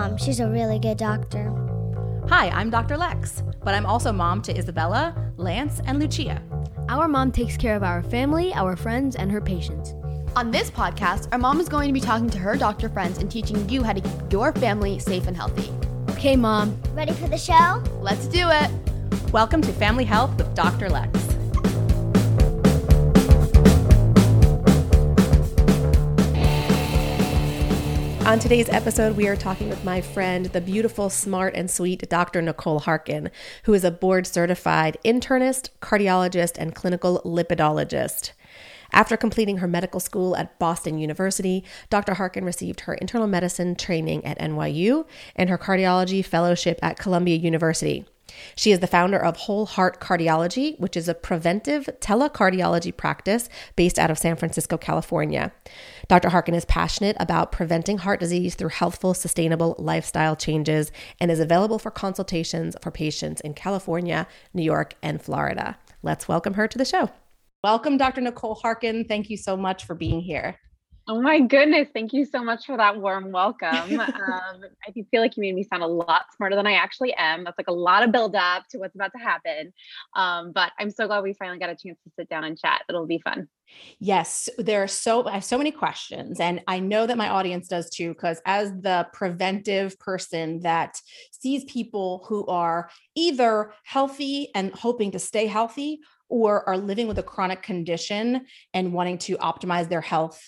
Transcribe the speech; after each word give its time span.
mom. 0.00 0.16
She's 0.16 0.40
a 0.40 0.48
really 0.48 0.78
good 0.78 0.96
doctor. 0.96 1.52
Hi, 2.28 2.48
I'm 2.48 2.70
Dr. 2.70 2.96
Lex, 2.96 3.42
but 3.62 3.74
I'm 3.74 3.84
also 3.84 4.12
mom 4.12 4.40
to 4.42 4.56
Isabella, 4.56 5.14
Lance, 5.36 5.82
and 5.84 5.98
Lucia. 5.98 6.42
Our 6.88 7.06
mom 7.06 7.30
takes 7.30 7.56
care 7.58 7.76
of 7.76 7.82
our 7.82 8.02
family, 8.02 8.50
our 8.54 8.76
friends, 8.76 9.14
and 9.14 9.30
her 9.30 9.42
patients. 9.42 9.92
On 10.36 10.50
this 10.50 10.70
podcast, 10.70 11.28
our 11.32 11.38
mom 11.38 11.60
is 11.60 11.68
going 11.68 11.88
to 11.88 11.92
be 11.92 12.00
talking 12.00 12.30
to 12.30 12.38
her 12.38 12.56
doctor 12.56 12.88
friends 12.88 13.18
and 13.18 13.30
teaching 13.30 13.68
you 13.68 13.82
how 13.82 13.92
to 13.92 14.00
keep 14.00 14.32
your 14.32 14.52
family 14.54 14.98
safe 14.98 15.26
and 15.26 15.36
healthy. 15.36 15.70
Okay, 16.12 16.34
mom. 16.34 16.80
Ready 16.94 17.12
for 17.12 17.28
the 17.28 17.36
show? 17.36 17.82
Let's 18.00 18.26
do 18.26 18.48
it. 18.48 18.70
Welcome 19.32 19.60
to 19.62 19.72
Family 19.72 20.04
Health 20.04 20.34
with 20.38 20.54
Dr. 20.54 20.88
Lex. 20.88 21.19
On 28.26 28.38
today's 28.38 28.68
episode, 28.68 29.16
we 29.16 29.26
are 29.28 29.34
talking 29.34 29.70
with 29.70 29.82
my 29.82 30.00
friend, 30.00 30.46
the 30.46 30.60
beautiful, 30.60 31.08
smart, 31.08 31.54
and 31.56 31.70
sweet 31.70 32.08
Dr. 32.08 32.42
Nicole 32.42 32.78
Harkin, 32.78 33.30
who 33.64 33.72
is 33.74 33.82
a 33.82 33.90
board 33.90 34.26
certified 34.26 34.98
internist, 35.04 35.70
cardiologist, 35.80 36.56
and 36.58 36.74
clinical 36.74 37.22
lipidologist. 37.24 38.32
After 38.92 39.16
completing 39.16 39.56
her 39.56 39.66
medical 39.66 40.00
school 40.00 40.36
at 40.36 40.58
Boston 40.58 40.98
University, 40.98 41.64
Dr. 41.88 42.14
Harkin 42.14 42.44
received 42.44 42.80
her 42.80 42.94
internal 42.94 43.26
medicine 43.26 43.74
training 43.74 44.24
at 44.24 44.38
NYU 44.38 45.06
and 45.34 45.48
her 45.48 45.58
cardiology 45.58 46.24
fellowship 46.24 46.78
at 46.82 46.98
Columbia 46.98 47.36
University. 47.36 48.04
She 48.54 48.72
is 48.72 48.80
the 48.80 48.86
founder 48.86 49.18
of 49.18 49.36
Whole 49.36 49.66
Heart 49.66 50.00
Cardiology, 50.00 50.78
which 50.78 50.96
is 50.96 51.08
a 51.08 51.14
preventive 51.14 51.88
telecardiology 52.00 52.96
practice 52.96 53.48
based 53.76 53.98
out 53.98 54.10
of 54.10 54.18
San 54.18 54.36
Francisco, 54.36 54.76
California. 54.76 55.52
Dr. 56.08 56.30
Harkin 56.30 56.54
is 56.54 56.64
passionate 56.64 57.16
about 57.20 57.52
preventing 57.52 57.98
heart 57.98 58.20
disease 58.20 58.54
through 58.54 58.70
healthful, 58.70 59.14
sustainable 59.14 59.76
lifestyle 59.78 60.36
changes 60.36 60.90
and 61.20 61.30
is 61.30 61.40
available 61.40 61.78
for 61.78 61.90
consultations 61.90 62.76
for 62.82 62.90
patients 62.90 63.40
in 63.40 63.54
California, 63.54 64.26
New 64.52 64.62
York, 64.62 64.94
and 65.02 65.22
Florida. 65.22 65.78
Let's 66.02 66.28
welcome 66.28 66.54
her 66.54 66.66
to 66.66 66.78
the 66.78 66.84
show. 66.84 67.10
Welcome, 67.62 67.98
Dr. 67.98 68.22
Nicole 68.22 68.54
Harkin. 68.54 69.04
Thank 69.04 69.28
you 69.28 69.36
so 69.36 69.56
much 69.56 69.84
for 69.84 69.94
being 69.94 70.20
here. 70.20 70.56
Oh 71.10 71.20
my 71.20 71.40
goodness. 71.40 71.88
Thank 71.92 72.12
you 72.12 72.24
so 72.24 72.44
much 72.44 72.66
for 72.66 72.76
that 72.76 73.00
warm 73.00 73.32
welcome. 73.32 73.66
um, 73.98 74.08
I 74.86 74.92
feel 75.10 75.20
like 75.20 75.36
you 75.36 75.40
made 75.40 75.56
me 75.56 75.64
sound 75.64 75.82
a 75.82 75.86
lot 75.88 76.26
smarter 76.36 76.54
than 76.54 76.68
I 76.68 76.74
actually 76.74 77.12
am. 77.14 77.42
That's 77.42 77.58
like 77.58 77.66
a 77.66 77.72
lot 77.72 78.04
of 78.04 78.12
build 78.12 78.36
up 78.36 78.68
to 78.70 78.78
what's 78.78 78.94
about 78.94 79.10
to 79.16 79.18
happen. 79.18 79.72
Um, 80.14 80.52
but 80.52 80.70
I'm 80.78 80.92
so 80.92 81.08
glad 81.08 81.24
we 81.24 81.32
finally 81.32 81.58
got 81.58 81.68
a 81.68 81.74
chance 81.74 81.98
to 82.04 82.12
sit 82.16 82.28
down 82.28 82.44
and 82.44 82.56
chat. 82.56 82.82
It'll 82.88 83.08
be 83.08 83.18
fun. 83.18 83.48
Yes, 83.98 84.48
there 84.56 84.84
are 84.84 84.88
so 84.88 85.26
I 85.26 85.32
have 85.32 85.44
so 85.44 85.58
many 85.58 85.72
questions 85.72 86.38
and 86.38 86.62
I 86.68 86.78
know 86.78 87.08
that 87.08 87.18
my 87.18 87.28
audience 87.28 87.66
does 87.66 87.90
too 87.90 88.10
because 88.10 88.40
as 88.46 88.70
the 88.70 89.08
preventive 89.12 89.98
person 89.98 90.60
that 90.60 91.00
sees 91.32 91.64
people 91.64 92.24
who 92.28 92.46
are 92.46 92.88
either 93.16 93.72
healthy 93.82 94.50
and 94.54 94.72
hoping 94.74 95.10
to 95.10 95.18
stay 95.18 95.46
healthy 95.46 96.02
or 96.28 96.68
are 96.68 96.78
living 96.78 97.08
with 97.08 97.18
a 97.18 97.22
chronic 97.24 97.62
condition 97.62 98.46
and 98.74 98.92
wanting 98.92 99.18
to 99.18 99.36
optimize 99.38 99.88
their 99.88 100.00
health 100.00 100.40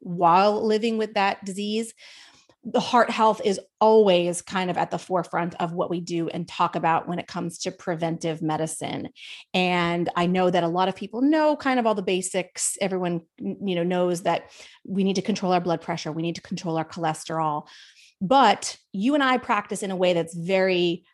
while 0.00 0.64
living 0.64 0.98
with 0.98 1.14
that 1.14 1.44
disease 1.44 1.92
the 2.68 2.80
heart 2.80 3.10
health 3.10 3.40
is 3.44 3.60
always 3.80 4.42
kind 4.42 4.70
of 4.70 4.76
at 4.76 4.90
the 4.90 4.98
forefront 4.98 5.54
of 5.60 5.72
what 5.72 5.88
we 5.88 6.00
do 6.00 6.28
and 6.28 6.48
talk 6.48 6.74
about 6.74 7.06
when 7.06 7.20
it 7.20 7.28
comes 7.28 7.58
to 7.58 7.70
preventive 7.70 8.42
medicine. 8.42 9.08
And 9.54 10.10
i 10.16 10.26
know 10.26 10.50
that 10.50 10.64
a 10.64 10.68
lot 10.68 10.88
of 10.88 10.96
people 10.96 11.22
know 11.22 11.54
kind 11.54 11.78
of 11.78 11.86
all 11.86 11.94
the 11.94 12.02
basics. 12.02 12.76
Everyone 12.80 13.22
you 13.38 13.76
know 13.76 13.84
knows 13.84 14.22
that 14.22 14.50
we 14.84 15.04
need 15.04 15.16
to 15.16 15.22
control 15.22 15.52
our 15.52 15.60
blood 15.60 15.80
pressure. 15.80 16.10
We 16.10 16.22
need 16.22 16.34
to 16.34 16.42
control 16.42 16.76
our 16.76 16.84
cholesterol. 16.84 17.68
But 18.20 18.76
you 18.92 19.14
and 19.14 19.22
i 19.22 19.38
practice 19.38 19.84
in 19.84 19.92
a 19.92 19.96
way 19.96 20.12
that's 20.12 20.34
very 20.34 21.04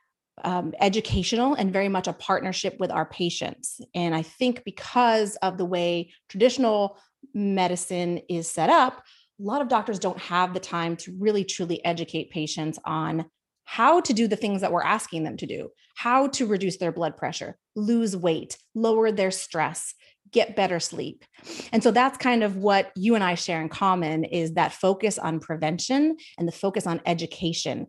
um, 0.45 0.73
educational 0.80 1.55
and 1.55 1.70
very 1.70 1.90
much 1.90 2.08
a 2.08 2.14
partnership 2.14 2.77
with 2.80 2.90
our 2.90 3.05
patients. 3.05 3.78
And 3.95 4.14
i 4.14 4.23
think 4.23 4.64
because 4.64 5.36
of 5.36 5.58
the 5.58 5.67
way 5.67 6.12
traditional 6.30 6.96
medicine 7.34 8.20
is 8.28 8.50
set 8.50 8.70
up, 8.70 9.02
a 9.40 9.42
lot 9.42 9.62
of 9.62 9.68
doctors 9.68 9.98
don't 9.98 10.18
have 10.18 10.55
the 10.55 10.60
time 10.60 10.96
to 10.96 11.16
really 11.18 11.44
truly 11.44 11.84
educate 11.84 12.30
patients 12.30 12.78
on 12.84 13.27
how 13.64 14.00
to 14.00 14.12
do 14.12 14.28
the 14.28 14.36
things 14.36 14.60
that 14.60 14.72
we're 14.72 14.83
asking 14.83 15.24
them 15.24 15.36
to 15.36 15.46
do, 15.46 15.68
how 15.96 16.27
to 16.28 16.46
reduce 16.46 16.77
their 16.77 16.92
blood 16.92 17.16
pressure, 17.16 17.56
lose 17.74 18.16
weight, 18.16 18.58
lower 18.74 19.10
their 19.10 19.30
stress, 19.30 19.94
get 20.30 20.56
better 20.56 20.80
sleep. 20.80 21.24
And 21.72 21.83
so 21.83 21.90
that's 21.90 22.18
kind 22.18 22.42
of 22.42 22.56
what 22.56 22.90
you 22.96 23.14
and 23.14 23.24
I 23.24 23.34
share 23.34 23.60
in 23.60 23.68
common 23.68 24.24
is 24.24 24.54
that 24.54 24.72
focus 24.72 25.18
on 25.18 25.40
prevention 25.40 26.16
and 26.39 26.48
the 26.48 26.52
focus 26.52 26.86
on 26.86 27.00
education, 27.06 27.86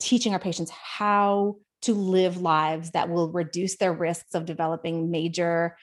teaching 0.00 0.32
our 0.32 0.38
patients 0.38 0.70
how 0.70 1.56
to 1.82 1.94
live 1.94 2.38
lives 2.40 2.92
that 2.92 3.08
will 3.08 3.30
reduce 3.30 3.76
their 3.76 3.92
risks 3.92 4.34
of 4.34 4.44
developing 4.44 5.10
major 5.10 5.76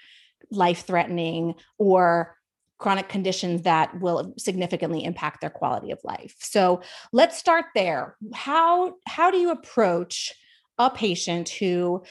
life 0.52 0.86
threatening 0.86 1.56
or 1.78 2.36
chronic 2.84 3.08
conditions 3.08 3.62
that 3.62 3.98
will 4.02 4.34
significantly 4.38 5.06
impact 5.06 5.40
their 5.40 5.50
quality 5.50 5.90
of 5.90 6.00
life. 6.04 6.36
So 6.40 6.82
let's 7.14 7.38
start 7.38 7.66
there. 7.74 8.18
How 8.34 8.96
how 9.08 9.32
do 9.32 9.38
you 9.38 9.52
approach 9.52 10.34
a 10.78 10.90
patient 10.90 11.48
who 11.48 12.04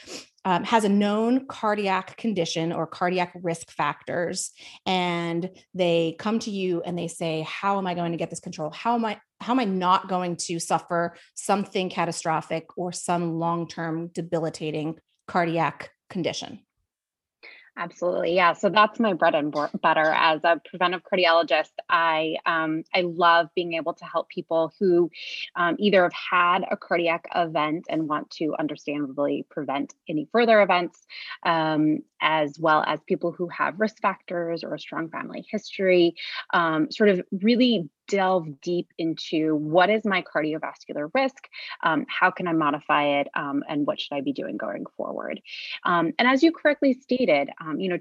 um, 0.45 0.63
has 0.63 0.83
a 0.83 0.89
known 0.89 1.45
cardiac 1.45 2.17
condition 2.17 2.71
or 2.71 2.87
cardiac 2.87 3.33
risk 3.43 3.69
factors 3.69 4.51
and 4.87 5.51
they 5.75 6.15
come 6.17 6.39
to 6.39 6.49
you 6.49 6.81
and 6.81 6.97
they 6.97 7.07
say 7.07 7.45
how 7.47 7.77
am 7.77 7.87
i 7.87 7.93
going 7.93 8.11
to 8.11 8.17
get 8.17 8.29
this 8.29 8.39
control 8.39 8.69
how 8.71 8.95
am 8.95 9.05
i 9.05 9.19
how 9.39 9.53
am 9.53 9.59
i 9.59 9.65
not 9.65 10.09
going 10.09 10.35
to 10.35 10.59
suffer 10.59 11.15
something 11.33 11.89
catastrophic 11.89 12.65
or 12.77 12.91
some 12.91 13.37
long-term 13.37 14.07
debilitating 14.07 14.97
cardiac 15.27 15.91
condition 16.09 16.59
Absolutely. 17.75 18.35
Yeah. 18.35 18.53
So 18.53 18.69
that's 18.69 18.99
my 18.99 19.13
bread 19.13 19.33
and 19.33 19.51
butter 19.51 20.13
as 20.15 20.41
a 20.43 20.61
preventive 20.63 21.01
cardiologist. 21.11 21.71
I 21.89 22.35
um, 22.45 22.83
I 22.93 23.01
love 23.01 23.47
being 23.55 23.73
able 23.73 23.95
to 23.95 24.05
help 24.05 24.29
people 24.29 24.71
who 24.79 25.09
um, 25.55 25.75
either 25.79 26.03
have 26.03 26.13
had 26.13 26.65
a 26.69 26.77
cardiac 26.77 27.25
event 27.35 27.85
and 27.89 28.07
want 28.07 28.29
to 28.31 28.53
understandably 28.59 29.47
prevent 29.49 29.95
any 30.07 30.27
further 30.31 30.61
events, 30.61 30.99
um, 31.47 31.99
as 32.21 32.59
well 32.59 32.83
as 32.85 32.99
people 33.07 33.31
who 33.31 33.47
have 33.47 33.79
risk 33.79 33.99
factors 34.01 34.63
or 34.63 34.75
a 34.75 34.79
strong 34.79 35.09
family 35.09 35.43
history, 35.49 36.13
um, 36.53 36.91
sort 36.91 37.09
of 37.09 37.21
really 37.41 37.89
delve 38.07 38.61
deep 38.61 38.87
into 38.97 39.55
what 39.55 39.89
is 39.89 40.05
my 40.05 40.23
cardiovascular 40.23 41.09
risk, 41.13 41.47
um, 41.83 42.05
how 42.07 42.31
can 42.31 42.47
I 42.47 42.53
modify 42.53 43.19
it, 43.19 43.27
um, 43.35 43.63
and 43.67 43.85
what 43.85 43.99
should 43.99 44.15
I 44.15 44.21
be 44.21 44.33
doing 44.33 44.57
going 44.57 44.85
forward. 44.97 45.41
Um, 45.83 46.11
and 46.19 46.27
as 46.27 46.43
you 46.43 46.51
correctly 46.51 46.93
stated, 46.93 47.49
um, 47.61 47.79
you 47.79 47.89
know, 47.89 47.97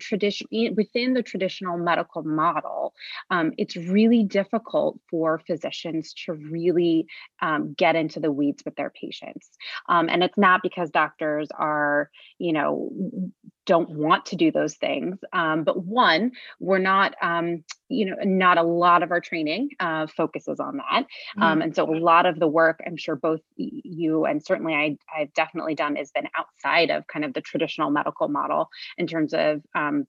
within 0.75 1.15
the 1.15 1.23
traditional 1.23 1.79
medical 1.79 2.23
model, 2.23 2.95
um, 3.31 3.53
it's 3.59 3.77
really 3.77 4.25
difficult 4.25 4.99
for 5.11 5.41
physicians 5.47 6.15
to 6.25 6.33
really 6.33 7.07
um, 7.41 7.75
get 7.75 7.97
into 7.97 8.21
the 8.21 8.33
weeds 8.33 8.63
with 8.65 8.77
their 8.77 8.91
patients. 8.91 9.49
and 9.89 10.23
it's 10.23 10.39
not 10.39 10.63
because 10.63 10.91
doctors 10.91 11.49
are, 11.55 12.11
you 12.39 12.53
know, 12.53 12.91
don't 13.67 13.91
want 13.91 14.27
to 14.27 14.37
do 14.37 14.50
those 14.50 14.75
things. 14.75 15.19
Um, 15.33 15.65
but 15.65 15.84
one, 15.84 16.33
we're 16.61 16.78
not, 16.78 17.15
um, 17.23 17.65
you 17.89 18.06
know, 18.06 18.17
not 18.25 18.59
a 18.59 18.62
lot 18.62 19.03
of 19.03 19.11
our 19.11 19.21
training 19.21 19.71
uh, 19.78 20.06
focuses 20.06 20.59
on 20.59 20.78
that. 20.78 21.06
Um, 21.41 21.61
mm. 21.61 21.65
and 21.65 21.77
so 21.77 21.84
a 21.84 21.95
lot 21.97 22.27
of 22.27 22.39
the 22.39 22.49
work, 22.49 22.81
I'm 22.87 22.97
sure 22.97 23.17
both 23.17 23.41
you 23.56 24.25
and 24.25 24.45
certainly 24.45 24.75
I, 24.75 24.97
I've 25.15 25.33
definitely 25.34 25.75
done 25.75 25.97
has 25.97 26.11
been 26.11 26.28
outside 26.37 26.91
of 26.91 27.06
kind 27.06 27.25
of 27.25 27.34
the 27.34 27.41
traditional 27.41 27.91
medical 27.91 28.28
model 28.28 28.69
in 28.99 29.06
terms 29.06 29.34
of 29.34 29.62
um, 29.75 30.06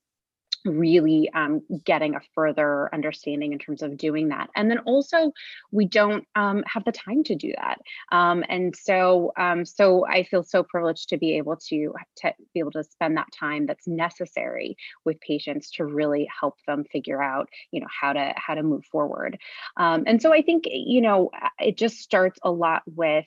really 0.65 1.29
um, 1.33 1.61
getting 1.83 2.15
a 2.15 2.21
further 2.33 2.89
understanding 2.93 3.53
in 3.53 3.59
terms 3.59 3.81
of 3.81 3.97
doing 3.97 4.29
that. 4.29 4.49
And 4.55 4.69
then 4.69 4.79
also, 4.79 5.31
we 5.71 5.85
don't 5.85 6.25
um, 6.35 6.63
have 6.67 6.85
the 6.85 6.91
time 6.91 7.23
to 7.25 7.35
do 7.35 7.53
that. 7.57 7.79
Um, 8.11 8.43
and 8.47 8.75
so, 8.75 9.33
um, 9.37 9.65
so 9.65 10.05
I 10.05 10.23
feel 10.23 10.43
so 10.43 10.63
privileged 10.63 11.09
to 11.09 11.17
be 11.17 11.37
able 11.37 11.57
to, 11.67 11.93
to 12.17 12.33
be 12.53 12.59
able 12.59 12.71
to 12.71 12.83
spend 12.83 13.17
that 13.17 13.27
time 13.37 13.65
that's 13.65 13.87
necessary 13.87 14.77
with 15.05 15.19
patients 15.19 15.71
to 15.71 15.85
really 15.85 16.29
help 16.39 16.55
them 16.65 16.85
figure 16.85 17.21
out, 17.21 17.49
you 17.71 17.81
know, 17.81 17.87
how 17.89 18.13
to 18.13 18.33
how 18.35 18.55
to 18.55 18.63
move 18.63 18.85
forward. 18.85 19.37
Um, 19.77 20.03
and 20.07 20.21
so 20.21 20.33
I 20.33 20.41
think, 20.41 20.65
you 20.67 21.01
know, 21.01 21.31
it 21.59 21.77
just 21.77 21.97
starts 21.97 22.39
a 22.43 22.51
lot 22.51 22.83
with 22.85 23.25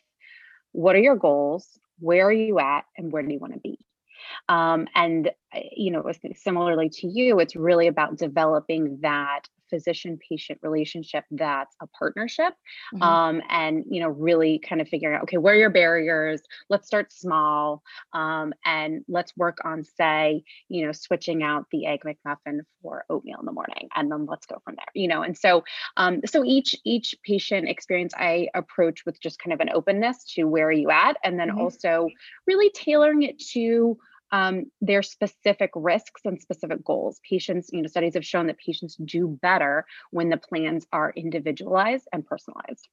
what 0.73 0.94
are 0.94 1.00
your 1.00 1.17
goals, 1.17 1.67
where 1.99 2.27
are 2.27 2.33
you 2.33 2.59
at, 2.59 2.85
and 2.97 3.11
where 3.11 3.23
do 3.23 3.33
you 3.33 3.38
want 3.38 3.55
to 3.55 3.61
be? 3.61 3.79
Um, 4.49 4.87
and 4.95 5.31
you 5.75 5.91
know, 5.91 6.05
similarly 6.35 6.89
to 6.91 7.07
you, 7.07 7.39
it's 7.41 7.57
really 7.57 7.87
about 7.87 8.17
developing 8.19 8.99
that 9.03 9.43
physician 9.69 10.19
patient 10.29 10.59
relationship 10.63 11.25
that's 11.31 11.75
a 11.83 11.87
partnership 11.89 12.55
mm-hmm. 12.95 13.03
um, 13.03 13.43
and 13.49 13.85
you 13.89 14.01
know 14.01 14.09
really 14.09 14.59
kind 14.59 14.81
of 14.81 14.89
figuring 14.89 15.17
out 15.17 15.23
okay 15.23 15.39
where 15.39 15.55
are 15.55 15.59
your 15.59 15.71
barriers 15.71 16.43
let's 16.69 16.87
start 16.87 17.13
small 17.13 17.83
um, 18.13 18.53
and 18.65 19.05
let's 19.09 19.37
work 19.37 19.59
on 19.65 19.85
say 19.85 20.43
you 20.69 20.85
know 20.87 20.93
switching 20.93 21.43
out 21.43 21.67
the 21.71 21.87
egg 21.87 22.01
mcmuffin 22.05 22.61
for 22.83 23.05
oatmeal 23.11 23.39
in 23.41 23.47
the 23.47 23.53
morning 23.53 23.89
and 23.95 24.11
then 24.11 24.27
let's 24.27 24.47
go 24.47 24.57
from 24.65 24.75
there 24.77 24.87
you 24.95 25.09
know 25.09 25.23
and 25.23 25.37
so 25.37 25.65
um, 25.97 26.21
so 26.27 26.45
each 26.45 26.75
each 26.85 27.15
patient 27.25 27.69
experience 27.69 28.12
i 28.17 28.49
approach 28.55 29.05
with 29.05 29.21
just 29.21 29.39
kind 29.39 29.53
of 29.53 29.61
an 29.61 29.71
openness 29.75 30.25
to 30.25 30.45
where 30.45 30.69
are 30.69 30.73
you 30.73 30.91
at 30.91 31.17
and 31.25 31.39
then 31.39 31.49
mm-hmm. 31.49 31.61
also 31.61 32.09
really 32.47 32.71
tailoring 32.71 33.23
it 33.23 33.39
to 33.39 33.97
um, 34.37 34.71
their 34.83 35.03
specific 35.03 35.71
risks 35.75 36.21
and 36.27 36.41
specific 36.41 36.85
goals. 36.85 37.21
Patients, 37.29 37.71
you 37.73 37.81
know, 37.81 37.88
studies 37.88 38.15
have 38.15 38.25
shown 38.25 38.49
that 38.49 38.59
patients 38.59 38.97
do 39.03 39.38
better 39.41 39.87
when 40.11 40.29
the 40.29 40.37
plans 40.37 40.87
are 40.93 41.11
individualized 41.17 42.06
and 42.12 42.27
personalized. 42.27 42.87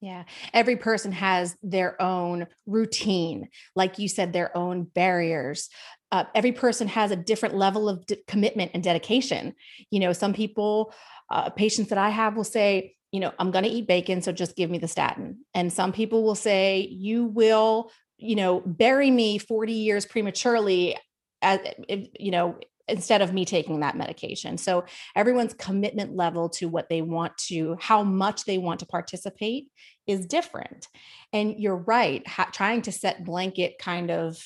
Yeah. 0.00 0.24
Every 0.52 0.76
person 0.76 1.10
has 1.10 1.56
their 1.62 2.00
own 2.00 2.46
routine, 2.66 3.48
like 3.74 3.98
you 3.98 4.08
said, 4.08 4.32
their 4.32 4.56
own 4.56 4.84
barriers. 4.84 5.70
Uh, 6.12 6.24
every 6.36 6.52
person 6.52 6.86
has 6.86 7.10
a 7.10 7.16
different 7.16 7.56
level 7.56 7.88
of 7.88 8.04
commitment 8.28 8.70
and 8.74 8.82
dedication. 8.84 9.54
You 9.90 10.00
know, 10.00 10.12
some 10.12 10.34
people, 10.34 10.94
uh, 11.30 11.50
patients 11.50 11.88
that 11.88 11.98
I 11.98 12.10
have 12.10 12.36
will 12.36 12.44
say, 12.44 12.94
you 13.10 13.20
know, 13.20 13.32
I'm 13.38 13.50
going 13.50 13.64
to 13.64 13.70
eat 13.70 13.88
bacon, 13.88 14.22
so 14.22 14.30
just 14.30 14.56
give 14.56 14.70
me 14.70 14.78
the 14.78 14.88
statin. 14.88 15.44
And 15.54 15.72
some 15.72 15.92
people 15.92 16.22
will 16.22 16.34
say, 16.34 16.80
you 16.80 17.24
will 17.24 17.90
you 18.18 18.36
know, 18.36 18.60
bury 18.60 19.10
me 19.10 19.38
40 19.38 19.72
years 19.72 20.06
prematurely, 20.06 20.96
as, 21.42 21.60
you 21.88 22.30
know, 22.30 22.58
instead 22.86 23.22
of 23.22 23.32
me 23.32 23.44
taking 23.44 23.80
that 23.80 23.96
medication. 23.96 24.58
So 24.58 24.84
everyone's 25.16 25.54
commitment 25.54 26.14
level 26.14 26.48
to 26.50 26.68
what 26.68 26.88
they 26.88 27.02
want 27.02 27.36
to, 27.48 27.76
how 27.80 28.02
much 28.02 28.44
they 28.44 28.58
want 28.58 28.80
to 28.80 28.86
participate 28.86 29.68
is 30.06 30.26
different. 30.26 30.88
And 31.32 31.58
you're 31.58 31.76
right, 31.76 32.26
ha- 32.26 32.50
trying 32.52 32.82
to 32.82 32.92
set 32.92 33.24
blanket 33.24 33.78
kind 33.78 34.10
of 34.10 34.38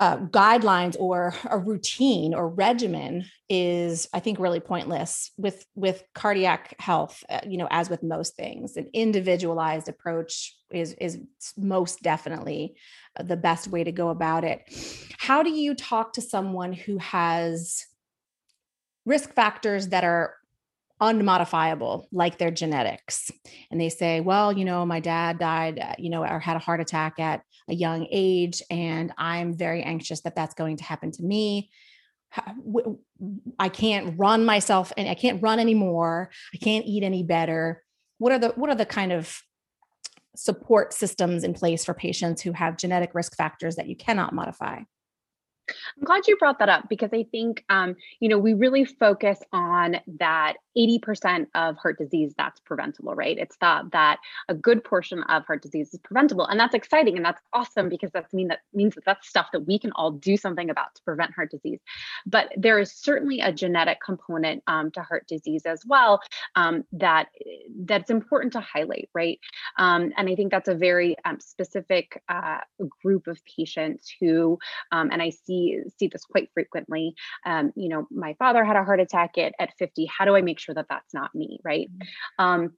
uh, 0.00 0.16
guidelines 0.16 0.96
or 0.98 1.34
a 1.50 1.58
routine 1.58 2.34
or 2.34 2.48
regimen 2.48 3.24
is 3.48 4.08
i 4.14 4.20
think 4.20 4.38
really 4.38 4.60
pointless 4.60 5.30
with 5.36 5.66
with 5.74 6.02
cardiac 6.14 6.74
health 6.78 7.22
uh, 7.28 7.40
you 7.46 7.58
know 7.58 7.68
as 7.70 7.90
with 7.90 8.02
most 8.02 8.36
things. 8.36 8.76
An 8.76 8.88
individualized 8.92 9.88
approach 9.88 10.56
is 10.70 10.94
is 10.94 11.18
most 11.56 12.02
definitely 12.02 12.74
the 13.22 13.36
best 13.36 13.68
way 13.68 13.84
to 13.84 13.92
go 13.92 14.10
about 14.10 14.44
it. 14.44 14.62
How 15.18 15.42
do 15.42 15.50
you 15.50 15.74
talk 15.74 16.14
to 16.14 16.20
someone 16.20 16.72
who 16.72 16.98
has 16.98 17.86
risk 19.04 19.34
factors 19.34 19.88
that 19.88 20.04
are 20.04 20.34
unmodifiable 21.00 22.06
like 22.12 22.38
their 22.38 22.50
genetics. 22.50 23.30
And 23.70 23.80
they 23.80 23.88
say 23.88 24.20
well 24.20 24.52
you 24.52 24.64
know 24.64 24.84
my 24.84 25.00
dad 25.00 25.38
died 25.38 25.78
uh, 25.78 25.94
you 25.98 26.10
know 26.10 26.24
or 26.24 26.38
had 26.38 26.56
a 26.56 26.60
heart 26.60 26.80
attack 26.80 27.18
at 27.18 27.42
a 27.68 27.74
young 27.74 28.06
age 28.10 28.62
and 28.70 29.12
i'm 29.16 29.56
very 29.56 29.82
anxious 29.82 30.22
that 30.22 30.34
that's 30.34 30.54
going 30.54 30.76
to 30.78 30.84
happen 30.84 31.12
to 31.12 31.22
me. 31.22 31.70
I 33.58 33.68
can't 33.68 34.14
run 34.16 34.44
myself 34.44 34.92
and 34.96 35.08
i 35.08 35.14
can't 35.14 35.42
run 35.42 35.58
anymore. 35.58 36.30
I 36.54 36.58
can't 36.58 36.86
eat 36.86 37.02
any 37.02 37.22
better. 37.22 37.82
What 38.18 38.32
are 38.32 38.38
the 38.38 38.48
what 38.50 38.70
are 38.70 38.76
the 38.76 38.86
kind 38.86 39.12
of 39.12 39.40
support 40.36 40.92
systems 40.92 41.44
in 41.44 41.54
place 41.54 41.84
for 41.84 41.94
patients 41.94 42.40
who 42.42 42.52
have 42.52 42.76
genetic 42.76 43.14
risk 43.14 43.36
factors 43.36 43.76
that 43.76 43.88
you 43.88 43.96
cannot 43.96 44.34
modify? 44.34 44.80
I'm 45.96 46.04
glad 46.04 46.26
you 46.26 46.36
brought 46.36 46.58
that 46.58 46.68
up 46.68 46.88
because 46.88 47.10
I 47.12 47.26
think, 47.30 47.64
um, 47.68 47.94
you 48.18 48.28
know, 48.28 48.38
we 48.38 48.54
really 48.54 48.84
focus 48.84 49.38
on 49.52 49.96
that 50.18 50.54
80% 50.76 51.46
of 51.54 51.76
heart 51.76 51.98
disease 51.98 52.32
that's 52.36 52.60
preventable, 52.60 53.14
right? 53.14 53.36
It's 53.38 53.56
thought 53.56 53.90
that 53.92 54.18
a 54.48 54.54
good 54.54 54.84
portion 54.84 55.22
of 55.24 55.44
heart 55.44 55.62
disease 55.62 55.92
is 55.92 56.00
preventable. 56.00 56.46
And 56.46 56.58
that's 56.58 56.74
exciting 56.74 57.16
and 57.16 57.24
that's 57.24 57.42
awesome 57.52 57.88
because 57.88 58.10
that's 58.12 58.32
mean 58.32 58.48
that 58.48 58.60
means 58.72 58.94
that 58.94 59.04
that's 59.04 59.28
stuff 59.28 59.48
that 59.52 59.66
we 59.66 59.78
can 59.78 59.92
all 59.92 60.12
do 60.12 60.36
something 60.36 60.70
about 60.70 60.94
to 60.94 61.02
prevent 61.02 61.34
heart 61.34 61.50
disease. 61.50 61.80
But 62.26 62.52
there 62.56 62.78
is 62.78 62.92
certainly 62.92 63.40
a 63.40 63.52
genetic 63.52 63.98
component 64.04 64.62
um, 64.66 64.90
to 64.92 65.02
heart 65.02 65.26
disease 65.26 65.62
as 65.66 65.84
well 65.86 66.20
um, 66.54 66.84
that 66.92 67.28
that's 67.84 68.10
important 68.10 68.52
to 68.52 68.60
highlight, 68.60 69.08
right? 69.14 69.40
Um, 69.78 70.12
and 70.16 70.28
I 70.28 70.34
think 70.36 70.50
that's 70.50 70.68
a 70.68 70.74
very 70.74 71.16
um, 71.24 71.40
specific 71.40 72.22
uh, 72.28 72.58
group 73.02 73.26
of 73.26 73.40
patients 73.44 74.12
who, 74.20 74.58
um, 74.92 75.10
and 75.10 75.20
I 75.20 75.30
see 75.30 75.80
see 75.98 76.06
this 76.06 76.24
quite 76.24 76.50
frequently. 76.54 77.14
you 77.74 77.88
know, 77.88 78.06
my 78.10 78.34
father 78.34 78.64
had 78.64 78.76
a 78.76 78.84
heart 78.84 79.00
attack 79.00 79.36
at, 79.38 79.54
at 79.58 79.76
50. 79.78 80.06
How 80.06 80.24
do 80.24 80.36
I 80.36 80.42
make 80.42 80.59
sure 80.60 80.74
that 80.74 80.86
that's 80.88 81.14
not 81.14 81.34
me, 81.34 81.60
right? 81.64 81.90
Mm-hmm. 81.90 82.44
Um, 82.44 82.72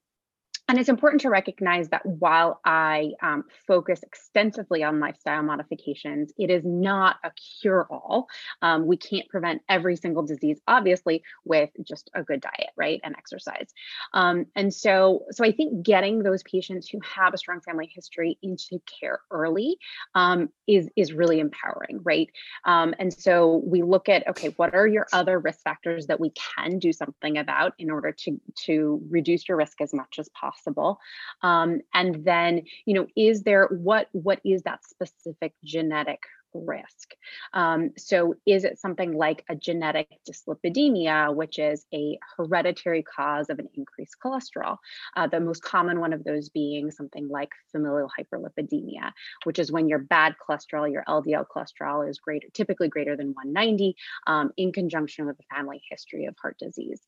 and 0.73 0.79
it's 0.79 0.89
important 0.89 1.21
to 1.21 1.29
recognize 1.29 1.91
that 1.91 2.07
while 2.07 2.59
I 2.65 3.11
um, 3.21 3.45
focus 3.67 4.03
extensively 4.03 4.83
on 4.83 5.01
lifestyle 5.01 5.43
modifications, 5.43 6.33
it 6.39 6.49
is 6.49 6.65
not 6.65 7.17
a 7.23 7.31
cure 7.61 7.87
all. 7.91 8.27
Um, 8.63 8.87
we 8.87 8.97
can't 8.97 9.29
prevent 9.29 9.61
every 9.69 9.97
single 9.97 10.23
disease, 10.23 10.63
obviously, 10.67 11.25
with 11.45 11.69
just 11.87 12.11
a 12.15 12.23
good 12.23 12.41
diet, 12.41 12.71
right, 12.75 13.03
and 13.05 13.15
exercise. 13.19 13.69
Um, 14.15 14.47
and 14.57 14.73
so, 14.73 15.25
so 15.31 15.45
I 15.45 15.53
think 15.53 15.85
getting 15.85 16.23
those 16.23 16.43
patients 16.45 16.89
who 16.89 17.01
have 17.05 17.35
a 17.35 17.39
strong 17.39 17.61
family 17.61 17.93
history 17.95 18.39
into 18.43 18.81
care 18.99 19.21
early 19.31 19.77
um, 20.15 20.49
is 20.67 20.89
is 20.97 21.13
really 21.13 21.39
empowering, 21.39 22.01
right? 22.03 22.31
Um, 22.65 22.95
and 22.99 23.13
so 23.13 23.61
we 23.67 23.83
look 23.83 24.09
at 24.09 24.27
okay, 24.27 24.55
what 24.57 24.75
are 24.75 24.87
your 24.87 25.07
other 25.13 25.39
risk 25.39 25.61
factors 25.65 26.07
that 26.07 26.19
we 26.19 26.31
can 26.31 26.79
do 26.79 26.95
something 26.95 27.37
about 27.37 27.75
in 27.79 27.91
order 27.91 28.11
to 28.11 28.41
to 28.65 29.03
reduce 29.11 29.47
your 29.47 29.59
risk 29.59 29.83
as 29.83 29.93
much 29.93 30.19
as 30.19 30.31
possible 30.31 30.62
possible 30.63 30.99
um, 31.43 31.81
and 31.95 32.25
then 32.25 32.63
you 32.87 32.95
know 32.95 33.07
is 33.17 33.43
there 33.43 33.67
what 33.67 34.09
what 34.13 34.41
is 34.45 34.63
that 34.63 34.85
specific 34.85 35.53
genetic 35.65 36.21
risk. 36.55 37.15
Um, 37.53 37.91
so, 37.97 38.35
is 38.47 38.65
it 38.65 38.79
something 38.79 39.13
like 39.13 39.45
a 39.49 39.55
genetic 39.55 40.09
dyslipidemia, 40.29 41.35
which 41.35 41.59
is 41.59 41.87
a 41.95 42.19
hereditary 42.37 43.03
cause 43.03 43.49
of 43.51 43.59
an 43.59 43.69
increased 43.75 44.17
cholesterol? 44.25 44.79
Uh, 45.17 45.27
the 45.27 45.41
most 45.41 45.63
common 45.63 46.01
one 46.01 46.13
of 46.13 46.25
those 46.25 46.49
being 46.49 46.91
something 46.91 47.29
like 47.29 47.51
familial 47.71 48.11
hyperlipidemia, 48.19 49.13
which 49.45 49.59
is 49.59 49.73
when 49.73 49.89
your 49.89 49.99
bad 49.99 50.35
cholesterol, 50.39 50.91
your 50.91 51.05
LDL 51.09 51.47
cholesterol, 51.55 52.09
is 52.09 52.19
greater, 52.19 52.49
typically 52.53 52.89
greater 52.89 53.17
than 53.17 53.29
190, 53.29 53.97
um, 54.27 54.51
in 54.57 54.73
conjunction 54.73 55.27
with 55.27 55.37
a 55.39 55.55
family 55.55 55.83
history 55.91 56.27
of 56.27 56.35
heart 56.41 56.59
disease. 56.59 57.01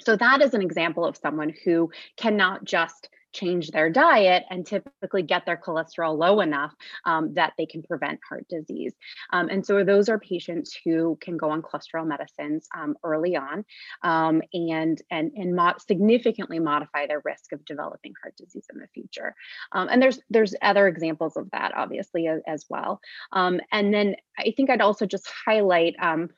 So 0.00 0.16
that 0.16 0.42
is 0.42 0.54
an 0.54 0.62
example 0.62 1.04
of 1.04 1.16
someone 1.16 1.52
who 1.64 1.90
cannot 2.16 2.64
just 2.64 3.08
change 3.34 3.70
their 3.70 3.90
diet 3.90 4.44
and 4.48 4.64
typically 4.64 5.22
get 5.22 5.44
their 5.44 5.56
cholesterol 5.56 6.16
low 6.16 6.40
enough 6.40 6.72
um, 7.04 7.34
that 7.34 7.52
they 7.58 7.66
can 7.66 7.82
prevent 7.82 8.20
heart 8.26 8.46
disease. 8.48 8.94
Um, 9.32 9.48
and 9.48 9.66
so 9.66 9.84
those 9.84 10.08
are 10.08 10.18
patients 10.18 10.78
who 10.84 11.18
can 11.20 11.36
go 11.36 11.50
on 11.50 11.60
cholesterol 11.60 12.06
medicines 12.06 12.68
um, 12.76 12.94
early 13.02 13.36
on 13.36 13.64
um, 14.02 14.40
and 14.52 15.02
and 15.10 15.32
and 15.34 15.56
mo- 15.56 15.74
significantly 15.84 16.60
modify 16.60 17.06
their 17.06 17.22
risk 17.24 17.52
of 17.52 17.64
developing 17.64 18.14
heart 18.22 18.36
disease 18.36 18.66
in 18.72 18.78
the 18.78 18.86
future. 18.94 19.34
Um, 19.72 19.88
and 19.90 20.00
there's 20.00 20.20
there's 20.30 20.54
other 20.62 20.86
examples 20.86 21.36
of 21.36 21.50
that 21.50 21.72
obviously 21.76 22.28
as, 22.28 22.40
as 22.46 22.64
well. 22.70 23.00
Um, 23.32 23.60
and 23.72 23.92
then 23.92 24.14
I 24.38 24.54
think 24.56 24.70
I'd 24.70 24.80
also 24.80 25.06
just 25.06 25.28
highlight, 25.44 25.94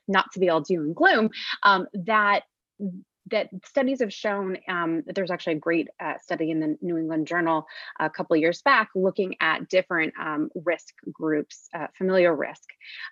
not 0.09 0.33
to 0.33 0.41
be 0.41 0.49
all 0.49 0.61
doom 0.61 0.87
and 0.87 0.97
gloom, 0.97 1.31
that 1.63 2.45
that 3.31 3.49
studies 3.65 4.01
have 4.01 4.13
shown 4.13 4.57
um, 4.69 5.03
that 5.07 5.15
there's 5.15 5.31
actually 5.31 5.55
a 5.55 5.59
great 5.59 5.89
uh, 6.01 6.15
study 6.23 6.51
in 6.51 6.61
the 6.61 6.77
New 6.81 6.97
England 6.97 7.27
Journal 7.27 7.67
a 7.99 8.09
couple 8.09 8.37
years 8.37 8.63
back 8.63 8.91
looking 8.95 9.35
at 9.41 9.69
different 9.69 10.15
um, 10.21 10.51
risk 10.65 10.95
groups, 11.13 11.69
uh, 11.75 11.87
familial 11.97 12.35
risk, 12.35 12.65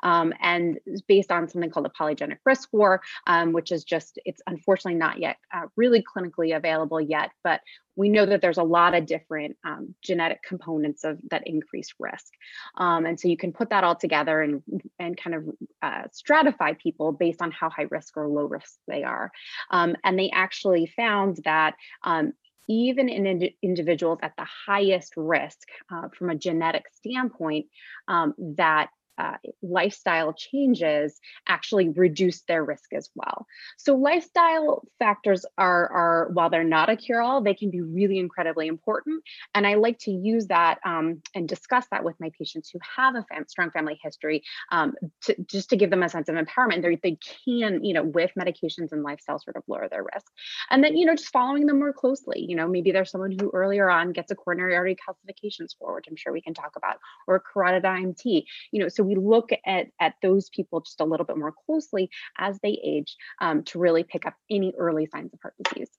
um, 0.02 0.32
and 0.40 0.78
based 1.08 1.32
on 1.32 1.48
something 1.48 1.70
called 1.70 1.86
a 1.86 2.02
polygenic 2.02 2.38
risk 2.44 2.62
score, 2.62 3.00
um, 3.26 3.52
which 3.52 3.72
is 3.72 3.84
just, 3.84 4.18
it's 4.24 4.42
unfortunately 4.46 4.98
not 4.98 5.18
yet 5.18 5.36
uh, 5.52 5.66
really 5.76 6.02
clinically 6.02 6.56
available 6.56 7.00
yet, 7.00 7.30
but 7.42 7.60
we 7.96 8.08
know 8.08 8.26
that 8.26 8.40
there's 8.40 8.58
a 8.58 8.62
lot 8.62 8.94
of 8.94 9.06
different 9.06 9.56
um, 9.64 9.94
genetic 10.02 10.42
components 10.42 11.04
of 11.04 11.18
that 11.30 11.46
increased 11.46 11.94
risk. 11.98 12.32
Um, 12.76 13.06
and 13.06 13.18
so 13.18 13.28
you 13.28 13.36
can 13.36 13.52
put 13.52 13.70
that 13.70 13.84
all 13.84 13.96
together 13.96 14.40
and, 14.42 14.62
and 14.98 15.16
kind 15.16 15.36
of 15.36 15.44
uh, 15.82 16.02
stratify 16.12 16.78
people 16.78 17.12
based 17.12 17.42
on 17.42 17.50
how 17.52 17.70
high 17.70 17.86
risk 17.90 18.16
or 18.16 18.28
low 18.28 18.44
risk 18.44 18.74
they 18.88 19.04
are. 19.04 19.30
Um, 19.70 19.96
and 20.04 20.18
they 20.18 20.30
actually 20.30 20.86
found 20.86 21.38
that 21.44 21.74
um, 22.02 22.32
even 22.68 23.08
in 23.08 23.26
ind- 23.26 23.50
individuals 23.62 24.18
at 24.22 24.32
the 24.36 24.46
highest 24.66 25.14
risk 25.16 25.68
uh, 25.92 26.08
from 26.16 26.30
a 26.30 26.34
genetic 26.34 26.84
standpoint, 26.94 27.66
um, 28.08 28.34
that 28.56 28.88
uh, 29.18 29.36
lifestyle 29.62 30.32
changes 30.32 31.20
actually 31.46 31.88
reduce 31.90 32.42
their 32.42 32.64
risk 32.64 32.92
as 32.92 33.10
well. 33.14 33.46
So 33.76 33.94
lifestyle 33.94 34.84
factors 34.98 35.44
are, 35.58 35.88
are 35.88 36.28
while 36.32 36.50
they're 36.50 36.64
not 36.64 36.90
a 36.90 36.96
cure-all, 36.96 37.42
they 37.42 37.54
can 37.54 37.70
be 37.70 37.80
really 37.80 38.18
incredibly 38.18 38.66
important. 38.66 39.22
And 39.54 39.66
I 39.66 39.74
like 39.74 39.98
to 40.00 40.10
use 40.10 40.46
that 40.48 40.78
um, 40.84 41.22
and 41.34 41.48
discuss 41.48 41.86
that 41.90 42.04
with 42.04 42.18
my 42.20 42.30
patients 42.38 42.70
who 42.70 42.78
have 42.96 43.14
a 43.14 43.24
fam- 43.28 43.46
strong 43.48 43.70
family 43.70 43.98
history, 44.02 44.42
um, 44.72 44.94
to, 45.22 45.36
just 45.46 45.70
to 45.70 45.76
give 45.76 45.90
them 45.90 46.02
a 46.02 46.08
sense 46.08 46.28
of 46.28 46.34
empowerment. 46.34 46.82
They, 46.82 46.96
they 47.02 47.18
can, 47.44 47.84
you 47.84 47.94
know, 47.94 48.02
with 48.02 48.32
medications 48.38 48.92
and 48.92 49.02
lifestyle 49.02 49.38
sort 49.38 49.56
of 49.56 49.62
lower 49.66 49.88
their 49.88 50.02
risk. 50.02 50.26
And 50.70 50.82
then, 50.82 50.96
you 50.96 51.06
know, 51.06 51.14
just 51.14 51.32
following 51.32 51.66
them 51.66 51.78
more 51.78 51.92
closely. 51.92 52.44
You 52.46 52.56
know, 52.56 52.68
maybe 52.68 52.92
there's 52.92 53.10
someone 53.10 53.36
who 53.38 53.50
earlier 53.50 53.88
on 53.88 54.12
gets 54.12 54.30
a 54.30 54.34
coronary 54.34 54.74
artery 54.74 54.96
calcification 54.96 55.68
score, 55.68 55.94
which 55.94 56.06
I'm 56.08 56.16
sure 56.16 56.32
we 56.32 56.42
can 56.42 56.54
talk 56.54 56.72
about, 56.76 56.96
or 57.26 57.40
carotid 57.40 57.84
IMT. 57.84 58.44
You 58.72 58.80
know, 58.80 58.88
so 58.88 59.03
we 59.06 59.16
look 59.16 59.50
at, 59.66 59.86
at 60.00 60.14
those 60.22 60.48
people 60.50 60.80
just 60.80 61.00
a 61.00 61.04
little 61.04 61.26
bit 61.26 61.36
more 61.36 61.54
closely 61.66 62.10
as 62.38 62.58
they 62.62 62.80
age 62.84 63.16
um, 63.40 63.62
to 63.64 63.78
really 63.78 64.04
pick 64.04 64.26
up 64.26 64.34
any 64.50 64.72
early 64.78 65.06
signs 65.06 65.32
of 65.32 65.40
heart 65.42 65.54
disease. 65.62 65.90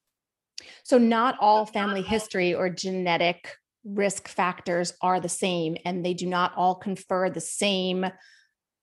So, 0.84 0.98
not 0.98 1.38
all 1.40 1.66
family 1.66 2.02
history 2.02 2.54
or 2.54 2.70
genetic 2.70 3.56
risk 3.84 4.28
factors 4.28 4.94
are 5.02 5.20
the 5.20 5.30
same, 5.30 5.78
and 5.86 6.06
they 6.06 6.14
do 6.14 6.26
not 6.26 6.54
all 6.56 6.76
confer 6.76 7.30
the 7.30 7.42
same 7.42 8.06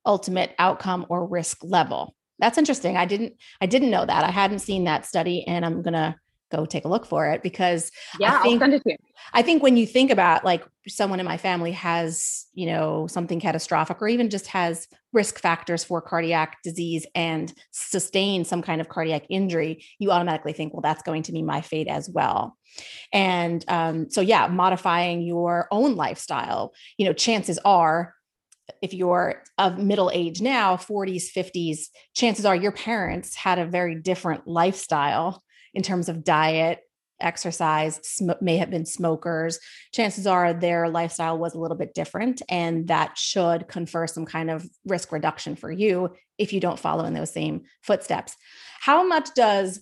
ultimate 0.05 0.55
outcome 0.59 1.07
or 1.09 1.26
risk 1.26 1.59
level. 1.62 2.14
That's 2.38 2.59
interesting. 2.59 2.97
I 2.97 3.05
didn't 3.05 3.35
I 3.61 3.67
didn't 3.67 3.91
know 3.91 4.05
that. 4.05 4.25
I 4.25 4.31
hadn't 4.31 4.61
seen 4.61 4.85
that 4.85 5.07
study 5.07 5.47
and 5.47 5.64
I'm 5.64 5.83
going 5.83 5.95
to 5.95 6.17
go 6.52 6.66
take 6.66 6.85
a 6.85 6.88
look 6.88 7.06
for 7.06 7.26
it 7.30 7.42
because 7.42 7.90
yeah, 8.21 8.38
I 8.38 8.42
think, 8.42 8.54
I'll 8.54 8.59
send 8.61 8.75
it 8.75 8.82
to 8.85 8.90
you. 8.90 8.97
I 9.32 9.42
think 9.42 9.62
when 9.62 9.76
you 9.76 9.87
think 9.87 10.11
about 10.11 10.44
like 10.44 10.64
someone 10.87 11.18
in 11.18 11.26
my 11.26 11.37
family 11.37 11.73
has, 11.73 12.47
you 12.54 12.66
know, 12.66 13.06
something 13.06 13.40
catastrophic 13.40 14.00
or 14.00 14.09
even 14.09 14.30
just 14.30 14.47
has 14.49 14.87
risk 15.12 15.38
factors 15.38 15.82
for 15.82 16.00
cardiac 16.00 16.62
disease 16.62 17.06
and 17.14 17.52
sustain 17.71 18.44
some 18.44 18.62
kind 18.62 18.80
of 18.80 18.88
cardiac 18.88 19.25
injury, 19.28 19.85
you 19.99 20.11
automatically 20.11 20.52
think, 20.52 20.73
well, 20.73 20.82
that's 20.82 21.02
going 21.02 21.23
to 21.25 21.32
be 21.32 21.42
my 21.42 21.61
fate 21.61 21.88
as 21.88 22.09
well. 22.09 22.56
And 23.12 23.64
um, 23.68 24.11
so, 24.11 24.21
yeah, 24.21 24.47
modifying 24.47 25.23
your 25.23 25.68
own 25.71 25.97
lifestyle, 25.97 26.73
you 26.97 27.06
know, 27.06 27.12
chances 27.12 27.59
are 27.64 28.14
if 28.80 28.94
you're 28.94 29.42
of 29.59 29.78
middle 29.78 30.11
age 30.14 30.40
now 30.40 30.76
40s 30.76 31.25
50s 31.37 31.87
chances 32.14 32.47
are 32.47 32.54
your 32.54 32.73
parents 32.73 33.35
had 33.35 33.59
a 33.59 33.66
very 33.66 33.97
different 33.97 34.47
lifestyle 34.47 35.42
in 35.75 35.83
terms 35.83 36.09
of 36.09 36.25
diet, 36.25 36.81
exercise, 37.21 38.00
sm- 38.02 38.31
may 38.41 38.57
have 38.57 38.71
been 38.71 38.85
smokers. 38.85 39.59
Chances 39.93 40.26
are 40.26 40.52
their 40.52 40.88
lifestyle 40.88 41.38
was 41.38 41.55
a 41.55 41.59
little 41.59 41.76
bit 41.76 41.95
different, 41.95 42.43
and 42.49 42.88
that 42.88 43.17
should 43.17 43.69
confer 43.69 44.07
some 44.07 44.26
kind 44.26 44.50
of 44.50 44.69
risk 44.85 45.12
reduction 45.12 45.57
for 45.57 45.71
you 45.71 46.14
if 46.38 46.52
you 46.52 46.61
don't 46.61 46.79
follow 46.79 47.05
in 47.05 47.14
those 47.14 47.33
same 47.33 47.62
footsteps. 47.83 48.37
How 48.81 49.07
much 49.07 49.29
does 49.35 49.81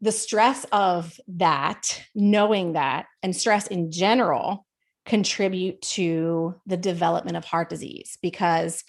the 0.00 0.12
stress 0.12 0.64
of 0.72 1.18
that, 1.28 2.02
knowing 2.14 2.74
that, 2.74 3.06
and 3.22 3.34
stress 3.34 3.66
in 3.66 3.90
general 3.90 4.66
contribute 5.06 5.80
to 5.80 6.54
the 6.66 6.76
development 6.76 7.36
of 7.36 7.44
heart 7.44 7.70
disease 7.70 8.18
because 8.20 8.82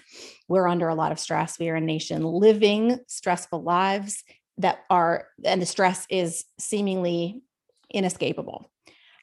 we're 0.47 0.67
under 0.67 0.89
a 0.89 0.95
lot 0.95 1.11
of 1.11 1.19
stress. 1.19 1.59
We 1.59 1.69
are 1.69 1.75
a 1.75 1.81
nation 1.81 2.23
living 2.23 2.99
stressful 3.07 3.61
lives 3.61 4.23
that 4.57 4.79
are 4.89 5.27
and 5.43 5.61
the 5.61 5.65
stress 5.65 6.05
is 6.09 6.45
seemingly 6.59 7.41
inescapable. 7.91 8.71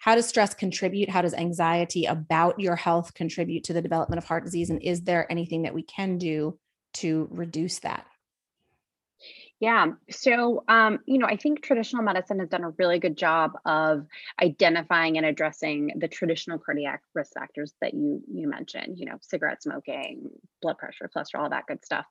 How 0.01 0.15
does 0.15 0.27
stress 0.27 0.53
contribute? 0.55 1.09
How 1.09 1.23
does 1.23 1.35
anxiety 1.35 2.05
about 2.05 2.61
your 2.61 2.77
health 2.77 3.15
contribute 3.15 3.65
to 3.65 3.73
the 3.73 3.83
development 3.83 4.19
of 4.19 4.25
heart 4.25 4.45
disease? 4.45 4.71
And 4.71 4.83
is 4.83 5.03
there 5.03 5.31
anything 5.33 5.63
that 5.63 5.75
we 5.75 5.83
can 5.83 6.19
do 6.19 6.59
to 6.95 7.27
reduce 7.31 7.81
that 7.81 8.07
yeah. 9.61 9.87
So, 10.11 10.65
um, 10.69 10.99
you 11.07 11.19
know, 11.19 11.27
I 11.27 11.37
think 11.37 11.63
traditional 11.63 12.03
medicine 12.03 12.41
has 12.41 12.49
done 12.49 12.65
a 12.65 12.71
really 12.71 12.99
good 12.99 13.17
job 13.17 13.53
of 13.65 14.07
identifying 14.43 15.17
and 15.17 15.25
addressing 15.25 15.93
the 15.97 16.09
traditional 16.09 16.59
cardiac 16.59 17.03
risk 17.15 17.35
factors 17.35 17.73
that 17.81 17.95
you 17.95 18.23
you 18.31 18.49
mentioned. 18.49 18.99
You 18.99 19.07
know, 19.07 19.19
cigarette 19.21 19.63
smoking, 19.63 20.29
blood 20.61 20.79
pressure, 20.79 21.09
cholesterol, 21.15 21.45
all 21.45 21.51
that 21.51 21.67
good 21.67 21.85
stuff. 21.85 22.05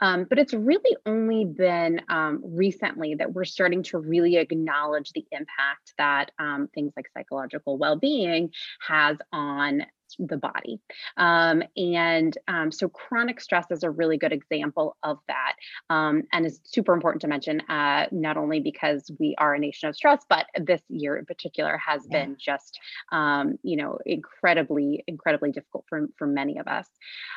Um, 0.00 0.24
but 0.28 0.38
it's 0.38 0.54
really 0.54 0.96
only 1.04 1.44
been 1.44 2.00
um, 2.08 2.40
recently 2.44 3.16
that 3.16 3.32
we're 3.32 3.44
starting 3.44 3.82
to 3.84 3.98
really 3.98 4.36
acknowledge 4.36 5.10
the 5.12 5.26
impact 5.32 5.94
that 5.98 6.30
um, 6.38 6.68
things 6.74 6.92
like 6.96 7.06
psychological 7.12 7.76
well-being 7.76 8.50
has 8.86 9.18
on 9.32 9.84
the 10.18 10.36
body. 10.36 10.80
Um, 11.16 11.62
and 11.76 12.36
um, 12.48 12.72
so 12.72 12.88
chronic 12.88 13.40
stress 13.40 13.66
is 13.70 13.82
a 13.82 13.90
really 13.90 14.16
good 14.16 14.32
example 14.32 14.96
of 15.02 15.18
that. 15.28 15.54
Um, 15.90 16.22
and 16.32 16.46
it's 16.46 16.60
super 16.64 16.92
important 16.92 17.22
to 17.22 17.28
mention, 17.28 17.60
uh, 17.62 18.06
not 18.10 18.36
only 18.36 18.60
because 18.60 19.10
we 19.18 19.34
are 19.38 19.54
a 19.54 19.58
nation 19.58 19.88
of 19.88 19.96
stress, 19.96 20.24
but 20.28 20.46
this 20.60 20.82
year 20.88 21.16
in 21.16 21.24
particular 21.24 21.78
has 21.78 22.02
yeah. 22.08 22.24
been 22.24 22.36
just, 22.38 22.78
um, 23.12 23.58
you 23.62 23.76
know, 23.76 23.98
incredibly, 24.04 25.04
incredibly 25.06 25.52
difficult 25.52 25.84
for, 25.88 26.06
for 26.16 26.26
many 26.26 26.58
of 26.58 26.66
us. 26.66 26.88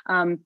Um, 0.08 0.40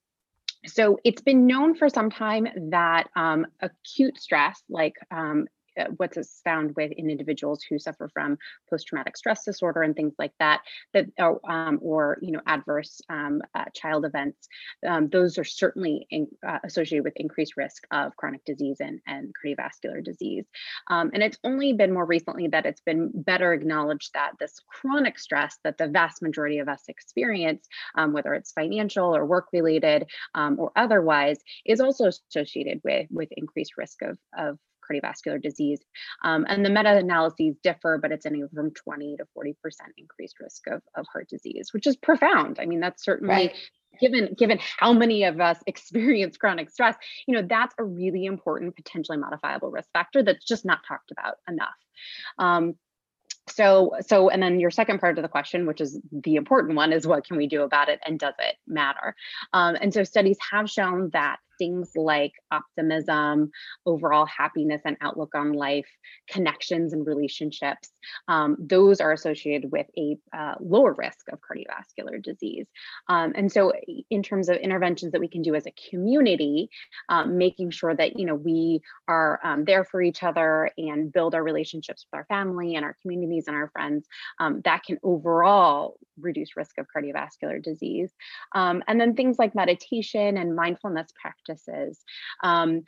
so 0.65 0.99
it's 1.03 1.21
been 1.23 1.47
known 1.47 1.75
for 1.75 1.89
some 1.89 2.11
time 2.11 2.47
that 2.69 3.09
um, 3.15 3.47
acute 3.61 4.19
stress, 4.19 4.61
like 4.69 4.93
uh, 5.79 5.85
what's 5.97 6.41
found 6.43 6.75
with 6.75 6.91
in 6.91 7.09
individuals 7.09 7.63
who 7.69 7.79
suffer 7.79 8.09
from 8.13 8.37
post-traumatic 8.69 9.17
stress 9.17 9.43
disorder 9.45 9.81
and 9.81 9.95
things 9.95 10.13
like 10.17 10.33
that 10.39 10.61
that 10.93 11.05
or, 11.19 11.39
um, 11.49 11.79
or 11.81 12.17
you 12.21 12.31
know 12.31 12.41
adverse 12.45 13.01
um, 13.09 13.41
uh, 13.55 13.65
child 13.73 14.05
events 14.05 14.47
um, 14.87 15.09
those 15.09 15.37
are 15.37 15.43
certainly 15.43 16.07
in, 16.09 16.27
uh, 16.47 16.59
associated 16.63 17.03
with 17.03 17.13
increased 17.15 17.57
risk 17.57 17.83
of 17.91 18.15
chronic 18.15 18.43
disease 18.45 18.77
and, 18.79 18.99
and 19.07 19.33
cardiovascular 19.33 20.03
disease. 20.03 20.45
Um, 20.89 21.11
and 21.13 21.23
it's 21.23 21.37
only 21.43 21.73
been 21.73 21.93
more 21.93 22.05
recently 22.05 22.47
that 22.49 22.65
it's 22.65 22.81
been 22.81 23.11
better 23.13 23.53
acknowledged 23.53 24.11
that 24.13 24.33
this 24.39 24.59
chronic 24.67 25.19
stress 25.19 25.57
that 25.63 25.77
the 25.77 25.87
vast 25.87 26.21
majority 26.21 26.59
of 26.59 26.67
us 26.67 26.83
experience 26.87 27.67
um, 27.95 28.13
whether 28.13 28.33
it's 28.33 28.51
financial 28.51 29.15
or 29.15 29.25
work 29.25 29.47
related 29.53 30.05
um, 30.35 30.59
or 30.59 30.71
otherwise 30.75 31.39
is 31.65 31.79
also 31.79 32.09
associated 32.29 32.81
with 32.83 33.07
with 33.11 33.29
increased 33.31 33.77
risk 33.77 34.01
of, 34.01 34.17
of 34.37 34.57
cardiovascular 34.91 35.41
disease. 35.41 35.79
Um, 36.23 36.45
and 36.47 36.65
the 36.65 36.69
meta-analyses 36.69 37.55
differ, 37.63 37.97
but 38.01 38.11
it's 38.11 38.25
anywhere 38.25 38.49
from 38.53 38.71
20 38.71 39.17
to 39.17 39.25
40% 39.37 39.53
increased 39.97 40.39
risk 40.39 40.67
of, 40.67 40.81
of 40.95 41.05
heart 41.11 41.29
disease, 41.29 41.69
which 41.73 41.87
is 41.87 41.95
profound. 41.95 42.59
I 42.59 42.65
mean, 42.65 42.79
that's 42.79 43.03
certainly 43.03 43.33
right. 43.33 43.55
given 43.99 44.33
given 44.37 44.59
how 44.77 44.93
many 44.93 45.23
of 45.23 45.39
us 45.39 45.59
experience 45.67 46.37
chronic 46.37 46.69
stress, 46.69 46.95
you 47.27 47.35
know, 47.35 47.45
that's 47.47 47.75
a 47.77 47.83
really 47.83 48.25
important 48.25 48.75
potentially 48.75 49.17
modifiable 49.17 49.71
risk 49.71 49.89
factor 49.93 50.23
that's 50.23 50.45
just 50.45 50.65
not 50.65 50.79
talked 50.87 51.11
about 51.11 51.35
enough. 51.47 51.69
Um, 52.37 52.75
so 53.49 53.93
so 54.05 54.29
and 54.29 54.41
then 54.41 54.59
your 54.59 54.69
second 54.69 54.99
part 54.99 55.17
of 55.17 55.23
the 55.23 55.27
question 55.27 55.65
which 55.65 55.81
is 55.81 55.99
the 56.11 56.35
important 56.35 56.75
one 56.75 56.93
is 56.93 57.07
what 57.07 57.25
can 57.25 57.37
we 57.37 57.47
do 57.47 57.63
about 57.63 57.89
it 57.89 57.99
and 58.05 58.19
does 58.19 58.35
it 58.39 58.55
matter 58.67 59.15
um, 59.53 59.75
and 59.81 59.93
so 59.93 60.03
studies 60.03 60.37
have 60.51 60.69
shown 60.69 61.09
that 61.11 61.37
things 61.61 61.91
like 61.95 62.31
optimism, 62.49 63.51
overall 63.85 64.25
happiness 64.25 64.81
and 64.83 64.97
outlook 64.99 65.35
on 65.35 65.53
life, 65.53 65.85
connections 66.27 66.91
and 66.91 67.05
relationships, 67.05 67.91
um, 68.27 68.57
those 68.59 68.99
are 68.99 69.11
associated 69.11 69.71
with 69.71 69.85
a 69.95 70.17
uh, 70.35 70.55
lower 70.59 70.93
risk 70.93 71.27
of 71.31 71.37
cardiovascular 71.39 72.19
disease. 72.19 72.65
Um, 73.07 73.33
and 73.35 73.51
so, 73.51 73.73
in 74.09 74.23
terms 74.23 74.49
of 74.49 74.57
interventions 74.57 75.11
that 75.11 75.21
we 75.21 75.27
can 75.27 75.43
do 75.43 75.53
as 75.53 75.67
a 75.67 75.73
community, 75.91 76.71
um, 77.09 77.37
making 77.37 77.69
sure 77.69 77.95
that 77.95 78.17
you 78.17 78.25
know 78.25 78.33
we 78.33 78.81
are 79.07 79.39
um, 79.43 79.63
there 79.63 79.83
for 79.83 80.01
each 80.01 80.23
other 80.23 80.71
and 80.79 81.13
build 81.13 81.35
our 81.35 81.43
relationships 81.43 82.07
with 82.11 82.17
our 82.17 82.25
family 82.25 82.75
and 82.75 82.83
our 82.83 82.95
communities 83.03 83.45
and 83.45 83.55
our 83.55 83.69
friends, 83.69 84.07
um, 84.39 84.61
that 84.65 84.83
can 84.83 84.97
overall 85.03 85.99
reduce 86.19 86.55
risk 86.55 86.77
of 86.77 86.87
cardiovascular 86.95 87.61
disease. 87.61 88.11
Um, 88.53 88.83
and 88.87 88.99
then 88.99 89.15
things 89.15 89.37
like 89.37 89.55
meditation 89.55 90.37
and 90.37 90.55
mindfulness 90.55 91.11
practices. 91.51 92.03
Um, 92.43 92.81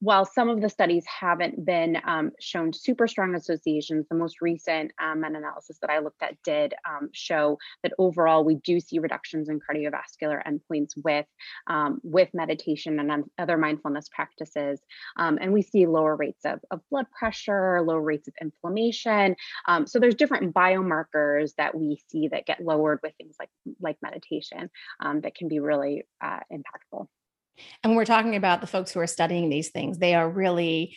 while 0.00 0.24
some 0.24 0.48
of 0.48 0.62
the 0.62 0.68
studies 0.70 1.04
haven't 1.06 1.62
been 1.66 1.98
um, 2.06 2.30
shown 2.40 2.72
super 2.72 3.06
strong 3.06 3.34
associations, 3.34 4.06
the 4.08 4.16
most 4.16 4.40
recent 4.40 4.92
um, 5.02 5.20
meta-analysis 5.20 5.78
that 5.82 5.90
I 5.90 5.98
looked 5.98 6.22
at 6.22 6.36
did 6.42 6.72
um, 6.88 7.10
show 7.12 7.58
that 7.82 7.92
overall 7.98 8.44
we 8.44 8.54
do 8.54 8.80
see 8.80 8.98
reductions 8.98 9.50
in 9.50 9.60
cardiovascular 9.60 10.40
endpoints 10.46 10.92
with 11.04 11.26
um, 11.66 12.00
with 12.02 12.30
meditation 12.32 12.98
and 12.98 13.24
other 13.38 13.58
mindfulness 13.58 14.08
practices, 14.08 14.80
um, 15.16 15.38
and 15.38 15.52
we 15.52 15.60
see 15.60 15.86
lower 15.86 16.16
rates 16.16 16.44
of, 16.46 16.60
of 16.70 16.80
blood 16.90 17.06
pressure, 17.10 17.82
lower 17.82 18.00
rates 18.00 18.28
of 18.28 18.34
inflammation. 18.40 19.36
So 19.84 19.98
there's 19.98 20.14
different 20.14 20.54
biomarkers 20.54 21.52
that 21.58 21.74
we 21.74 22.00
see 22.08 22.28
that 22.28 22.46
get 22.46 22.64
lowered 22.64 23.00
with 23.02 23.12
things 23.18 23.36
like 23.38 23.50
like 23.80 23.96
meditation 24.02 24.70
that 25.22 25.34
can 25.34 25.48
be 25.48 25.60
really 25.60 26.04
uh, 26.22 26.40
impactful. 26.50 27.06
And 27.82 27.96
we're 27.96 28.04
talking 28.04 28.36
about 28.36 28.60
the 28.60 28.66
folks 28.66 28.90
who 28.92 29.00
are 29.00 29.06
studying 29.06 29.48
these 29.48 29.70
things, 29.70 29.98
they 29.98 30.14
are 30.14 30.28
really 30.28 30.96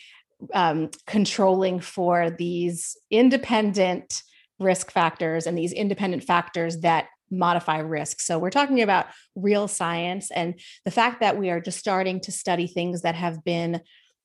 um, 0.54 0.90
controlling 1.06 1.80
for 1.80 2.30
these 2.30 2.96
independent 3.10 4.22
risk 4.58 4.90
factors 4.90 5.46
and 5.46 5.56
these 5.56 5.72
independent 5.72 6.24
factors 6.24 6.80
that 6.80 7.06
modify 7.30 7.78
risk. 7.78 8.20
So 8.20 8.38
we're 8.38 8.50
talking 8.50 8.82
about 8.82 9.06
real 9.34 9.66
science 9.66 10.30
and 10.30 10.60
the 10.84 10.90
fact 10.90 11.20
that 11.20 11.38
we 11.38 11.50
are 11.50 11.60
just 11.60 11.78
starting 11.78 12.20
to 12.20 12.32
study 12.32 12.66
things 12.66 13.02
that 13.02 13.14
have 13.14 13.42
been 13.42 13.80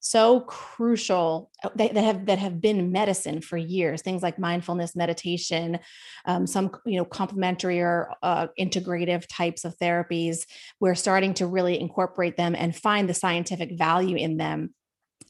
so 0.10 0.42
crucial 0.42 1.52
uh, 1.64 1.70
that, 1.76 1.94
that, 1.94 2.04
have 2.04 2.26
that 2.28 2.40
have 2.40 2.62
been 2.62 2.92
medicine 2.92 3.42
for 3.42 3.58
years 3.58 4.02
things 4.02 4.24
like 4.24 4.40
mindfulness 4.40 4.96
meditation 4.96 5.80
um, 6.26 6.46
some 6.46 6.72
you 6.86 6.98
know 6.98 7.06
complementary 7.06 7.80
or 7.80 8.14
uh, 8.24 8.48
integrative 8.60 9.26
types 9.30 9.66
of 9.66 9.78
therapies. 9.78 10.46
We're 10.80 10.96
starting 10.96 11.34
to 11.36 11.48
really 11.48 11.80
incorporate 11.80 12.38
them 12.38 12.56
and 12.56 12.76
find 12.76 13.10
the 13.10 13.14
scientific 13.14 13.78
value 13.78 14.18
in 14.18 14.38
them. 14.38 14.74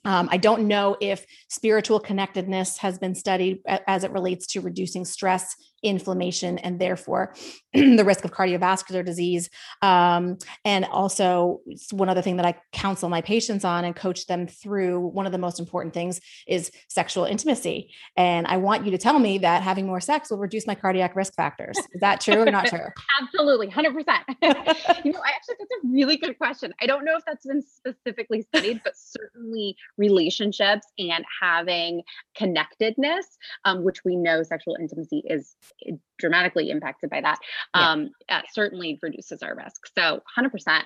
Um, 0.05 0.29
I 0.31 0.37
don't 0.37 0.67
know 0.67 0.95
if 1.01 1.25
spiritual 1.49 1.99
connectedness 1.99 2.77
has 2.77 2.97
been 2.97 3.15
studied 3.15 3.59
as 3.65 4.03
it 4.03 4.11
relates 4.11 4.47
to 4.47 4.61
reducing 4.61 5.05
stress 5.05 5.55
inflammation 5.83 6.57
and 6.59 6.79
therefore 6.79 7.33
the 7.73 8.03
risk 8.03 8.25
of 8.25 8.31
cardiovascular 8.31 9.05
disease. 9.05 9.49
Um, 9.81 10.37
and 10.65 10.85
also, 10.85 11.61
one 11.91 12.09
other 12.09 12.21
thing 12.21 12.37
that 12.37 12.45
I 12.45 12.55
counsel 12.73 13.09
my 13.09 13.21
patients 13.21 13.63
on 13.63 13.85
and 13.85 13.95
coach 13.95 14.25
them 14.27 14.47
through 14.47 14.99
one 14.99 15.25
of 15.25 15.31
the 15.31 15.37
most 15.37 15.59
important 15.59 15.93
things 15.93 16.19
is 16.47 16.71
sexual 16.87 17.25
intimacy. 17.25 17.91
And 18.15 18.47
I 18.47 18.57
want 18.57 18.85
you 18.85 18.91
to 18.91 18.97
tell 18.97 19.19
me 19.19 19.37
that 19.39 19.63
having 19.63 19.85
more 19.85 19.99
sex 19.99 20.31
will 20.31 20.37
reduce 20.37 20.65
my 20.65 20.75
cardiac 20.75 21.15
risk 21.15 21.35
factors. 21.35 21.77
Is 21.77 22.01
that 22.01 22.21
true 22.21 22.41
or 22.41 22.51
not 22.51 22.65
true? 22.67 22.79
Absolutely, 23.21 23.67
100%. 23.67 23.87
you 25.05 25.11
know, 25.11 25.19
I 25.19 25.29
actually, 25.29 25.55
that's 25.59 25.71
a 25.83 25.87
really 25.87 26.17
good 26.17 26.37
question. 26.37 26.73
I 26.81 26.85
don't 26.85 27.05
know 27.05 27.17
if 27.17 27.23
that's 27.25 27.45
been 27.45 27.61
specifically 27.61 28.41
studied, 28.41 28.81
but 28.83 28.93
certainly 28.95 29.75
relationships 29.97 30.87
and 30.97 31.23
having 31.41 32.01
connectedness, 32.35 33.37
um, 33.65 33.83
which 33.83 34.03
we 34.03 34.15
know 34.15 34.43
sexual 34.43 34.77
intimacy 34.79 35.23
is 35.25 35.55
dramatically 36.17 36.69
impacted 36.69 37.09
by 37.09 37.21
that, 37.21 37.37
yeah. 37.75 37.91
um, 37.91 38.09
uh, 38.29 38.41
certainly 38.51 38.99
reduces 39.01 39.41
our 39.43 39.55
risk. 39.55 39.87
So 39.97 40.21
100%. 40.37 40.83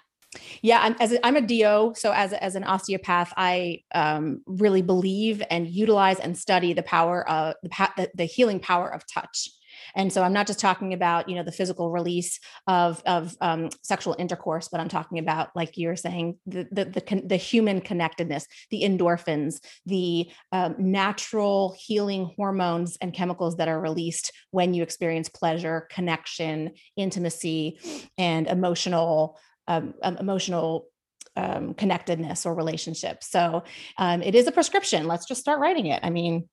Yeah, 0.61 0.79
I'm 0.81 0.95
as 1.01 1.11
a, 1.11 1.25
I'm 1.25 1.35
a 1.35 1.41
DO, 1.41 1.93
so 1.97 2.13
as 2.13 2.31
as 2.31 2.55
an 2.55 2.63
osteopath, 2.63 3.33
I 3.35 3.83
um, 3.93 4.41
really 4.45 4.81
believe 4.81 5.43
and 5.49 5.67
utilize 5.67 6.19
and 6.19 6.37
study 6.37 6.71
the 6.71 6.83
power 6.83 7.27
of 7.29 7.55
the, 7.63 7.69
the, 7.97 8.11
the 8.15 8.23
healing 8.23 8.61
power 8.61 8.87
of 8.87 9.05
touch. 9.07 9.49
And 9.95 10.11
so 10.11 10.23
I'm 10.23 10.33
not 10.33 10.47
just 10.47 10.59
talking 10.59 10.93
about, 10.93 11.29
you 11.29 11.35
know, 11.35 11.43
the 11.43 11.51
physical 11.51 11.91
release 11.91 12.39
of, 12.67 13.01
of 13.05 13.35
um, 13.41 13.69
sexual 13.83 14.15
intercourse, 14.17 14.69
but 14.69 14.79
I'm 14.79 14.89
talking 14.89 15.19
about, 15.19 15.49
like 15.55 15.77
you're 15.77 15.95
saying, 15.95 16.37
the, 16.45 16.67
the, 16.71 16.85
the, 16.85 17.21
the 17.25 17.35
human 17.35 17.81
connectedness, 17.81 18.47
the 18.69 18.83
endorphins, 18.83 19.59
the 19.85 20.29
um, 20.51 20.75
natural 20.77 21.75
healing 21.77 22.31
hormones 22.35 22.97
and 23.01 23.13
chemicals 23.13 23.57
that 23.57 23.67
are 23.67 23.79
released 23.79 24.31
when 24.51 24.73
you 24.73 24.83
experience 24.83 25.29
pleasure, 25.29 25.87
connection, 25.91 26.71
intimacy, 26.95 27.79
and 28.17 28.47
emotional, 28.47 29.39
um, 29.67 29.93
emotional 30.03 30.87
um, 31.35 31.73
connectedness 31.73 32.45
or 32.45 32.53
relationship. 32.53 33.23
So 33.23 33.63
um, 33.97 34.21
it 34.21 34.35
is 34.35 34.47
a 34.47 34.51
prescription. 34.51 35.07
Let's 35.07 35.25
just 35.25 35.41
start 35.41 35.59
writing 35.59 35.87
it. 35.87 35.99
I 36.03 36.09
mean, 36.09 36.49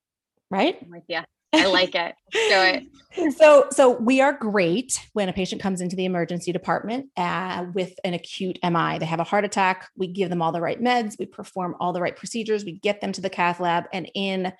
right? 0.51 0.79
Yeah. 1.09 1.25
I 1.53 1.67
like 1.67 1.95
it. 1.95 2.15
do 2.33 2.39
it. 2.41 2.85
So, 3.37 3.67
so 3.73 3.91
we 3.91 4.21
are 4.21 4.33
great 4.33 5.05
when 5.13 5.29
a 5.29 5.33
patient 5.33 5.61
comes 5.61 5.81
into 5.81 5.97
the 5.97 6.05
emergency 6.05 6.53
department 6.53 7.09
uh, 7.17 7.65
with 7.75 7.95
an 8.05 8.15
acute 8.15 8.61
MI. 8.63 8.99
They 8.99 9.07
have 9.07 9.19
a 9.19 9.25
heart 9.25 9.45
attack. 9.45 9.89
We 9.97 10.07
give 10.07 10.31
them 10.31 10.41
all 10.41 10.53
the 10.53 10.61
right 10.61 10.81
meds. 10.81 11.17
We 11.19 11.27
perform 11.27 11.75
all 11.81 11.93
the 11.93 12.01
right 12.01 12.15
procedures. 12.15 12.65
We 12.65 12.79
get 12.79 13.01
them 13.01 13.11
to 13.13 13.21
the 13.21 13.31
cath 13.31 13.59
lab, 13.59 13.87
and 13.93 14.09
in 14.15 14.53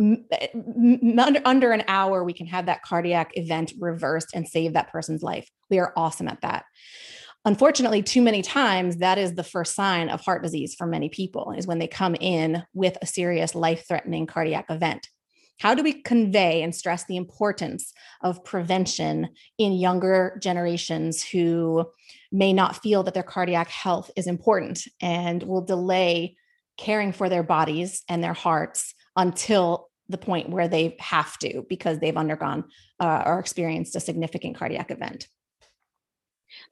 under, 0.00 1.40
under 1.44 1.72
an 1.72 1.84
hour, 1.86 2.24
we 2.24 2.32
can 2.32 2.46
have 2.46 2.66
that 2.66 2.82
cardiac 2.82 3.32
event 3.34 3.74
reversed 3.78 4.30
and 4.34 4.48
save 4.48 4.72
that 4.72 4.90
person's 4.90 5.22
life. 5.22 5.48
We 5.68 5.78
are 5.78 5.92
awesome 5.96 6.26
at 6.28 6.40
that. 6.40 6.64
Unfortunately, 7.44 8.02
too 8.02 8.22
many 8.22 8.42
times 8.42 8.98
that 8.98 9.18
is 9.18 9.34
the 9.34 9.44
first 9.44 9.74
sign 9.74 10.08
of 10.08 10.20
heart 10.20 10.42
disease 10.42 10.74
for 10.74 10.86
many 10.86 11.08
people 11.08 11.52
is 11.56 11.66
when 11.66 11.78
they 11.78 11.86
come 11.86 12.14
in 12.14 12.64
with 12.74 12.98
a 13.00 13.06
serious 13.06 13.54
life-threatening 13.54 14.26
cardiac 14.26 14.66
event. 14.68 15.08
How 15.60 15.74
do 15.74 15.82
we 15.82 15.92
convey 15.92 16.62
and 16.62 16.74
stress 16.74 17.04
the 17.04 17.18
importance 17.18 17.92
of 18.22 18.42
prevention 18.44 19.28
in 19.58 19.74
younger 19.74 20.38
generations 20.42 21.22
who 21.22 21.84
may 22.32 22.54
not 22.54 22.82
feel 22.82 23.02
that 23.02 23.12
their 23.12 23.22
cardiac 23.22 23.68
health 23.68 24.10
is 24.16 24.26
important 24.26 24.88
and 25.02 25.42
will 25.42 25.60
delay 25.60 26.36
caring 26.78 27.12
for 27.12 27.28
their 27.28 27.42
bodies 27.42 28.02
and 28.08 28.24
their 28.24 28.32
hearts 28.32 28.94
until 29.16 29.90
the 30.08 30.16
point 30.16 30.48
where 30.48 30.66
they 30.66 30.96
have 30.98 31.38
to 31.38 31.62
because 31.68 31.98
they've 31.98 32.16
undergone 32.16 32.64
uh, 32.98 33.22
or 33.26 33.38
experienced 33.38 33.94
a 33.94 34.00
significant 34.00 34.56
cardiac 34.56 34.90
event? 34.90 35.28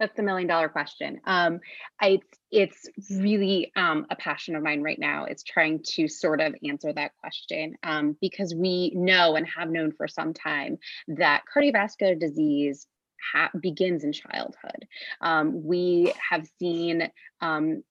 That's 0.00 0.16
the 0.16 0.22
million 0.22 0.48
dollar 0.48 0.70
question. 0.70 1.20
Um, 1.26 1.60
I, 2.00 2.20
it's 2.50 2.88
really 3.10 3.72
um, 3.76 4.06
a 4.10 4.16
passion 4.16 4.56
of 4.56 4.62
mine 4.62 4.82
right 4.82 4.98
now. 4.98 5.24
It's 5.24 5.42
trying 5.42 5.82
to 5.94 6.08
sort 6.08 6.40
of 6.40 6.54
answer 6.66 6.92
that 6.92 7.12
question 7.20 7.76
um, 7.82 8.16
because 8.20 8.54
we 8.54 8.92
know 8.94 9.36
and 9.36 9.46
have 9.46 9.70
known 9.70 9.92
for 9.92 10.08
some 10.08 10.32
time 10.32 10.78
that 11.08 11.42
cardiovascular 11.54 12.18
disease 12.18 12.86
ha- 13.32 13.50
begins 13.60 14.04
in 14.04 14.12
childhood. 14.12 14.86
Um, 15.20 15.64
we 15.64 16.12
have 16.30 16.48
seen 16.58 17.10
um, 17.40 17.82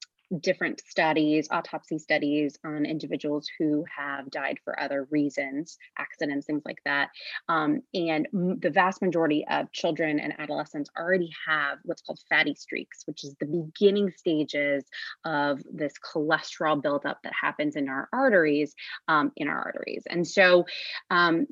different 0.41 0.81
studies, 0.87 1.47
autopsy 1.51 1.97
studies 1.97 2.57
on 2.65 2.85
individuals 2.85 3.47
who 3.57 3.85
have 3.95 4.29
died 4.29 4.59
for 4.63 4.79
other 4.79 5.07
reasons, 5.09 5.77
accidents, 5.97 6.45
things 6.45 6.63
like 6.65 6.79
that. 6.85 7.09
Um, 7.47 7.81
and 7.93 8.27
the 8.33 8.69
vast 8.69 9.01
majority 9.01 9.45
of 9.49 9.71
children 9.71 10.19
and 10.19 10.33
adolescents 10.39 10.89
already 10.97 11.31
have 11.47 11.79
what's 11.83 12.01
called 12.01 12.19
fatty 12.29 12.55
streaks, 12.55 13.03
which 13.05 13.23
is 13.23 13.35
the 13.39 13.45
beginning 13.45 14.11
stages 14.15 14.83
of 15.25 15.61
this 15.71 15.93
cholesterol 16.03 16.81
buildup 16.81 17.19
that 17.23 17.33
happens 17.39 17.75
in 17.75 17.87
our 17.87 18.09
arteries, 18.11 18.75
um, 19.07 19.31
in 19.35 19.47
our 19.47 19.57
arteries. 19.57 20.03
And 20.09 20.27
so 20.27 20.65
um, 21.09 21.47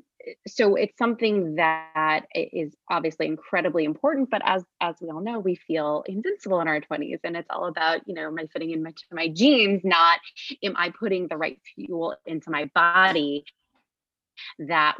so 0.46 0.74
it's 0.74 0.96
something 0.98 1.56
that 1.56 2.26
is 2.34 2.74
obviously 2.90 3.26
incredibly 3.26 3.84
important 3.84 4.28
but 4.30 4.42
as 4.44 4.64
as 4.80 4.96
we 5.00 5.10
all 5.10 5.20
know 5.20 5.38
we 5.38 5.54
feel 5.54 6.02
invincible 6.06 6.60
in 6.60 6.68
our 6.68 6.80
20s 6.80 7.20
and 7.24 7.36
it's 7.36 7.48
all 7.50 7.66
about 7.66 8.00
you 8.06 8.14
know 8.14 8.26
am 8.26 8.38
i 8.38 8.46
fitting 8.46 8.70
in 8.70 8.82
my, 8.82 8.92
my 9.12 9.28
jeans 9.28 9.82
not 9.84 10.18
am 10.62 10.74
i 10.76 10.90
putting 10.98 11.28
the 11.28 11.36
right 11.36 11.60
fuel 11.74 12.14
into 12.26 12.50
my 12.50 12.70
body 12.74 13.44
that 14.58 14.96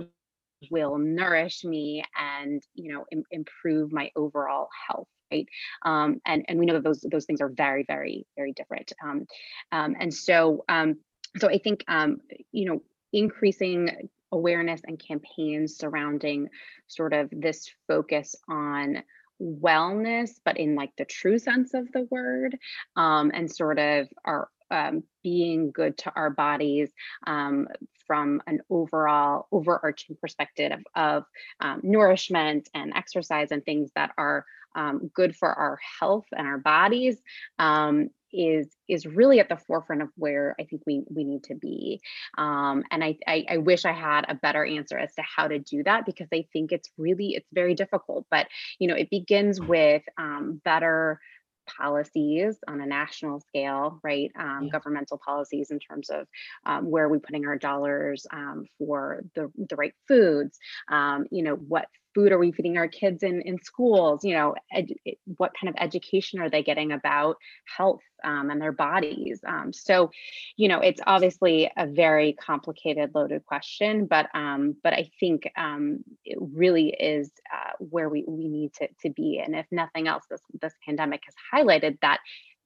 will 0.71 0.99
nourish 0.99 1.65
me 1.65 2.05
and 2.19 2.63
you 2.75 2.93
know 2.93 3.05
Im- 3.13 3.25
improve 3.31 3.93
my 3.93 4.11
overall 4.17 4.69
health 4.89 5.09
right? 5.33 5.47
Um, 5.85 6.21
and 6.25 6.45
and 6.49 6.59
we 6.59 6.67
know 6.67 6.75
that 6.75 6.85
those 6.85 7.05
those 7.11 7.25
things 7.25 7.41
are 7.41 7.49
very 7.49 7.85
very 7.87 8.27
very 8.37 8.53
different. 8.53 8.93
Um, 9.03 9.27
um, 9.73 9.97
and 9.99 10.13
so 10.13 10.65
um, 10.69 10.97
so 11.39 11.49
i 11.49 11.59
think 11.59 11.85
um, 11.89 12.19
you 12.53 12.67
know 12.67 12.83
increasing 13.13 14.09
awareness 14.33 14.81
and 14.85 14.99
campaigns 14.99 15.77
surrounding 15.77 16.49
sort 16.87 17.13
of 17.13 17.29
this 17.33 17.71
focus 17.89 18.35
on 18.49 19.03
wellness, 19.41 20.31
but 20.45 20.59
in 20.59 20.75
like 20.75 20.95
the 20.97 21.05
true 21.05 21.39
sense 21.39 21.75
of 21.75 21.91
the 21.93 22.07
word, 22.11 22.57
um, 22.97 23.31
and 23.35 23.51
sort 23.51 23.79
of 23.79 24.09
our 24.25 24.49
um, 24.71 25.05
being 25.23 25.71
good 25.71 25.97
to 25.99 26.13
our 26.17 26.31
bodies 26.31 26.91
um, 27.27 27.69
from 28.07 28.43
an 28.47 28.61
overall 28.71 29.47
overarching 29.53 30.17
perspective 30.21 30.73
of, 30.73 30.81
of 30.95 31.25
um, 31.61 31.81
nourishment 31.83 32.69
and 32.75 32.93
exercise 32.95 33.53
and 33.53 33.65
things 33.65 33.91
that 33.95 34.13
are 34.19 34.45
um, 34.77 35.11
good 35.13 35.35
for 35.35 35.53
our 35.53 35.79
health 35.99 36.27
and 36.37 36.47
our 36.47 36.59
bodies 36.59 37.17
um, 37.59 38.11
is 38.33 38.69
is 38.89 39.07
really 39.07 39.41
at 39.41 39.49
the 39.49 39.57
forefront 39.57 40.03
of 40.03 40.09
where 40.17 40.55
I 40.61 40.65
think 40.65 40.83
we 40.87 41.03
we 41.09 41.25
need 41.25 41.45
to 41.45 41.55
be. 41.55 42.01
Um, 42.37 42.85
and 42.91 43.03
I, 43.03 43.19
I, 43.27 43.45
I 43.51 43.57
wish 43.59 43.85
I 43.85 43.93
had 43.93 44.27
a 44.29 44.35
better 44.35 44.65
answer 44.65 44.99
as 44.99 45.15
to 45.15 45.23
how 45.23 45.49
to 45.49 45.59
do 45.59 45.83
that 45.85 46.07
because 46.07 46.29
I 46.33 46.47
think 46.53 46.73
it's 46.73 46.91
really 46.99 47.35
it's 47.35 47.49
very 47.53 47.75
difficult. 47.75 48.27
But 48.31 48.47
you 48.79 48.89
know, 48.89 48.95
it 48.95 49.11
begins 49.11 49.61
with 49.61 50.03
um, 50.19 50.61
better 50.65 51.21
policies 51.67 52.59
on 52.69 52.81
a 52.81 52.87
national 52.87 53.41
scale, 53.41 53.99
right? 54.03 54.31
Um, 54.39 54.65
yeah. 54.65 54.71
Governmental 54.71 55.19
policies 55.19 55.71
in 55.71 55.79
terms 55.79 56.11
of 56.11 56.27
um, 56.65 56.91
where 56.91 57.07
are 57.07 57.09
we 57.09 57.19
putting 57.19 57.47
our 57.47 57.59
dollars 57.59 58.27
um, 58.33 58.67
for 58.79 59.25
the, 59.35 59.51
the 59.57 59.77
right 59.77 59.95
foods, 60.07 60.59
um, 60.89 61.27
you 61.31 61.43
know, 61.43 61.55
what 61.55 61.89
food 62.17 62.33
are 62.33 62.39
we 62.39 62.51
feeding 62.51 62.79
our 62.79 62.89
kids 62.89 63.23
in 63.23 63.43
in 63.43 63.63
schools? 63.63 64.25
You 64.25 64.35
know 64.35 64.55
ed, 64.73 64.89
what 65.37 65.53
kind 65.61 65.69
of 65.69 65.77
education 65.81 66.41
are 66.41 66.49
they 66.51 66.63
getting 66.63 66.91
about 66.93 67.37
health 67.77 68.01
um, 68.25 68.51
and 68.51 68.61
their 68.61 68.73
bodies? 68.73 69.41
Um, 69.47 69.73
so 69.73 70.11
you 70.57 70.69
know 70.69 70.81
it's 70.81 71.01
obviously 71.07 71.71
a 71.77 71.87
very 71.87 72.33
complicated 72.33 73.11
loaded 73.15 73.45
question 73.45 74.07
but 74.07 74.27
um, 74.35 74.77
but 74.83 74.93
i 74.95 75.11
think 75.21 75.49
um, 75.57 76.03
it 76.25 76.39
really 76.41 76.89
is 76.89 77.31
uh, 77.53 77.73
where 77.79 78.09
we, 78.09 78.25
we 78.27 78.49
need 78.49 78.73
to, 78.75 78.89
to 79.03 79.11
be. 79.11 79.43
And 79.45 79.55
if 79.55 79.67
nothing 79.71 80.09
else 80.09 80.25
this 80.31 80.41
this 80.61 80.75
pandemic 80.85 81.23
has 81.27 81.35
highlighted 81.53 81.99
that 82.01 82.21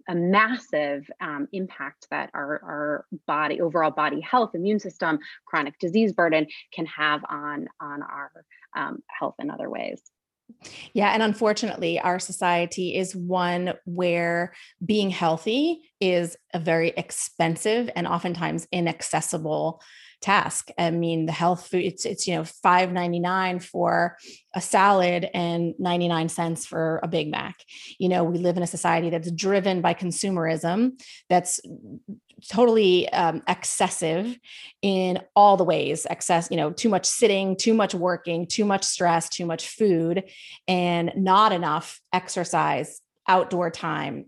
a 0.08 0.14
massive 0.14 1.08
um, 1.20 1.46
impact 1.52 2.06
that 2.10 2.30
our, 2.34 2.60
our 2.64 3.04
body 3.26 3.60
overall 3.60 3.90
body 3.90 4.20
health 4.20 4.54
immune 4.54 4.80
system 4.80 5.18
chronic 5.44 5.78
disease 5.78 6.12
burden 6.12 6.46
can 6.72 6.86
have 6.86 7.22
on 7.28 7.68
on 7.80 8.02
our 8.02 8.30
um, 8.76 9.02
health 9.08 9.34
in 9.38 9.50
other 9.50 9.68
ways 9.68 10.00
Yeah. 10.94 11.10
And 11.10 11.22
unfortunately, 11.22 12.00
our 12.00 12.18
society 12.18 12.96
is 12.96 13.14
one 13.14 13.74
where 13.84 14.52
being 14.84 15.10
healthy 15.10 15.82
is 16.00 16.36
a 16.52 16.58
very 16.58 16.90
expensive 16.96 17.90
and 17.94 18.06
oftentimes 18.06 18.66
inaccessible 18.72 19.80
task. 20.20 20.68
I 20.78 20.90
mean, 20.90 21.26
the 21.26 21.32
health 21.32 21.68
food, 21.68 21.84
it's 21.84 22.04
it's 22.04 22.26
you 22.26 22.34
know, 22.34 22.44
five 22.44 22.92
ninety 22.92 23.20
nine 23.20 23.58
for 23.58 24.16
a 24.54 24.60
salad 24.60 25.28
and 25.32 25.74
99 25.78 26.28
cents 26.28 26.66
for 26.66 27.00
a 27.02 27.08
Big 27.08 27.30
Mac. 27.30 27.56
You 27.98 28.08
know, 28.08 28.24
we 28.24 28.38
live 28.38 28.56
in 28.56 28.62
a 28.62 28.66
society 28.66 29.10
that's 29.10 29.30
driven 29.30 29.80
by 29.80 29.94
consumerism, 29.94 31.00
that's 31.28 31.60
totally 32.48 33.08
um, 33.12 33.42
excessive 33.48 34.38
in 34.82 35.18
all 35.36 35.56
the 35.56 35.64
ways 35.64 36.06
excess 36.08 36.48
you 36.50 36.56
know 36.56 36.70
too 36.70 36.88
much 36.88 37.06
sitting 37.06 37.56
too 37.56 37.74
much 37.74 37.94
working 37.94 38.46
too 38.46 38.64
much 38.64 38.84
stress 38.84 39.28
too 39.28 39.46
much 39.46 39.68
food 39.68 40.24
and 40.66 41.12
not 41.16 41.52
enough 41.52 42.00
exercise 42.12 43.00
outdoor 43.28 43.70
time 43.70 44.26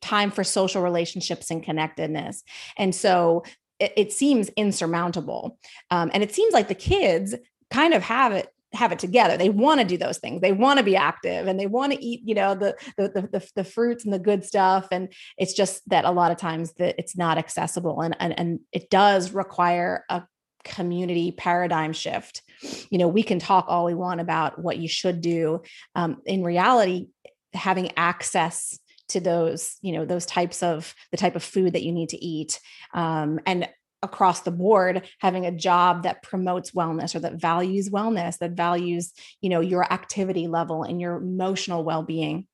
time 0.00 0.30
for 0.30 0.44
social 0.44 0.82
relationships 0.82 1.50
and 1.50 1.62
connectedness. 1.62 2.42
And 2.76 2.94
so 2.94 3.44
it, 3.78 3.92
it 3.96 4.12
seems 4.12 4.48
insurmountable. 4.50 5.58
Um, 5.90 6.10
and 6.14 6.22
it 6.22 6.34
seems 6.34 6.54
like 6.54 6.68
the 6.68 6.74
kids 6.74 7.34
kind 7.70 7.94
of 7.94 8.02
have 8.02 8.32
it 8.32 8.48
have 8.72 8.92
it 8.92 8.98
together. 8.98 9.36
They 9.36 9.48
want 9.48 9.80
to 9.80 9.86
do 9.86 9.96
those 9.96 10.18
things. 10.18 10.40
They 10.40 10.52
want 10.52 10.78
to 10.78 10.84
be 10.84 10.96
active 10.96 11.46
and 11.46 11.58
they 11.58 11.66
want 11.66 11.92
to 11.92 12.04
eat, 12.04 12.22
you 12.24 12.34
know, 12.34 12.54
the, 12.54 12.76
the 12.96 13.08
the 13.08 13.50
the, 13.54 13.64
fruits 13.64 14.04
and 14.04 14.12
the 14.12 14.18
good 14.18 14.44
stuff. 14.44 14.88
And 14.90 15.12
it's 15.38 15.54
just 15.54 15.88
that 15.88 16.04
a 16.04 16.10
lot 16.10 16.30
of 16.30 16.36
times 16.36 16.72
that 16.74 16.96
it's 16.98 17.16
not 17.16 17.38
accessible 17.38 18.00
and 18.00 18.16
and, 18.18 18.38
and 18.38 18.60
it 18.72 18.90
does 18.90 19.32
require 19.32 20.04
a 20.08 20.24
community 20.64 21.32
paradigm 21.32 21.92
shift. 21.92 22.42
You 22.90 22.98
know, 22.98 23.08
we 23.08 23.22
can 23.22 23.38
talk 23.38 23.66
all 23.68 23.84
we 23.84 23.94
want 23.94 24.20
about 24.20 24.58
what 24.58 24.78
you 24.78 24.88
should 24.88 25.20
do. 25.20 25.62
Um, 25.94 26.20
in 26.26 26.42
reality, 26.42 27.06
having 27.54 27.92
access 27.96 28.78
to 29.08 29.20
those 29.20 29.76
you 29.82 29.92
know 29.92 30.04
those 30.04 30.26
types 30.26 30.62
of 30.64 30.92
the 31.12 31.16
type 31.16 31.36
of 31.36 31.44
food 31.44 31.74
that 31.74 31.84
you 31.84 31.92
need 31.92 32.08
to 32.08 32.24
eat 32.24 32.58
um, 32.92 33.38
and 33.46 33.68
across 34.06 34.40
the 34.40 34.50
board 34.50 35.06
having 35.18 35.44
a 35.44 35.52
job 35.52 36.04
that 36.04 36.22
promotes 36.22 36.70
wellness 36.70 37.14
or 37.14 37.20
that 37.20 37.34
values 37.34 37.90
wellness 37.90 38.38
that 38.38 38.52
values 38.52 39.12
you 39.42 39.50
know 39.50 39.60
your 39.60 39.84
activity 39.92 40.46
level 40.46 40.82
and 40.82 41.00
your 41.00 41.16
emotional 41.16 41.84
well-being 41.84 42.46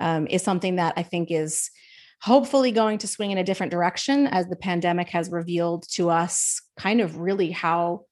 um, 0.00 0.26
is 0.26 0.42
something 0.42 0.76
that 0.76 0.94
i 0.96 1.02
think 1.02 1.30
is 1.30 1.70
hopefully 2.22 2.70
going 2.70 2.98
to 2.98 3.06
swing 3.06 3.30
in 3.30 3.38
a 3.38 3.44
different 3.44 3.72
direction 3.72 4.26
as 4.26 4.46
the 4.46 4.56
pandemic 4.56 5.08
has 5.08 5.30
revealed 5.30 5.86
to 5.90 6.10
us 6.10 6.62
kind 6.78 7.00
of 7.00 7.18
really 7.18 7.50
how 7.50 8.04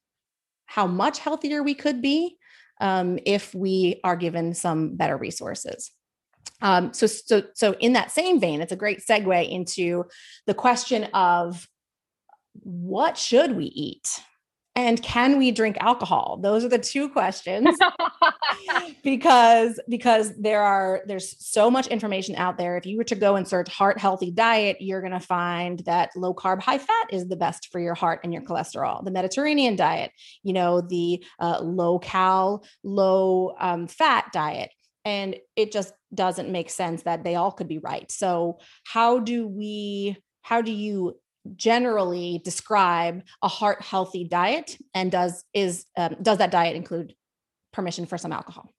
how 0.67 0.87
much 0.87 1.19
healthier 1.19 1.63
we 1.63 1.75
could 1.75 2.03
be 2.03 2.37
um, 2.81 3.19
if 3.25 3.55
we 3.55 4.01
are 4.05 4.17
given 4.17 4.55
some 4.55 4.97
better 4.97 5.17
resources. 5.17 5.91
Um, 6.61 6.93
so 6.93 7.07
so 7.07 7.43
so 7.55 7.75
in 7.81 7.93
that 7.93 8.11
same 8.11 8.41
vein 8.41 8.61
it's 8.61 8.73
a 8.73 8.77
great 8.77 9.01
segue 9.07 9.49
into 9.49 10.05
the 10.47 10.55
question 10.55 11.05
of 11.15 11.69
what 12.63 13.17
should 13.17 13.57
we 13.57 13.67
eat? 13.67 14.21
And 14.79 15.03
can 15.03 15.39
we 15.39 15.51
drink 15.51 15.77
alcohol? 15.81 16.39
Those 16.41 16.65
are 16.65 16.69
the 16.69 16.79
two 16.79 17.09
questions. 17.09 17.77
because 19.03 19.81
because 19.89 20.33
there 20.39 20.63
are 20.63 21.03
there's 21.05 21.35
so 21.45 21.69
much 21.69 21.89
information 21.89 22.37
out 22.37 22.59
there. 22.59 22.77
If 22.77 22.87
you 22.87 22.97
were 22.97 23.05
to 23.05 23.17
go 23.17 23.35
and 23.35 23.47
search 23.47 23.69
heart 23.69 23.99
healthy 23.99 24.31
diet, 24.31 24.77
you're 24.79 25.01
going 25.01 25.15
to 25.15 25.21
find 25.21 25.81
that 25.81 26.11
low 26.15 26.33
carb, 26.33 26.63
high 26.63 26.79
fat 26.79 27.09
is 27.11 27.27
the 27.27 27.35
best 27.35 27.71
for 27.73 27.81
your 27.81 27.97
heart 27.97 28.21
and 28.23 28.33
your 28.33 28.43
cholesterol. 28.43 29.05
The 29.05 29.11
Mediterranean 29.11 29.75
diet, 29.75 30.13
you 30.45 30.53
know, 30.53 30.81
the 30.81 31.25
uh, 31.41 31.59
low 31.61 31.99
cal, 31.99 32.65
low 32.85 33.57
um, 33.59 33.89
fat 33.89 34.27
diet, 34.33 34.71
and 35.05 35.35
it 35.57 35.73
just 35.73 35.93
doesn't 36.15 36.53
make 36.53 36.71
sense 36.71 37.03
that 37.03 37.25
they 37.25 37.35
all 37.35 37.51
could 37.51 37.67
be 37.67 37.79
right. 37.79 38.09
So 38.13 38.61
how 38.85 39.19
do 39.19 39.49
we? 39.49 40.19
How 40.43 40.63
do 40.63 40.71
you 40.71 41.19
generally 41.57 42.41
describe 42.45 43.23
a 43.43 43.49
heart 43.49 43.83
healthy 43.83 44.25
diet 44.25 44.77
and 44.95 45.11
does 45.11 45.45
is 45.55 45.87
um, 45.97 46.17
does 46.23 46.39
that 46.39 46.51
diet 46.51 46.77
include 46.77 47.15
permission 47.73 48.07
for 48.07 48.19
some 48.19 48.33
alcohol 48.33 48.71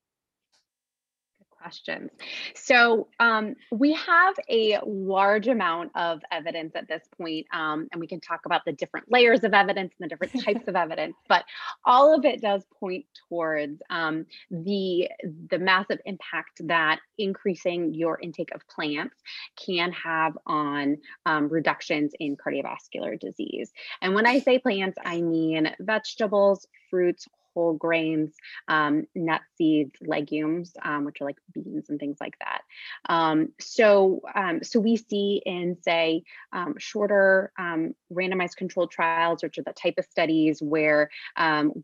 questions. 1.60 2.10
So 2.54 3.08
um, 3.18 3.56
we 3.70 3.92
have 3.92 4.34
a 4.48 4.78
large 4.86 5.48
amount 5.48 5.92
of 5.94 6.20
evidence 6.30 6.74
at 6.74 6.88
this 6.88 7.02
point, 7.16 7.46
um, 7.52 7.88
and 7.92 8.00
we 8.00 8.06
can 8.06 8.20
talk 8.20 8.46
about 8.46 8.64
the 8.64 8.72
different 8.72 9.10
layers 9.10 9.44
of 9.44 9.52
evidence 9.52 9.92
and 9.98 10.10
the 10.10 10.14
different 10.14 10.44
types 10.44 10.66
of 10.68 10.76
evidence. 10.76 11.16
But 11.28 11.44
all 11.84 12.14
of 12.14 12.24
it 12.24 12.40
does 12.40 12.64
point 12.78 13.04
towards 13.28 13.80
um, 13.90 14.26
the 14.50 15.08
the 15.48 15.58
massive 15.58 15.98
impact 16.04 16.66
that 16.66 17.00
increasing 17.18 17.94
your 17.94 18.18
intake 18.20 18.54
of 18.54 18.66
plants 18.68 19.16
can 19.56 19.92
have 19.92 20.36
on 20.46 20.98
um, 21.26 21.48
reductions 21.48 22.12
in 22.18 22.36
cardiovascular 22.36 23.18
disease. 23.18 23.72
And 24.00 24.14
when 24.14 24.26
I 24.26 24.40
say 24.40 24.58
plants, 24.58 24.98
I 25.04 25.20
mean 25.20 25.74
vegetables, 25.80 26.66
fruits, 26.90 27.26
whole 27.54 27.74
grains, 27.74 28.34
um, 28.68 29.06
nut 29.14 29.40
seeds, 29.56 29.92
legumes, 30.00 30.72
um, 30.82 31.04
which 31.04 31.20
are 31.20 31.24
like 31.24 31.38
beans 31.52 31.90
and 31.90 31.98
things 31.98 32.18
like 32.20 32.34
that. 32.40 32.62
Um, 33.08 33.48
so, 33.60 34.20
um, 34.34 34.62
so 34.62 34.80
we 34.80 34.96
see 34.96 35.42
in 35.44 35.76
say 35.82 36.22
um, 36.52 36.74
shorter 36.78 37.52
um, 37.58 37.94
randomized 38.12 38.56
controlled 38.56 38.90
trials, 38.90 39.42
which 39.42 39.58
are 39.58 39.62
the 39.62 39.72
type 39.72 39.94
of 39.98 40.04
studies 40.06 40.60
where 40.62 41.10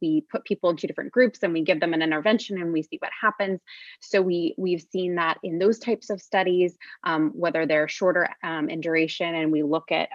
we 0.00 0.24
put 0.30 0.44
people 0.44 0.70
into 0.70 0.86
different 0.86 1.12
groups 1.12 1.40
and 1.42 1.52
we 1.52 1.62
give 1.62 1.80
them 1.80 1.94
an 1.94 2.02
intervention 2.02 2.60
and 2.60 2.72
we 2.72 2.82
see 2.82 2.96
what 3.00 3.12
happens. 3.20 3.60
So 4.00 4.22
we 4.22 4.54
we've 4.56 4.84
seen 4.92 5.16
that 5.16 5.38
in 5.42 5.58
those 5.58 5.78
types 5.78 6.10
of 6.10 6.20
studies, 6.20 6.76
whether 7.32 7.66
they're 7.66 7.88
shorter 7.88 8.28
in 8.42 8.80
duration, 8.80 9.34
and 9.34 9.52
we 9.52 9.62
look 9.62 9.90
at 9.90 10.08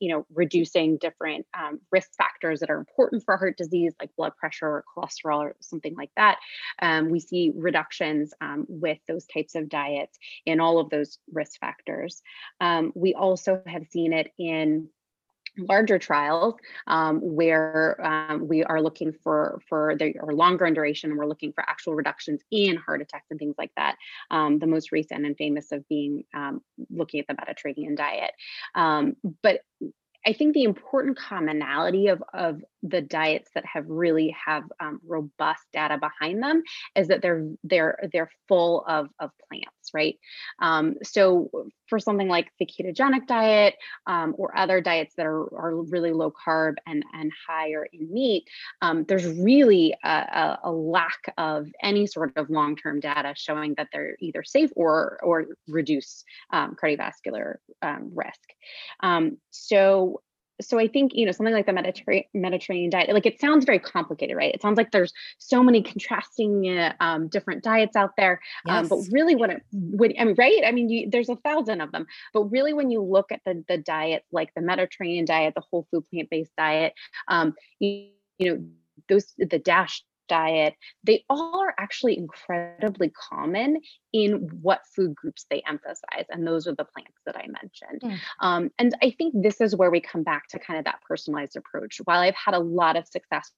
you 0.00 0.12
know 0.12 0.26
reducing 0.34 0.98
different 0.98 1.46
risk 1.90 2.10
factors 2.16 2.60
that 2.60 2.70
are 2.70 2.78
important 2.78 3.24
for 3.24 3.36
heart 3.36 3.56
disease, 3.56 3.94
like 4.00 4.10
blood 4.16 4.32
pressure 4.36 4.84
cholesterol 4.86 5.38
or 5.38 5.56
something 5.60 5.94
like 5.94 6.10
that, 6.16 6.38
um, 6.80 7.10
we 7.10 7.20
see 7.20 7.52
reductions 7.54 8.32
um, 8.40 8.66
with 8.68 8.98
those 9.08 9.26
types 9.26 9.54
of 9.54 9.68
diets 9.68 10.18
in 10.44 10.60
all 10.60 10.78
of 10.78 10.90
those 10.90 11.18
risk 11.32 11.60
factors. 11.60 12.22
Um, 12.60 12.92
we 12.94 13.14
also 13.14 13.62
have 13.66 13.86
seen 13.86 14.12
it 14.12 14.32
in 14.38 14.88
larger 15.58 15.98
trials 15.98 16.54
um, 16.86 17.20
where 17.22 17.98
um, 18.04 18.46
we 18.46 18.62
are 18.64 18.80
looking 18.80 19.12
for 19.12 19.60
for 19.68 19.96
the 19.96 20.14
or 20.20 20.34
longer 20.34 20.66
in 20.66 20.74
duration 20.74 21.10
and 21.10 21.18
we're 21.18 21.26
looking 21.26 21.52
for 21.52 21.64
actual 21.68 21.94
reductions 21.94 22.40
in 22.50 22.76
heart 22.76 23.00
attacks 23.00 23.26
and 23.30 23.38
things 23.38 23.54
like 23.58 23.70
that 23.76 23.96
um, 24.30 24.58
the 24.58 24.66
most 24.66 24.92
recent 24.92 25.24
and 25.24 25.36
famous 25.36 25.72
of 25.72 25.86
being 25.88 26.24
um, 26.34 26.60
looking 26.90 27.20
at 27.20 27.26
the 27.26 27.34
mediterranean 27.34 27.94
diet 27.94 28.32
um, 28.74 29.16
but 29.42 29.60
I 30.26 30.32
think 30.32 30.54
the 30.54 30.64
important 30.64 31.16
commonality 31.16 32.08
of, 32.08 32.20
of 32.34 32.60
the 32.88 33.00
diets 33.00 33.50
that 33.54 33.64
have 33.64 33.84
really 33.88 34.34
have 34.46 34.64
um, 34.80 35.00
robust 35.06 35.62
data 35.72 35.98
behind 35.98 36.42
them 36.42 36.62
is 36.94 37.08
that 37.08 37.22
they're 37.22 37.48
they're 37.64 37.98
they're 38.12 38.30
full 38.48 38.84
of 38.86 39.08
of 39.18 39.30
plants, 39.48 39.90
right? 39.92 40.18
Um, 40.60 40.96
so 41.02 41.50
for 41.88 41.98
something 41.98 42.28
like 42.28 42.50
the 42.58 42.66
ketogenic 42.66 43.26
diet 43.26 43.74
um, 44.06 44.34
or 44.38 44.56
other 44.56 44.80
diets 44.80 45.14
that 45.16 45.26
are, 45.26 45.42
are 45.56 45.82
really 45.84 46.12
low 46.12 46.32
carb 46.32 46.74
and 46.86 47.04
and 47.12 47.32
higher 47.48 47.86
in 47.92 48.12
meat, 48.12 48.48
um, 48.82 49.04
there's 49.04 49.26
really 49.26 49.94
a, 50.04 50.08
a, 50.08 50.58
a, 50.64 50.72
lack 50.72 51.34
of 51.38 51.68
any 51.82 52.06
sort 52.06 52.32
of 52.36 52.50
long 52.50 52.76
term 52.76 53.00
data 53.00 53.34
showing 53.36 53.74
that 53.76 53.88
they're 53.92 54.16
either 54.20 54.42
safe 54.42 54.70
or 54.76 55.18
or 55.22 55.46
reduce 55.68 56.24
um, 56.52 56.76
cardiovascular 56.80 57.56
um, 57.82 58.10
risk. 58.14 58.40
so 59.50 60.20
so 60.60 60.78
I 60.78 60.88
think 60.88 61.12
you 61.14 61.26
know 61.26 61.32
something 61.32 61.54
like 61.54 61.66
the 61.66 61.72
Mediterranean 61.72 62.26
Mediterranean 62.34 62.90
diet, 62.90 63.12
like 63.12 63.26
it 63.26 63.40
sounds 63.40 63.64
very 63.64 63.78
complicated, 63.78 64.36
right? 64.36 64.54
It 64.54 64.62
sounds 64.62 64.76
like 64.76 64.90
there's 64.90 65.12
so 65.38 65.62
many 65.62 65.82
contrasting 65.82 66.78
uh, 66.78 66.94
um, 67.00 67.28
different 67.28 67.62
diets 67.62 67.96
out 67.96 68.12
there, 68.16 68.40
yes. 68.64 68.74
um, 68.74 68.88
but 68.88 68.98
really, 69.12 69.34
what 69.34 69.50
it 69.50 69.62
would 69.72 70.14
I 70.18 70.24
mean, 70.24 70.34
right? 70.38 70.62
I 70.64 70.72
mean, 70.72 70.88
you, 70.88 71.10
there's 71.10 71.28
a 71.28 71.36
thousand 71.36 71.80
of 71.80 71.92
them, 71.92 72.06
but 72.32 72.44
really, 72.44 72.72
when 72.72 72.90
you 72.90 73.02
look 73.02 73.32
at 73.32 73.40
the 73.44 73.64
the 73.68 73.78
diets 73.78 74.26
like 74.32 74.52
the 74.54 74.62
Mediterranean 74.62 75.24
diet, 75.24 75.54
the 75.54 75.62
whole 75.70 75.86
food 75.90 76.04
plant 76.10 76.30
based 76.30 76.52
diet, 76.56 76.94
um, 77.28 77.54
you, 77.78 78.08
you 78.38 78.54
know 78.54 78.64
those 79.08 79.34
the 79.38 79.58
DASH 79.58 80.04
diet, 80.28 80.74
they 81.04 81.24
all 81.28 81.60
are 81.60 81.74
actually 81.78 82.16
incredibly 82.16 83.10
common 83.10 83.80
in 84.12 84.48
what 84.62 84.80
food 84.94 85.14
groups 85.14 85.46
they 85.50 85.62
emphasize. 85.66 86.26
And 86.30 86.46
those 86.46 86.66
are 86.66 86.74
the 86.74 86.84
plants 86.84 87.20
that 87.26 87.36
I 87.36 87.46
mentioned. 87.46 88.02
Mm. 88.02 88.18
Um, 88.40 88.70
and 88.78 88.96
I 89.02 89.10
think 89.10 89.34
this 89.36 89.60
is 89.60 89.76
where 89.76 89.90
we 89.90 90.00
come 90.00 90.22
back 90.22 90.48
to 90.48 90.58
kind 90.58 90.78
of 90.78 90.84
that 90.84 91.00
personalized 91.06 91.56
approach. 91.56 92.00
While 92.04 92.20
I've 92.20 92.34
had 92.34 92.54
a 92.54 92.60
lot 92.60 92.96
of 92.96 93.06
success, 93.06 93.50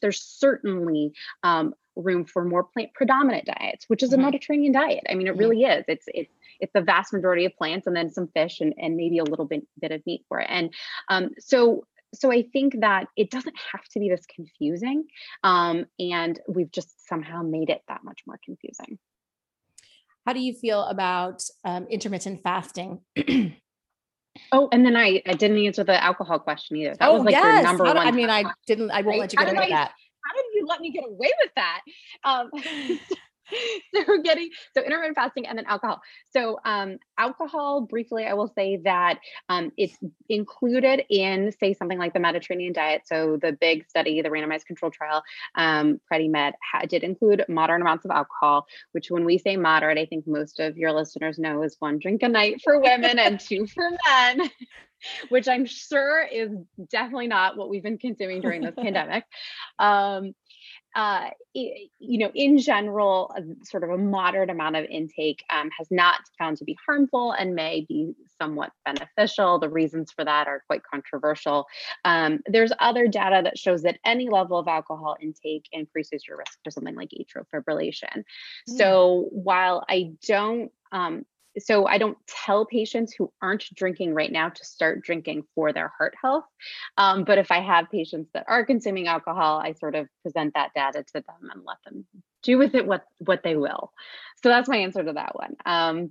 there's 0.00 0.20
certainly 0.20 1.12
um, 1.42 1.74
room 1.96 2.24
for 2.24 2.44
more 2.44 2.64
plant 2.64 2.92
predominant 2.94 3.46
diets, 3.46 3.84
which 3.88 4.02
is 4.02 4.10
mm-hmm. 4.10 4.20
a 4.20 4.24
Mediterranean 4.24 4.72
diet. 4.72 5.04
I 5.08 5.14
mean, 5.14 5.26
it 5.26 5.36
really 5.36 5.62
is. 5.62 5.84
It's 5.88 6.06
it's 6.08 6.32
it's 6.60 6.72
the 6.72 6.80
vast 6.80 7.12
majority 7.12 7.44
of 7.44 7.56
plants 7.56 7.86
and 7.86 7.96
then 7.96 8.10
some 8.10 8.28
fish 8.28 8.60
and, 8.60 8.74
and 8.78 8.96
maybe 8.96 9.18
a 9.18 9.24
little 9.24 9.44
bit, 9.44 9.66
bit 9.80 9.92
of 9.92 10.04
meat 10.06 10.24
for 10.28 10.40
it. 10.40 10.46
And 10.48 10.72
um, 11.08 11.30
so 11.38 11.84
so 12.14 12.32
I 12.32 12.42
think 12.52 12.80
that 12.80 13.06
it 13.16 13.30
doesn't 13.30 13.56
have 13.72 13.84
to 13.92 14.00
be 14.00 14.08
this 14.08 14.24
confusing. 14.26 15.04
Um, 15.42 15.86
and 15.98 16.38
we've 16.48 16.70
just 16.70 17.06
somehow 17.08 17.42
made 17.42 17.70
it 17.70 17.82
that 17.88 18.04
much 18.04 18.20
more 18.26 18.38
confusing. 18.44 18.98
How 20.26 20.32
do 20.32 20.40
you 20.40 20.54
feel 20.54 20.82
about 20.84 21.42
um, 21.64 21.86
intermittent 21.90 22.42
fasting? 22.42 23.00
oh, 24.52 24.68
and 24.72 24.84
then 24.86 24.96
I, 24.96 25.22
I 25.26 25.34
didn't 25.34 25.58
answer 25.64 25.84
the 25.84 26.02
alcohol 26.02 26.38
question 26.38 26.78
either. 26.78 26.94
That 26.98 27.10
oh, 27.10 27.14
was 27.14 27.24
like 27.24 27.32
yes. 27.32 27.44
your 27.44 27.62
number 27.62 27.84
one. 27.84 27.98
I 27.98 28.10
mean, 28.10 28.30
I 28.30 28.44
didn't, 28.66 28.90
I 28.90 29.02
won't 29.02 29.06
right? 29.06 29.20
let 29.20 29.32
you 29.32 29.38
get 29.38 29.48
away 29.48 29.60
with 29.60 29.70
that. 29.70 29.92
How 30.24 30.34
did 30.34 30.44
you 30.54 30.66
let 30.66 30.80
me 30.80 30.90
get 30.90 31.04
away 31.04 31.30
with 31.42 31.50
that? 31.56 31.80
Um, 32.24 32.50
so 33.94 34.04
we're 34.06 34.22
getting 34.22 34.50
so 34.74 34.82
intermittent 34.82 35.16
fasting 35.16 35.46
and 35.46 35.58
then 35.58 35.66
alcohol. 35.66 36.00
So 36.30 36.58
um, 36.64 36.98
alcohol 37.18 37.82
briefly 37.82 38.24
i 38.24 38.34
will 38.34 38.48
say 38.48 38.78
that 38.84 39.18
um, 39.48 39.70
it's 39.76 39.96
included 40.28 41.04
in 41.08 41.52
say 41.52 41.74
something 41.74 41.98
like 41.98 42.12
the 42.12 42.20
mediterranean 42.20 42.72
diet. 42.72 43.02
So 43.06 43.38
the 43.40 43.52
big 43.52 43.88
study 43.88 44.20
the 44.22 44.28
randomized 44.28 44.66
control 44.66 44.90
trial 44.90 45.22
um, 45.54 46.00
med 46.10 46.54
did 46.88 47.02
include 47.02 47.44
moderate 47.48 47.82
amounts 47.82 48.04
of 48.04 48.10
alcohol 48.10 48.66
which 48.92 49.10
when 49.10 49.24
we 49.24 49.38
say 49.38 49.56
moderate 49.56 49.98
i 49.98 50.06
think 50.06 50.26
most 50.26 50.60
of 50.60 50.76
your 50.76 50.92
listeners 50.92 51.38
know 51.38 51.62
is 51.62 51.76
one 51.78 51.98
drink 51.98 52.22
a 52.22 52.28
night 52.28 52.60
for 52.62 52.80
women 52.80 53.18
and 53.18 53.40
two 53.40 53.66
for 53.74 53.90
men 54.06 54.48
which 55.28 55.48
i'm 55.48 55.66
sure 55.66 56.22
is 56.22 56.50
definitely 56.90 57.26
not 57.26 57.56
what 57.56 57.68
we've 57.68 57.82
been 57.82 57.98
consuming 57.98 58.40
during 58.40 58.62
this 58.62 58.74
pandemic. 58.74 59.24
Um, 59.78 60.34
uh, 60.94 61.30
you 61.54 62.18
know, 62.18 62.30
in 62.34 62.58
general, 62.58 63.34
a, 63.36 63.42
sort 63.64 63.84
of 63.84 63.90
a 63.90 63.98
moderate 63.98 64.50
amount 64.50 64.76
of 64.76 64.84
intake 64.86 65.44
um, 65.50 65.70
has 65.76 65.88
not 65.90 66.20
found 66.38 66.56
to 66.58 66.64
be 66.64 66.76
harmful 66.86 67.32
and 67.32 67.54
may 67.54 67.84
be 67.88 68.14
somewhat 68.40 68.70
beneficial. 68.84 69.58
The 69.58 69.68
reasons 69.68 70.12
for 70.12 70.24
that 70.24 70.46
are 70.46 70.62
quite 70.66 70.82
controversial. 70.82 71.66
Um, 72.04 72.40
there's 72.46 72.72
other 72.78 73.08
data 73.08 73.40
that 73.44 73.58
shows 73.58 73.82
that 73.82 73.98
any 74.04 74.28
level 74.28 74.58
of 74.58 74.68
alcohol 74.68 75.16
intake 75.20 75.68
increases 75.72 76.26
your 76.26 76.38
risk 76.38 76.58
for 76.62 76.70
something 76.70 76.94
like 76.94 77.10
atrial 77.10 77.44
fibrillation. 77.52 78.24
Mm. 78.68 78.76
So 78.76 79.28
while 79.30 79.84
I 79.88 80.12
don't 80.26 80.70
um, 80.92 81.24
so 81.58 81.86
I 81.86 81.98
don't 81.98 82.18
tell 82.26 82.66
patients 82.66 83.12
who 83.12 83.32
aren't 83.40 83.64
drinking 83.74 84.14
right 84.14 84.30
now 84.30 84.48
to 84.48 84.64
start 84.64 85.02
drinking 85.02 85.44
for 85.54 85.72
their 85.72 85.92
heart 85.96 86.14
health. 86.20 86.44
Um, 86.96 87.24
but 87.24 87.38
if 87.38 87.50
I 87.50 87.60
have 87.60 87.90
patients 87.90 88.30
that 88.34 88.44
are 88.48 88.64
consuming 88.64 89.06
alcohol, 89.06 89.60
I 89.60 89.72
sort 89.72 89.94
of 89.94 90.08
present 90.22 90.54
that 90.54 90.70
data 90.74 91.04
to 91.04 91.12
them 91.14 91.50
and 91.52 91.62
let 91.64 91.78
them 91.84 92.06
do 92.42 92.58
with 92.58 92.74
it 92.74 92.86
what 92.86 93.04
what 93.18 93.42
they 93.42 93.56
will. 93.56 93.92
So 94.42 94.48
that's 94.48 94.68
my 94.68 94.78
answer 94.78 95.02
to 95.02 95.12
that 95.12 95.34
one. 95.34 95.56
Um, 95.64 96.10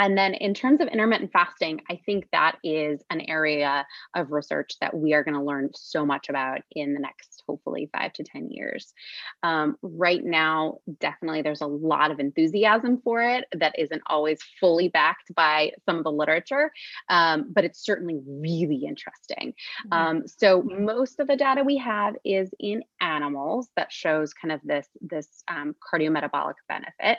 and 0.00 0.16
then 0.16 0.32
in 0.32 0.54
terms 0.54 0.80
of 0.80 0.88
intermittent 0.88 1.30
fasting, 1.30 1.82
I 1.90 2.00
think 2.06 2.26
that 2.32 2.56
is 2.64 3.02
an 3.10 3.20
area 3.28 3.86
of 4.16 4.32
research 4.32 4.72
that 4.80 4.96
we 4.96 5.12
are 5.12 5.22
going 5.22 5.34
to 5.34 5.42
learn 5.42 5.70
so 5.74 6.06
much 6.06 6.30
about 6.30 6.62
in 6.72 6.94
the 6.94 7.00
next, 7.00 7.42
hopefully, 7.46 7.90
five 7.92 8.14
to 8.14 8.24
10 8.24 8.50
years. 8.50 8.94
Um, 9.42 9.76
right 9.82 10.24
now, 10.24 10.78
definitely 11.00 11.42
there's 11.42 11.60
a 11.60 11.66
lot 11.66 12.10
of 12.10 12.18
enthusiasm 12.18 13.02
for 13.04 13.22
it 13.22 13.44
that 13.52 13.78
isn't 13.78 14.00
always 14.06 14.40
fully 14.58 14.88
backed 14.88 15.34
by 15.34 15.72
some 15.84 15.98
of 15.98 16.04
the 16.04 16.12
literature, 16.12 16.72
um, 17.10 17.48
but 17.52 17.66
it's 17.66 17.84
certainly 17.84 18.20
really 18.26 18.86
interesting. 18.86 19.52
Mm-hmm. 19.86 19.92
Um, 19.92 20.22
so 20.26 20.62
most 20.62 21.20
of 21.20 21.26
the 21.26 21.36
data 21.36 21.62
we 21.62 21.76
have 21.76 22.14
is 22.24 22.48
in 22.58 22.82
animals 23.02 23.68
that 23.76 23.92
shows 23.92 24.32
kind 24.32 24.50
of 24.50 24.60
this, 24.64 24.86
this 25.02 25.44
um, 25.48 25.76
cardiometabolic 25.92 26.54
benefit. 26.70 27.18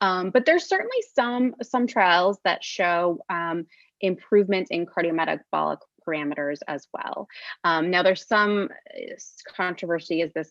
Um, 0.00 0.30
but 0.30 0.46
there's 0.46 0.68
certainly 0.68 1.02
some, 1.12 1.56
some 1.60 1.88
trials 1.88 2.19
trials 2.20 2.38
that 2.44 2.64
show 2.64 3.18
um, 3.28 3.66
improvement 4.00 4.68
in 4.70 4.86
cardiometabolic 4.86 5.78
parameters 6.06 6.58
as 6.66 6.86
well. 6.94 7.28
Um, 7.62 7.90
now, 7.90 8.02
there's 8.02 8.26
some 8.26 8.68
uh, 8.96 9.12
controversy 9.54 10.22
is 10.22 10.32
this 10.32 10.50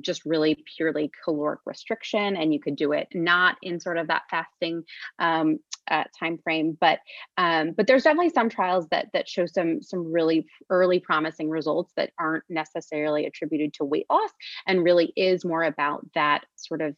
just 0.00 0.24
really 0.26 0.62
purely 0.76 1.10
caloric 1.24 1.60
restriction, 1.64 2.36
and 2.36 2.52
you 2.52 2.60
could 2.60 2.76
do 2.76 2.92
it 2.92 3.08
not 3.14 3.56
in 3.62 3.80
sort 3.80 3.96
of 3.96 4.08
that 4.08 4.22
fasting 4.30 4.84
um, 5.18 5.58
uh, 5.90 6.04
time 6.18 6.38
frame, 6.44 6.76
but 6.80 7.00
um, 7.38 7.72
but 7.72 7.86
there's 7.86 8.04
definitely 8.04 8.30
some 8.30 8.50
trials 8.50 8.86
that 8.90 9.06
that 9.14 9.28
show 9.28 9.46
some 9.46 9.82
some 9.82 10.12
really 10.12 10.46
early 10.68 11.00
promising 11.00 11.48
results 11.48 11.92
that 11.96 12.10
aren't 12.18 12.44
necessarily 12.48 13.26
attributed 13.26 13.72
to 13.74 13.84
weight 13.84 14.06
loss, 14.10 14.30
and 14.66 14.84
really 14.84 15.12
is 15.16 15.44
more 15.44 15.64
about 15.64 16.06
that 16.14 16.44
sort 16.56 16.82
of 16.82 16.94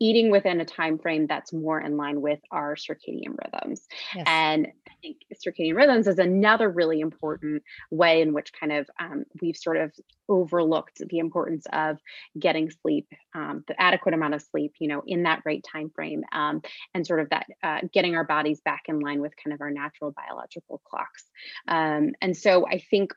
eating 0.00 0.30
within 0.30 0.60
a 0.60 0.64
time 0.64 0.98
frame 0.98 1.26
that's 1.26 1.52
more 1.52 1.80
in 1.80 1.96
line 1.96 2.20
with 2.20 2.40
our 2.50 2.74
circadian 2.74 3.36
rhythms 3.44 3.86
yes. 4.14 4.24
and 4.26 4.66
i 4.88 4.92
think 5.00 5.18
circadian 5.34 5.76
rhythms 5.76 6.06
is 6.06 6.18
another 6.18 6.70
really 6.70 7.00
important 7.00 7.62
way 7.90 8.20
in 8.20 8.32
which 8.32 8.52
kind 8.52 8.72
of 8.72 8.88
um, 8.98 9.24
we've 9.40 9.56
sort 9.56 9.76
of 9.76 9.92
overlooked 10.28 11.00
the 11.08 11.18
importance 11.18 11.66
of 11.72 11.98
getting 12.38 12.70
sleep 12.70 13.08
um, 13.34 13.64
the 13.68 13.80
adequate 13.80 14.14
amount 14.14 14.34
of 14.34 14.42
sleep 14.42 14.72
you 14.78 14.88
know 14.88 15.02
in 15.06 15.24
that 15.24 15.42
right 15.44 15.64
time 15.70 15.90
frame 15.94 16.24
um, 16.32 16.62
and 16.94 17.06
sort 17.06 17.20
of 17.20 17.30
that 17.30 17.46
uh, 17.62 17.80
getting 17.92 18.14
our 18.14 18.24
bodies 18.24 18.60
back 18.60 18.82
in 18.88 19.00
line 19.00 19.20
with 19.20 19.32
kind 19.42 19.52
of 19.52 19.60
our 19.60 19.70
natural 19.70 20.12
biological 20.12 20.80
clocks. 20.84 21.24
Um, 21.68 22.12
and 22.20 22.36
so 22.36 22.66
i 22.66 22.78
think 22.90 23.12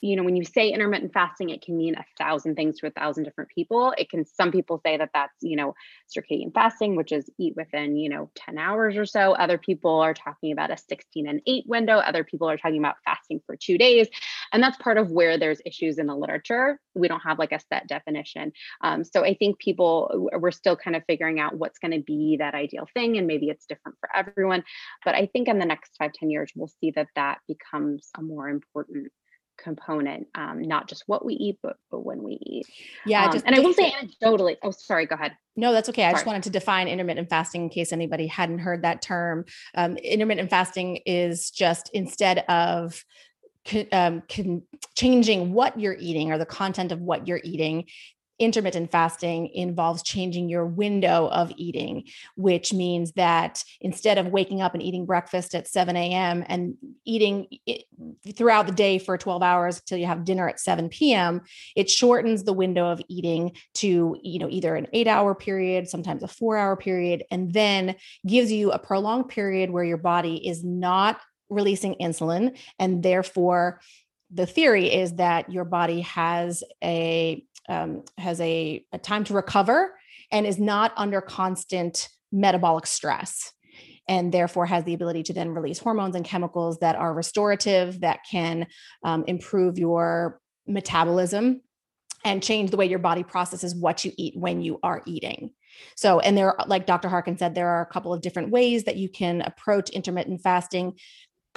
you 0.00 0.16
know 0.16 0.24
when 0.24 0.36
you 0.36 0.44
say 0.44 0.68
intermittent 0.68 1.12
fasting 1.12 1.50
it 1.50 1.62
can 1.62 1.76
mean 1.76 1.94
a 1.94 2.04
thousand 2.18 2.56
things 2.56 2.78
to 2.78 2.86
a 2.86 2.90
thousand 2.90 3.24
different 3.24 3.50
people. 3.50 3.94
It 3.96 4.10
can 4.10 4.26
some 4.26 4.50
people 4.50 4.80
say 4.84 4.96
that 4.96 5.10
that's 5.14 5.34
you 5.40 5.56
know 5.56 5.74
circadian 6.14 6.52
fasting 6.52 6.96
which 6.96 7.12
is 7.12 7.30
eat 7.38 7.54
within 7.56 7.96
you 7.96 8.08
know 8.08 8.30
10 8.34 8.58
hours 8.58 8.96
or 8.96 9.06
so. 9.06 9.32
Other 9.32 9.58
people 9.58 10.00
are 10.00 10.14
talking 10.14 10.52
about 10.52 10.70
a 10.70 10.76
16 10.76 11.28
and 11.28 11.40
8 11.46 11.64
window. 11.66 11.98
Other 11.98 12.24
people 12.24 12.48
are 12.50 12.56
talking 12.56 12.78
about 12.78 12.96
fasting 13.04 13.40
for 13.46 13.56
two 13.56 13.78
days. 13.78 14.08
And 14.52 14.62
that's 14.62 14.76
part 14.78 14.98
of 14.98 15.10
where 15.10 15.38
there's 15.38 15.60
issues 15.64 15.98
in 15.98 16.06
the 16.06 16.14
literature 16.14 16.41
we 16.94 17.08
don't 17.08 17.20
have 17.20 17.38
like 17.38 17.52
a 17.52 17.60
set 17.60 17.86
definition 17.86 18.52
um, 18.82 19.04
so 19.04 19.24
i 19.24 19.34
think 19.34 19.58
people 19.58 20.28
we're 20.38 20.50
still 20.50 20.76
kind 20.76 20.96
of 20.96 21.02
figuring 21.06 21.40
out 21.40 21.56
what's 21.56 21.78
going 21.78 21.92
to 21.92 22.02
be 22.02 22.36
that 22.38 22.54
ideal 22.54 22.86
thing 22.94 23.16
and 23.18 23.26
maybe 23.26 23.48
it's 23.48 23.66
different 23.66 23.96
for 24.00 24.08
everyone 24.14 24.62
but 25.04 25.14
i 25.14 25.26
think 25.26 25.48
in 25.48 25.58
the 25.58 25.66
next 25.66 25.94
five 25.98 26.12
ten 26.12 26.30
years 26.30 26.52
we'll 26.54 26.70
see 26.80 26.90
that 26.90 27.08
that 27.14 27.38
becomes 27.48 28.10
a 28.18 28.22
more 28.22 28.48
important 28.48 29.10
component, 29.62 30.26
um, 30.34 30.62
not 30.62 30.88
just 30.88 31.04
what 31.06 31.24
we 31.24 31.34
eat, 31.34 31.58
but, 31.62 31.76
but 31.90 32.00
when 32.00 32.22
we 32.22 32.38
eat. 32.42 32.66
Yeah. 33.06 33.26
Um, 33.26 33.32
just, 33.32 33.46
and 33.46 33.54
I 33.54 33.60
will 33.60 33.72
say 33.72 33.92
anecdotally, 33.92 34.56
oh, 34.62 34.70
sorry, 34.70 35.06
go 35.06 35.14
ahead. 35.14 35.36
No, 35.56 35.72
that's 35.72 35.88
okay. 35.90 36.04
I 36.04 36.12
just 36.12 36.26
wanted 36.26 36.42
to 36.44 36.50
define 36.50 36.88
intermittent 36.88 37.28
fasting 37.28 37.62
in 37.62 37.68
case 37.68 37.92
anybody 37.92 38.26
hadn't 38.26 38.58
heard 38.58 38.82
that 38.82 39.02
term. 39.02 39.44
Um, 39.74 39.96
intermittent 39.98 40.50
fasting 40.50 41.00
is 41.06 41.50
just 41.50 41.90
instead 41.92 42.38
of 42.48 43.04
um, 43.92 44.22
changing 44.96 45.52
what 45.52 45.78
you're 45.78 45.96
eating 45.98 46.32
or 46.32 46.38
the 46.38 46.46
content 46.46 46.92
of 46.92 47.00
what 47.00 47.26
you're 47.28 47.40
eating 47.44 47.86
intermittent 48.42 48.90
fasting 48.90 49.48
involves 49.54 50.02
changing 50.02 50.48
your 50.48 50.66
window 50.66 51.28
of 51.28 51.52
eating, 51.56 52.04
which 52.36 52.72
means 52.72 53.12
that 53.12 53.62
instead 53.80 54.18
of 54.18 54.26
waking 54.26 54.60
up 54.60 54.74
and 54.74 54.82
eating 54.82 55.06
breakfast 55.06 55.54
at 55.54 55.68
7 55.68 55.96
a.m. 55.96 56.44
and 56.48 56.74
eating 57.04 57.46
throughout 58.36 58.66
the 58.66 58.72
day 58.72 58.98
for 58.98 59.16
12 59.16 59.42
hours 59.42 59.78
until 59.78 59.98
you 59.98 60.06
have 60.06 60.24
dinner 60.24 60.48
at 60.48 60.58
7 60.58 60.88
p.m., 60.88 61.42
it 61.76 61.88
shortens 61.88 62.42
the 62.42 62.52
window 62.52 62.88
of 62.90 63.00
eating 63.08 63.52
to, 63.74 64.16
you 64.22 64.38
know, 64.40 64.48
either 64.50 64.74
an 64.74 64.88
eight 64.92 65.06
hour 65.06 65.34
period, 65.34 65.88
sometimes 65.88 66.24
a 66.24 66.28
four 66.28 66.56
hour 66.56 66.76
period, 66.76 67.22
and 67.30 67.52
then 67.52 67.94
gives 68.26 68.50
you 68.50 68.72
a 68.72 68.78
prolonged 68.78 69.28
period 69.28 69.70
where 69.70 69.84
your 69.84 69.98
body 69.98 70.48
is 70.48 70.64
not 70.64 71.20
releasing 71.52 71.94
insulin 72.00 72.56
and 72.78 73.02
therefore 73.02 73.80
the 74.32 74.46
theory 74.46 74.92
is 74.92 75.14
that 75.16 75.52
your 75.52 75.64
body 75.64 76.00
has 76.00 76.64
a 76.82 77.44
um, 77.68 78.02
has 78.18 78.40
a, 78.40 78.84
a 78.92 78.98
time 78.98 79.24
to 79.24 79.34
recover 79.34 79.94
and 80.32 80.46
is 80.46 80.58
not 80.58 80.92
under 80.96 81.20
constant 81.20 82.08
metabolic 82.32 82.86
stress 82.86 83.52
and 84.08 84.32
therefore 84.32 84.66
has 84.66 84.84
the 84.84 84.94
ability 84.94 85.22
to 85.22 85.32
then 85.32 85.50
release 85.50 85.78
hormones 85.78 86.16
and 86.16 86.24
chemicals 86.24 86.78
that 86.80 86.96
are 86.96 87.14
restorative 87.14 88.00
that 88.00 88.20
can 88.28 88.66
um, 89.04 89.24
improve 89.28 89.78
your 89.78 90.40
metabolism 90.66 91.60
and 92.24 92.42
change 92.42 92.70
the 92.70 92.76
way 92.76 92.86
your 92.86 92.98
body 92.98 93.22
processes 93.22 93.74
what 93.74 94.04
you 94.04 94.12
eat 94.16 94.34
when 94.36 94.60
you 94.60 94.78
are 94.82 95.02
eating. 95.06 95.50
So 95.96 96.20
and 96.20 96.36
there 96.36 96.54
like 96.66 96.86
dr 96.86 97.08
harkin 97.08 97.38
said 97.38 97.54
there 97.54 97.68
are 97.68 97.82
a 97.82 97.86
couple 97.86 98.12
of 98.12 98.20
different 98.20 98.50
ways 98.50 98.84
that 98.84 98.96
you 98.96 99.08
can 99.08 99.40
approach 99.40 99.90
intermittent 99.90 100.42
fasting 100.42 100.94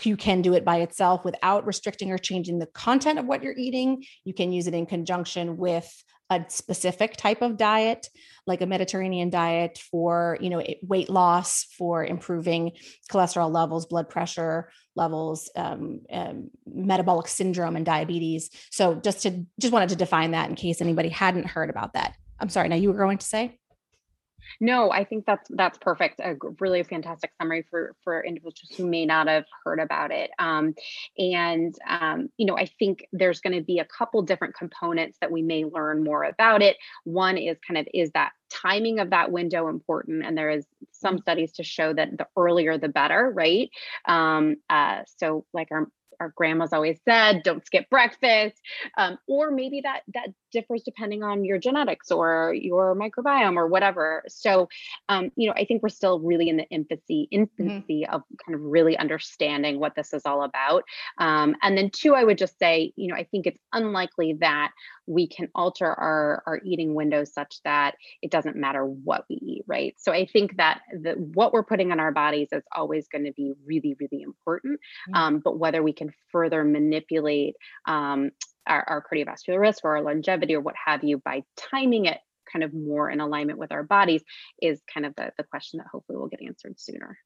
you 0.03 0.17
can 0.17 0.41
do 0.41 0.53
it 0.53 0.65
by 0.65 0.77
itself 0.77 1.23
without 1.23 1.65
restricting 1.65 2.11
or 2.11 2.17
changing 2.17 2.59
the 2.59 2.65
content 2.67 3.19
of 3.19 3.25
what 3.25 3.43
you're 3.43 3.57
eating. 3.57 4.03
You 4.23 4.33
can 4.33 4.51
use 4.51 4.67
it 4.67 4.73
in 4.73 4.85
conjunction 4.85 5.57
with 5.57 5.91
a 6.29 6.43
specific 6.47 7.15
type 7.17 7.43
of 7.43 7.55
diet 7.55 8.09
like 8.47 8.61
a 8.61 8.65
mediterranean 8.65 9.29
diet 9.29 9.79
for 9.91 10.37
you 10.41 10.49
know 10.49 10.63
weight 10.81 11.09
loss 11.09 11.65
for 11.77 12.03
improving 12.03 12.71
cholesterol 13.11 13.51
levels 13.51 13.85
blood 13.85 14.09
pressure 14.09 14.71
levels 14.95 15.51
um, 15.55 16.01
um, 16.11 16.49
metabolic 16.65 17.27
syndrome 17.27 17.75
and 17.75 17.85
diabetes. 17.85 18.49
So 18.71 18.95
just 18.95 19.21
to 19.23 19.45
just 19.59 19.73
wanted 19.73 19.89
to 19.89 19.95
define 19.95 20.31
that 20.31 20.49
in 20.49 20.55
case 20.55 20.81
anybody 20.81 21.09
hadn't 21.09 21.47
heard 21.47 21.69
about 21.69 21.93
that. 21.93 22.15
I'm 22.39 22.49
sorry 22.49 22.69
now 22.69 22.75
you 22.75 22.91
were 22.91 22.97
going 22.97 23.19
to 23.19 23.25
say 23.25 23.59
No, 24.59 24.91
I 24.91 25.03
think 25.03 25.25
that's 25.25 25.49
that's 25.53 25.77
perfect. 25.77 26.19
A 26.19 26.35
really 26.59 26.83
fantastic 26.83 27.31
summary 27.39 27.65
for 27.69 27.95
for 28.03 28.23
individuals 28.23 28.71
who 28.75 28.87
may 28.87 29.05
not 29.05 29.27
have 29.27 29.45
heard 29.63 29.79
about 29.79 30.11
it. 30.11 30.31
Um, 30.39 30.73
and 31.17 31.75
um, 31.87 32.29
you 32.37 32.45
know, 32.45 32.57
I 32.57 32.65
think 32.79 33.07
there's 33.11 33.41
going 33.41 33.55
to 33.55 33.63
be 33.63 33.79
a 33.79 33.85
couple 33.85 34.21
different 34.21 34.55
components 34.55 35.17
that 35.21 35.31
we 35.31 35.41
may 35.41 35.65
learn 35.65 36.03
more 36.03 36.23
about 36.23 36.61
it. 36.61 36.77
One 37.03 37.37
is 37.37 37.57
kind 37.67 37.77
of 37.77 37.87
is 37.93 38.11
that 38.11 38.31
timing 38.49 38.99
of 38.99 39.09
that 39.09 39.31
window 39.31 39.67
important 39.67 40.25
and 40.25 40.37
there 40.37 40.49
is 40.49 40.65
some 40.91 41.15
mm-hmm. 41.15 41.21
studies 41.21 41.51
to 41.53 41.63
show 41.63 41.93
that 41.93 42.17
the 42.17 42.27
earlier 42.37 42.77
the 42.77 42.87
better 42.87 43.31
right 43.33 43.69
um, 44.07 44.55
uh, 44.69 44.99
so 45.17 45.45
like 45.53 45.69
our 45.71 45.87
our 46.19 46.31
grandmas 46.35 46.73
always 46.73 46.99
said 47.05 47.41
don't 47.43 47.65
skip 47.65 47.89
breakfast 47.89 48.55
um, 48.97 49.17
or 49.27 49.51
maybe 49.51 49.81
that 49.81 50.01
that 50.13 50.29
differs 50.55 50.83
depending 50.83 51.21
on 51.21 51.43
your 51.43 51.57
genetics 51.57 52.11
or 52.11 52.55
your 52.57 52.95
microbiome 52.95 53.57
or 53.57 53.67
whatever 53.67 54.23
so 54.29 54.69
um, 55.09 55.29
you 55.35 55.47
know 55.47 55.53
i 55.57 55.65
think 55.65 55.83
we're 55.83 55.89
still 55.89 56.19
really 56.21 56.47
in 56.47 56.55
the 56.55 56.67
infancy 56.69 57.27
mm-hmm. 57.31 57.41
infancy 57.41 58.03
mm-hmm. 58.03 58.15
of 58.15 58.21
kind 58.45 58.55
of 58.55 58.61
really 58.61 58.97
understanding 58.97 59.79
what 59.79 59.93
this 59.95 60.13
is 60.13 60.21
all 60.25 60.43
about 60.43 60.83
um, 61.17 61.55
and 61.61 61.77
then 61.77 61.89
two 61.89 62.15
i 62.15 62.23
would 62.23 62.37
just 62.37 62.57
say 62.57 62.93
you 62.95 63.09
know 63.09 63.15
i 63.15 63.23
think 63.25 63.45
it's 63.45 63.59
unlikely 63.73 64.37
that 64.39 64.71
we 65.07 65.27
can 65.27 65.49
alter 65.53 65.87
our 65.87 66.41
our 66.47 66.61
eating 66.63 66.93
windows 66.93 67.33
such 67.33 67.57
that 67.65 67.95
it 68.21 68.31
doesn't 68.31 68.55
matter 68.55 68.85
what 68.85 69.25
we 69.29 69.35
eat 69.35 69.63
right 69.67 69.95
so 69.97 70.13
i 70.13 70.25
think 70.25 70.55
that 70.55 70.79
the 70.93 71.11
what 71.33 71.51
we're 71.51 71.63
putting 71.63 71.91
in 71.91 71.99
our 71.99 72.13
bodies 72.13 72.47
is 72.53 72.63
always 72.73 73.09
going 73.09 73.25
to 73.25 73.33
be 73.33 73.51
really 73.65 73.97
really 73.99 74.23
important 74.23 74.79
mm-hmm. 75.09 75.21
um, 75.21 75.41
but 75.43 75.59
whether 75.59 75.83
we 75.83 75.91
can 75.91 76.13
further 76.31 76.63
manipulate 76.63 77.55
um, 77.87 78.31
our, 78.67 78.83
our 78.87 79.03
cardiovascular 79.03 79.59
risk 79.59 79.83
or 79.83 79.97
our 79.97 80.03
longevity 80.03 80.55
or 80.55 80.61
what 80.61 80.75
have 80.83 81.03
you 81.03 81.17
by 81.17 81.43
timing 81.57 82.05
it 82.05 82.19
kind 82.51 82.63
of 82.63 82.73
more 82.73 83.09
in 83.09 83.19
alignment 83.19 83.59
with 83.59 83.71
our 83.71 83.83
bodies 83.83 84.23
is 84.61 84.81
kind 84.91 85.05
of 85.05 85.15
the, 85.15 85.31
the 85.37 85.43
question 85.43 85.79
that 85.79 85.87
hopefully 85.91 86.17
will 86.17 86.27
get 86.27 86.41
answered 86.41 86.79
sooner. 86.79 87.17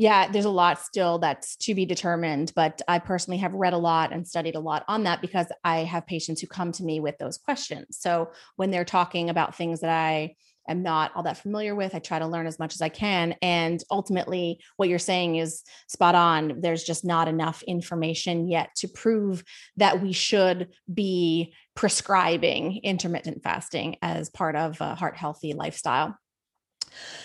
Yeah, 0.00 0.30
there's 0.30 0.44
a 0.44 0.50
lot 0.50 0.80
still 0.80 1.18
that's 1.18 1.56
to 1.56 1.74
be 1.74 1.84
determined, 1.84 2.52
but 2.54 2.80
I 2.86 3.00
personally 3.00 3.38
have 3.38 3.52
read 3.52 3.72
a 3.72 3.78
lot 3.78 4.12
and 4.12 4.26
studied 4.26 4.54
a 4.54 4.60
lot 4.60 4.84
on 4.86 5.02
that 5.04 5.20
because 5.20 5.48
I 5.64 5.78
have 5.78 6.06
patients 6.06 6.40
who 6.40 6.46
come 6.46 6.70
to 6.72 6.84
me 6.84 7.00
with 7.00 7.18
those 7.18 7.36
questions. 7.36 7.98
So 7.98 8.30
when 8.54 8.70
they're 8.70 8.84
talking 8.84 9.28
about 9.28 9.56
things 9.56 9.80
that 9.80 9.90
I 9.90 10.36
am 10.68 10.82
not 10.82 11.12
all 11.14 11.22
that 11.24 11.38
familiar 11.38 11.74
with. 11.74 11.94
I 11.94 11.98
try 11.98 12.18
to 12.18 12.26
learn 12.26 12.46
as 12.46 12.58
much 12.58 12.74
as 12.74 12.82
I 12.82 12.88
can. 12.88 13.34
And 13.42 13.82
ultimately, 13.90 14.60
what 14.76 14.88
you're 14.88 14.98
saying 14.98 15.36
is 15.36 15.62
spot 15.88 16.14
on. 16.14 16.60
There's 16.60 16.84
just 16.84 17.04
not 17.04 17.28
enough 17.28 17.62
information 17.62 18.48
yet 18.48 18.70
to 18.76 18.88
prove 18.88 19.44
that 19.76 20.02
we 20.02 20.12
should 20.12 20.68
be 20.92 21.54
prescribing 21.74 22.80
intermittent 22.82 23.42
fasting 23.42 23.96
as 24.02 24.30
part 24.30 24.56
of 24.56 24.80
a 24.80 24.94
heart 24.94 25.16
healthy 25.16 25.52
lifestyle. 25.52 26.16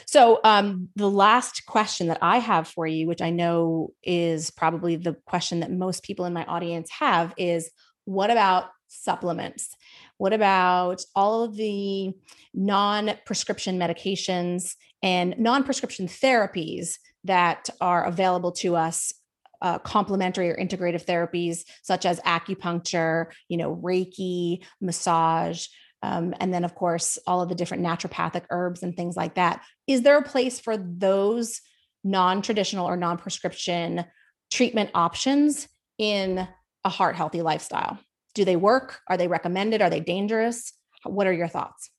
So, 0.05 0.39
um, 0.43 0.89
the 0.95 1.09
last 1.09 1.65
question 1.65 2.07
that 2.07 2.19
I 2.21 2.39
have 2.39 2.67
for 2.67 2.85
you, 2.85 3.07
which 3.07 3.21
I 3.21 3.29
know 3.29 3.93
is 4.03 4.51
probably 4.51 4.95
the 4.95 5.15
question 5.25 5.61
that 5.61 5.71
most 5.71 6.03
people 6.03 6.25
in 6.25 6.33
my 6.33 6.45
audience 6.45 6.89
have, 6.99 7.33
is 7.37 7.71
what 8.05 8.29
about 8.29 8.65
supplements? 8.87 9.75
What 10.17 10.33
about 10.33 11.03
all 11.15 11.43
of 11.43 11.55
the 11.55 12.13
non 12.53 13.13
prescription 13.25 13.79
medications 13.79 14.75
and 15.01 15.35
non 15.37 15.63
prescription 15.63 16.07
therapies 16.07 16.97
that 17.23 17.69
are 17.81 18.05
available 18.05 18.51
to 18.53 18.75
us? 18.75 19.13
Uh, 19.61 19.79
complementary 19.79 20.49
or 20.49 20.57
integrative 20.57 21.05
therapies 21.05 21.63
such 21.83 22.05
as 22.05 22.19
acupuncture, 22.25 23.27
you 23.47 23.55
know, 23.55 23.73
Reiki, 23.73 24.65
massage, 24.81 25.67
um, 26.03 26.35
and 26.41 26.53
then 26.53 26.65
of 26.65 26.75
course 26.75 27.17
all 27.25 27.41
of 27.41 27.47
the 27.47 27.55
different 27.55 27.81
naturopathic 27.81 28.43
herbs 28.49 28.83
and 28.83 28.95
things 28.95 29.15
like 29.15 29.35
that. 29.35 29.63
Is 29.87 30.01
there 30.01 30.17
a 30.17 30.21
place 30.21 30.59
for 30.59 30.75
those 30.77 31.61
non-traditional 32.03 32.85
or 32.85 32.97
non-prescription 32.97 34.03
treatment 34.51 34.91
options 34.93 35.67
in 35.97 36.45
a 36.83 36.89
heart 36.89 37.15
healthy 37.15 37.41
lifestyle? 37.41 37.97
Do 38.33 38.45
they 38.45 38.55
work? 38.55 39.01
Are 39.07 39.17
they 39.17 39.27
recommended? 39.27 39.81
Are 39.81 39.89
they 39.89 39.99
dangerous? 39.99 40.73
What 41.03 41.27
are 41.27 41.33
your 41.33 41.47
thoughts? 41.47 41.89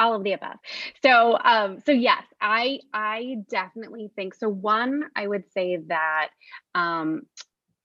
all 0.00 0.14
of 0.14 0.24
the 0.24 0.32
above 0.32 0.56
so 1.02 1.38
um 1.44 1.78
so 1.84 1.92
yes 1.92 2.22
i 2.40 2.80
i 2.92 3.36
definitely 3.50 4.10
think 4.16 4.34
so 4.34 4.48
one 4.48 5.04
i 5.14 5.28
would 5.28 5.44
say 5.52 5.76
that 5.86 6.30
um 6.74 7.22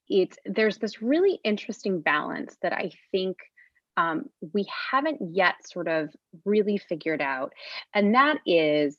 it's 0.08 0.38
there's 0.46 0.78
this 0.78 1.02
really 1.02 1.40
interesting 1.44 2.00
balance 2.00 2.56
that 2.62 2.74
i 2.74 2.90
think 3.12 3.38
um, 3.98 4.26
we 4.54 4.68
haven't 4.92 5.20
yet 5.34 5.56
sort 5.66 5.88
of 5.88 6.10
really 6.44 6.78
figured 6.78 7.22
out 7.22 7.54
and 7.94 8.14
that 8.14 8.40
is 8.46 8.98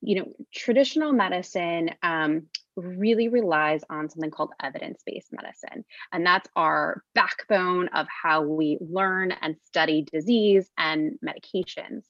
you 0.00 0.16
know 0.16 0.32
traditional 0.54 1.12
medicine 1.12 1.90
um, 2.02 2.46
really 2.78 3.28
relies 3.28 3.82
on 3.90 4.08
something 4.08 4.30
called 4.30 4.52
evidence 4.62 5.02
based 5.04 5.32
medicine. 5.32 5.84
And 6.12 6.24
that's 6.24 6.48
our 6.56 7.02
backbone 7.14 7.88
of 7.88 8.06
how 8.08 8.42
we 8.42 8.78
learn 8.80 9.32
and 9.32 9.56
study 9.64 10.06
disease 10.12 10.70
and 10.78 11.18
medications. 11.24 12.02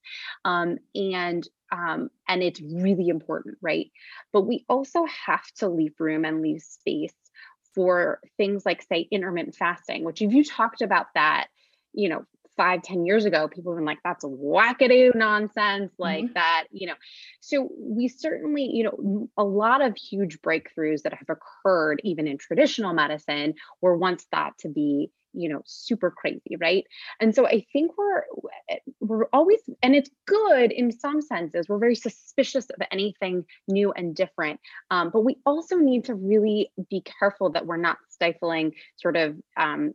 Um, 0.44 0.78
and 0.94 1.46
um, 1.70 2.08
and 2.26 2.42
it's 2.42 2.60
really 2.60 3.08
important, 3.08 3.58
right? 3.60 3.90
But 4.32 4.42
we 4.42 4.64
also 4.68 5.04
have 5.26 5.44
to 5.56 5.68
leave 5.68 5.92
room 5.98 6.24
and 6.24 6.40
leave 6.40 6.62
space 6.62 7.12
for 7.74 8.20
things 8.38 8.64
like, 8.64 8.82
say, 8.82 9.06
intermittent 9.10 9.54
fasting, 9.54 10.04
which 10.04 10.22
if 10.22 10.32
you 10.32 10.44
talked 10.44 10.80
about 10.80 11.06
that, 11.14 11.48
you 11.92 12.08
know, 12.08 12.24
five, 12.58 12.82
ten 12.82 13.06
years 13.06 13.24
ago, 13.24 13.48
people 13.48 13.72
have 13.72 13.78
been 13.78 13.86
like, 13.86 14.00
that's 14.04 14.24
wackadoo 14.24 15.14
nonsense, 15.14 15.92
like 15.98 16.24
mm-hmm. 16.24 16.34
that, 16.34 16.64
you 16.70 16.88
know. 16.88 16.94
So 17.40 17.70
we 17.80 18.08
certainly, 18.08 18.68
you 18.70 18.84
know, 18.84 19.30
a 19.38 19.44
lot 19.44 19.80
of 19.80 19.96
huge 19.96 20.42
breakthroughs 20.42 21.02
that 21.02 21.14
have 21.14 21.30
occurred 21.30 22.02
even 22.04 22.28
in 22.28 22.36
traditional 22.36 22.92
medicine 22.92 23.54
were 23.80 23.96
once 23.96 24.26
thought 24.30 24.58
to 24.58 24.68
be 24.68 25.10
you 25.32 25.48
know 25.48 25.62
super 25.66 26.10
crazy 26.10 26.56
right 26.58 26.84
and 27.20 27.34
so 27.34 27.46
i 27.46 27.64
think 27.72 27.92
we're 27.98 28.22
we're 29.00 29.26
always 29.32 29.60
and 29.82 29.94
it's 29.94 30.10
good 30.26 30.72
in 30.72 30.90
some 30.90 31.20
senses 31.20 31.68
we're 31.68 31.78
very 31.78 31.94
suspicious 31.94 32.66
of 32.70 32.86
anything 32.90 33.44
new 33.68 33.92
and 33.92 34.14
different 34.14 34.58
um, 34.90 35.10
but 35.12 35.20
we 35.20 35.36
also 35.44 35.76
need 35.76 36.04
to 36.04 36.14
really 36.14 36.70
be 36.90 37.02
careful 37.20 37.50
that 37.50 37.66
we're 37.66 37.76
not 37.76 37.98
stifling 38.08 38.72
sort 38.96 39.16
of 39.16 39.36
um, 39.56 39.92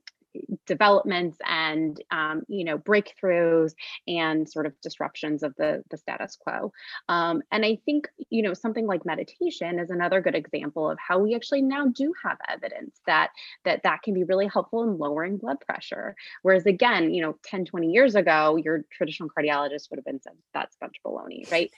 developments 0.65 1.38
and 1.48 2.02
um, 2.12 2.43
you 2.48 2.63
know 2.63 2.78
breakthroughs 2.78 3.74
and 4.08 4.50
sort 4.50 4.65
of 4.65 4.80
disruptions 4.82 5.43
of 5.43 5.56
the 5.56 5.84
the 5.89 5.98
status 5.98 6.38
quo. 6.38 6.72
Um, 7.10 7.41
and 7.52 7.65
i 7.65 7.78
think 7.86 8.08
you 8.30 8.41
know 8.41 8.54
something 8.54 8.86
like 8.88 9.06
meditation 9.06 9.80
is 9.80 9.89
another 9.89 10.22
good 10.22 10.36
example 10.36 10.89
of 10.89 10.98
how 11.00 11.19
we 11.19 11.36
actually 11.36 11.62
now 11.62 11.88
do 11.88 12.13
have 12.24 12.38
evidence 12.50 13.00
that 13.06 13.30
that 13.65 13.84
that 13.84 14.02
can 14.02 14.13
be 14.13 14.24
really 14.24 14.48
helpful 14.48 14.84
in 14.84 14.98
lowering 14.98 15.38
blood 15.38 15.60
pressure. 15.62 16.15
Whereas 16.41 16.65
again 16.65 17.13
you 17.13 17.22
know 17.22 17.38
10 17.43 17.65
20 17.65 17.91
years 17.91 18.15
ago 18.15 18.58
your 18.58 18.84
traditional 18.91 19.30
cardiologist 19.30 19.89
would 19.89 19.98
have 19.98 20.06
been 20.06 20.22
said 20.22 20.34
that's 20.54 20.76
bunch 20.78 20.96
of 21.04 21.12
baloney 21.12 21.50
right? 21.52 21.72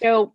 So 0.00 0.34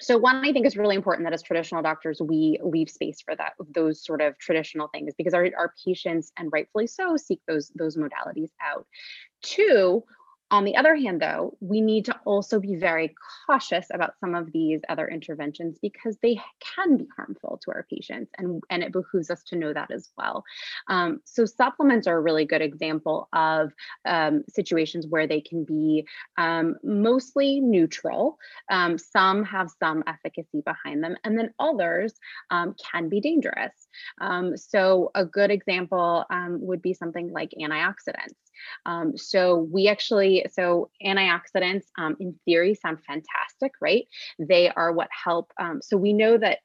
so 0.00 0.18
one 0.18 0.44
i 0.44 0.52
think 0.52 0.66
is 0.66 0.76
really 0.76 0.96
important 0.96 1.26
that 1.26 1.32
as 1.32 1.42
traditional 1.42 1.82
doctors 1.82 2.20
we 2.20 2.58
leave 2.62 2.88
space 2.90 3.20
for 3.20 3.34
that 3.36 3.52
those 3.74 4.04
sort 4.04 4.20
of 4.20 4.36
traditional 4.38 4.88
things 4.88 5.12
because 5.16 5.34
our, 5.34 5.48
our 5.56 5.74
patients 5.84 6.32
and 6.38 6.50
rightfully 6.52 6.86
so 6.86 7.16
seek 7.16 7.40
those 7.46 7.70
those 7.74 7.96
modalities 7.96 8.50
out. 8.62 8.86
Two 9.42 10.02
on 10.50 10.64
the 10.64 10.76
other 10.76 10.96
hand, 10.96 11.20
though, 11.20 11.56
we 11.60 11.80
need 11.80 12.06
to 12.06 12.16
also 12.24 12.58
be 12.58 12.74
very 12.74 13.14
cautious 13.46 13.86
about 13.92 14.14
some 14.18 14.34
of 14.34 14.50
these 14.52 14.80
other 14.88 15.06
interventions 15.06 15.78
because 15.80 16.16
they 16.22 16.40
can 16.76 16.96
be 16.96 17.06
harmful 17.16 17.60
to 17.64 17.70
our 17.70 17.86
patients, 17.88 18.32
and, 18.36 18.62
and 18.68 18.82
it 18.82 18.92
behooves 18.92 19.30
us 19.30 19.42
to 19.44 19.56
know 19.56 19.72
that 19.72 19.90
as 19.90 20.10
well. 20.18 20.42
Um, 20.88 21.20
so, 21.24 21.44
supplements 21.44 22.06
are 22.06 22.16
a 22.16 22.20
really 22.20 22.44
good 22.44 22.62
example 22.62 23.28
of 23.32 23.72
um, 24.04 24.42
situations 24.48 25.06
where 25.06 25.26
they 25.26 25.40
can 25.40 25.64
be 25.64 26.06
um, 26.36 26.76
mostly 26.82 27.60
neutral. 27.60 28.38
Um, 28.70 28.98
some 28.98 29.44
have 29.44 29.70
some 29.78 30.02
efficacy 30.06 30.62
behind 30.64 31.04
them, 31.04 31.16
and 31.22 31.38
then 31.38 31.54
others 31.60 32.14
um, 32.50 32.74
can 32.90 33.08
be 33.08 33.20
dangerous. 33.20 33.72
Um, 34.20 34.56
so, 34.56 35.12
a 35.14 35.24
good 35.24 35.50
example 35.50 36.24
would 36.60 36.82
be 36.82 36.94
something 36.94 37.32
like 37.32 37.50
antioxidants. 37.60 38.34
Um, 38.86 39.16
so 39.16 39.68
we 39.72 39.88
actually, 39.88 40.46
so 40.52 40.90
antioxidants 41.04 41.84
um, 41.98 42.16
in 42.20 42.38
theory 42.44 42.74
sound 42.74 42.98
fantastic, 43.04 43.72
right? 43.80 44.06
They 44.38 44.70
are 44.70 44.92
what 44.92 45.08
help. 45.12 45.52
Um, 45.58 45.80
so 45.82 45.96
we 45.96 46.12
know 46.12 46.38
that 46.38 46.58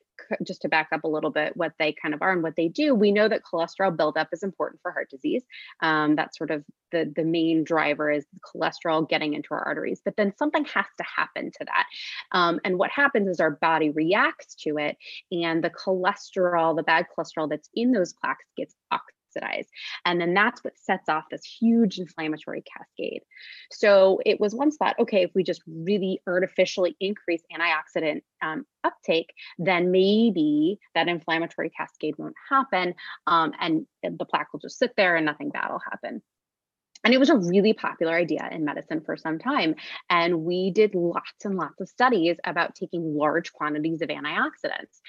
just 0.44 0.62
to 0.62 0.70
back 0.70 0.90
up 0.92 1.04
a 1.04 1.08
little 1.08 1.30
bit 1.30 1.56
what 1.56 1.74
they 1.80 1.94
kind 1.94 2.14
of 2.14 2.22
are 2.22 2.32
and 2.32 2.44
what 2.44 2.56
they 2.56 2.68
do 2.68 2.96
we 2.96 3.12
know 3.12 3.28
that 3.28 3.42
cholesterol 3.44 3.96
buildup 3.96 4.28
is 4.32 4.44
important 4.44 4.82
for 4.82 4.92
heart 4.92 5.10
disease 5.10 5.44
um, 5.82 6.16
that's 6.16 6.38
sort 6.38 6.52
of 6.52 6.64
the 6.92 7.12
the 7.16 7.24
main 7.24 7.64
driver 7.64 8.12
is 8.12 8.26
cholesterol 8.44 9.08
getting 9.08 9.34
into 9.34 9.50
our 9.52 9.64
arteries 9.66 10.02
but 10.04 10.16
then 10.18 10.34
something 10.38 10.66
has 10.66 10.86
to 10.98 11.04
happen 11.04 11.52
to 11.52 11.66
that 11.66 11.86
um, 12.32 12.60
and 12.64 12.78
what 12.78 12.92
happens 12.92 13.28
is 13.28 13.40
our 13.40 13.52
body 13.52 13.90
reacts 13.90 14.56
to 14.56 14.78
it 14.78 14.98
and 15.32 15.64
the 15.64 15.70
cholesterol 15.70 16.76
the 16.76 16.84
bad 16.84 17.06
cholesterol 17.16 17.50
that's 17.50 17.70
in 17.74 17.92
those 17.92 18.14
plaques 18.14 18.46
gets 18.58 18.76
And 20.06 20.20
then 20.20 20.34
that's 20.34 20.64
what 20.64 20.78
sets 20.78 21.10
off 21.10 21.26
this 21.30 21.44
huge 21.44 22.00
inflammatory 22.00 22.64
cascade. 22.64 23.22
So 23.72 24.20
it 24.26 24.40
was 24.40 24.56
once 24.56 24.78
thought, 24.78 25.00
okay, 25.00 25.24
if 25.24 25.32
we 25.36 25.44
just 25.44 25.62
really 25.68 26.22
artificially 26.28 26.96
increase 27.00 27.42
antioxidant 27.52 28.22
um, 28.42 28.66
uptake, 28.84 29.34
then 29.58 29.92
maybe 29.92 30.80
that 30.94 31.08
inflammatory 31.08 31.70
cascade 31.70 32.16
won't 32.18 32.36
happen 32.50 32.94
um, 33.28 33.54
and 33.60 33.86
the 34.04 34.26
plaque 34.26 34.54
will 34.54 34.60
just 34.60 34.80
sit 34.80 34.92
there 34.98 35.16
and 35.16 35.26
nothing 35.26 35.50
bad 35.50 35.70
will 35.72 35.82
happen. 35.92 36.22
And 37.06 37.14
it 37.14 37.20
was 37.20 37.30
a 37.30 37.38
really 37.38 37.74
popular 37.74 38.14
idea 38.14 38.50
in 38.52 38.66
medicine 38.66 39.00
for 39.00 39.16
some 39.16 39.38
time. 39.38 39.76
And 40.10 40.42
we 40.44 40.72
did 40.72 40.96
lots 40.96 41.46
and 41.46 41.56
lots 41.56 41.80
of 41.80 41.88
studies 41.88 42.38
about 42.44 42.74
taking 42.74 43.16
large 43.16 43.54
quantities 43.54 44.02
of 44.02 44.10
antioxidants. 44.10 45.00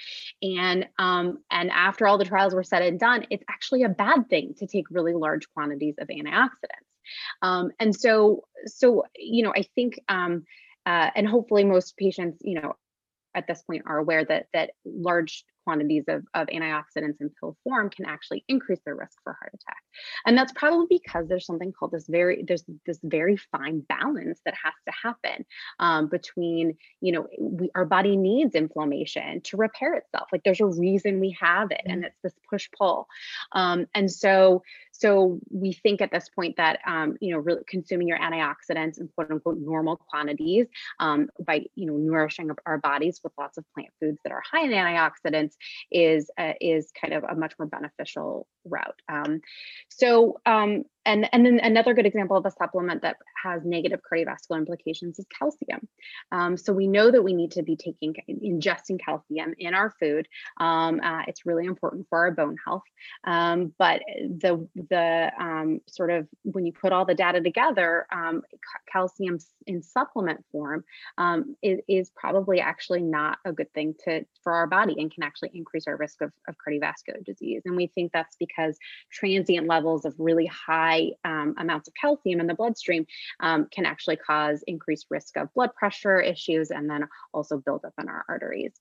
And 0.43 0.87
um, 0.99 1.39
and 1.49 1.71
after 1.71 2.07
all 2.07 2.19
the 2.19 2.25
trials 2.25 2.53
were 2.53 2.63
said 2.63 2.83
and 2.83 2.99
done, 2.99 3.25
it's 3.31 3.43
actually 3.49 3.81
a 3.83 3.89
bad 3.89 4.29
thing 4.29 4.53
to 4.59 4.67
take 4.67 4.91
really 4.91 5.13
large 5.13 5.49
quantities 5.53 5.95
of 5.99 6.07
antioxidants. 6.07 6.87
Um, 7.41 7.71
and 7.79 7.95
so, 7.95 8.43
so 8.65 9.05
you 9.17 9.43
know, 9.43 9.53
I 9.55 9.63
think, 9.75 9.99
um, 10.07 10.43
uh, 10.85 11.09
and 11.15 11.27
hopefully 11.27 11.63
most 11.63 11.97
patients, 11.97 12.37
you 12.41 12.61
know, 12.61 12.75
at 13.33 13.47
this 13.47 13.61
point 13.63 13.83
are 13.85 13.97
aware 13.97 14.23
that 14.23 14.47
that 14.53 14.71
large 14.85 15.45
quantities 15.67 16.05
of, 16.07 16.23
of 16.33 16.47
antioxidants 16.47 17.19
in 17.19 17.29
pill 17.37 17.57
form 17.65 17.89
can 17.89 18.05
actually 18.05 18.45
increase 18.47 18.79
their 18.85 18.95
risk 18.95 19.17
for 19.21 19.33
heart 19.33 19.51
attack. 19.53 19.81
And 20.25 20.37
that's 20.37 20.53
probably 20.53 20.85
because 20.89 21.27
there's 21.27 21.45
something 21.45 21.73
called 21.73 21.91
this 21.91 22.07
very, 22.07 22.45
there's 22.47 22.63
this 22.85 22.99
very 23.03 23.35
fine 23.35 23.81
balance 23.81 24.39
that 24.45 24.53
has 24.63 24.73
to 24.85 24.93
happen 25.03 25.45
um, 25.79 26.07
between, 26.07 26.77
you 27.01 27.11
know, 27.11 27.27
we, 27.37 27.69
our 27.75 27.83
body 27.83 28.15
needs 28.15 28.55
inflammation 28.55 29.41
to 29.41 29.57
repair 29.57 29.95
itself. 29.95 30.29
Like 30.31 30.43
there's 30.45 30.61
a 30.61 30.65
reason 30.65 31.19
we 31.19 31.35
have 31.41 31.71
it 31.71 31.81
and 31.85 32.05
it's 32.05 32.17
this 32.23 32.33
push 32.49 32.69
pull. 32.77 33.07
Um, 33.51 33.87
and 33.93 34.09
so, 34.09 34.63
so 34.97 35.39
we 35.51 35.73
think 35.73 36.01
at 36.01 36.11
this 36.11 36.29
point 36.29 36.57
that 36.57 36.79
um, 36.85 37.17
you 37.21 37.31
know 37.31 37.39
really 37.39 37.63
consuming 37.67 38.07
your 38.07 38.19
antioxidants 38.19 38.99
in 38.99 39.09
quote 39.15 39.31
unquote 39.31 39.57
normal 39.59 39.97
quantities 39.97 40.67
um, 40.99 41.29
by 41.45 41.65
you 41.75 41.85
know 41.85 41.97
nourishing 41.97 42.49
our 42.65 42.77
bodies 42.77 43.19
with 43.23 43.33
lots 43.37 43.57
of 43.57 43.65
plant 43.73 43.89
foods 43.99 44.17
that 44.23 44.31
are 44.31 44.43
high 44.51 44.63
in 44.63 44.71
antioxidants 44.71 45.53
is 45.91 46.29
uh, 46.37 46.53
is 46.61 46.91
kind 46.99 47.13
of 47.13 47.23
a 47.23 47.35
much 47.35 47.53
more 47.59 47.67
beneficial 47.67 48.47
route. 48.65 49.01
Um, 49.09 49.41
so 49.89 50.37
um, 50.45 50.83
and 51.07 51.27
and 51.31 51.45
then 51.45 51.59
another 51.63 51.93
good 51.93 52.05
example 52.05 52.37
of 52.37 52.45
a 52.45 52.51
supplement 52.51 53.01
that 53.01 53.17
has 53.43 53.63
negative 53.65 54.01
cardiovascular 54.11 54.57
implications 54.57 55.17
is 55.17 55.25
calcium. 55.37 55.87
Um, 56.31 56.57
so 56.57 56.73
we 56.73 56.87
know 56.87 57.09
that 57.09 57.23
we 57.23 57.33
need 57.33 57.51
to 57.51 57.63
be 57.63 57.75
taking 57.75 58.13
ingesting 58.29 58.99
calcium 59.03 59.53
in 59.57 59.73
our 59.73 59.93
food. 59.99 60.27
Um, 60.59 60.99
uh, 61.01 61.23
it's 61.27 61.45
really 61.45 61.65
important 61.65 62.05
for 62.09 62.19
our 62.19 62.31
bone 62.31 62.57
health. 62.63 62.83
Um, 63.23 63.73
but 63.79 64.01
the 64.05 64.67
the 64.75 65.31
um, 65.39 65.81
sort 65.87 66.11
of 66.11 66.27
when 66.43 66.65
you 66.65 66.73
put 66.73 66.91
all 66.91 67.05
the 67.05 67.15
data 67.15 67.41
together, 67.41 68.05
um, 68.11 68.43
calcium 68.91 69.39
in 69.65 69.81
supplement 69.81 70.43
form 70.51 70.83
um, 71.17 71.55
is, 71.61 71.79
is, 71.87 72.11
probably 72.15 72.59
actually 72.59 73.01
not 73.01 73.37
a 73.45 73.51
good 73.51 73.71
thing 73.73 73.93
to 74.03 74.25
for 74.43 74.53
our 74.53 74.65
body 74.65 74.95
and 74.97 75.13
can 75.13 75.23
actually 75.23 75.51
increase 75.53 75.87
our 75.87 75.97
risk 75.97 76.21
of, 76.21 76.31
of 76.47 76.55
cardiovascular 76.55 77.23
disease. 77.23 77.61
And 77.65 77.75
we 77.75 77.87
think 77.87 78.11
that's 78.11 78.35
because 78.37 78.77
transient 79.11 79.67
levels 79.67 80.05
of 80.05 80.15
really 80.17 80.47
high 80.47 80.96
high 80.97 81.11
um, 81.25 81.55
amounts 81.57 81.87
of 81.87 81.93
calcium 81.99 82.39
in 82.39 82.47
the 82.47 82.53
bloodstream 82.53 83.05
um, 83.39 83.67
can 83.71 83.85
actually 83.85 84.17
cause 84.17 84.63
increased 84.67 85.07
risk 85.09 85.37
of 85.37 85.53
blood 85.53 85.73
pressure 85.75 86.19
issues 86.19 86.71
and 86.71 86.89
then 86.89 87.07
also 87.33 87.57
build 87.57 87.85
up 87.85 87.93
in 87.99 88.07
our 88.07 88.25
arteries. 88.27 88.73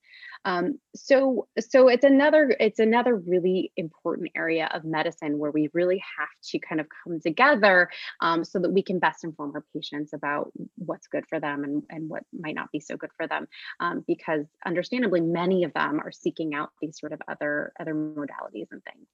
Um, 0.44 0.78
so, 0.94 1.48
so 1.58 1.88
it's 1.88 2.04
another 2.04 2.54
it's 2.60 2.78
another 2.78 3.16
really 3.16 3.72
important 3.76 4.30
area 4.36 4.68
of 4.72 4.84
medicine 4.84 5.38
where 5.38 5.50
we 5.50 5.70
really 5.72 6.02
have 6.18 6.28
to 6.50 6.58
kind 6.58 6.80
of 6.80 6.86
come 7.04 7.20
together 7.20 7.88
um, 8.20 8.44
so 8.44 8.58
that 8.58 8.70
we 8.70 8.82
can 8.82 8.98
best 8.98 9.24
inform 9.24 9.52
our 9.54 9.64
patients 9.74 10.12
about 10.12 10.52
what's 10.76 11.08
good 11.08 11.24
for 11.28 11.40
them 11.40 11.64
and, 11.64 11.82
and 11.90 12.08
what 12.08 12.22
might 12.32 12.54
not 12.54 12.70
be 12.72 12.80
so 12.80 12.96
good 12.96 13.10
for 13.16 13.26
them. 13.26 13.46
Um, 13.80 14.04
because 14.06 14.46
understandably, 14.64 15.20
many 15.20 15.64
of 15.64 15.72
them 15.72 16.00
are 16.00 16.12
seeking 16.12 16.54
out 16.54 16.70
these 16.80 16.98
sort 16.98 17.12
of 17.12 17.20
other 17.28 17.72
other 17.80 17.94
modalities 17.94 18.68
and 18.70 18.82
things. 18.84 19.06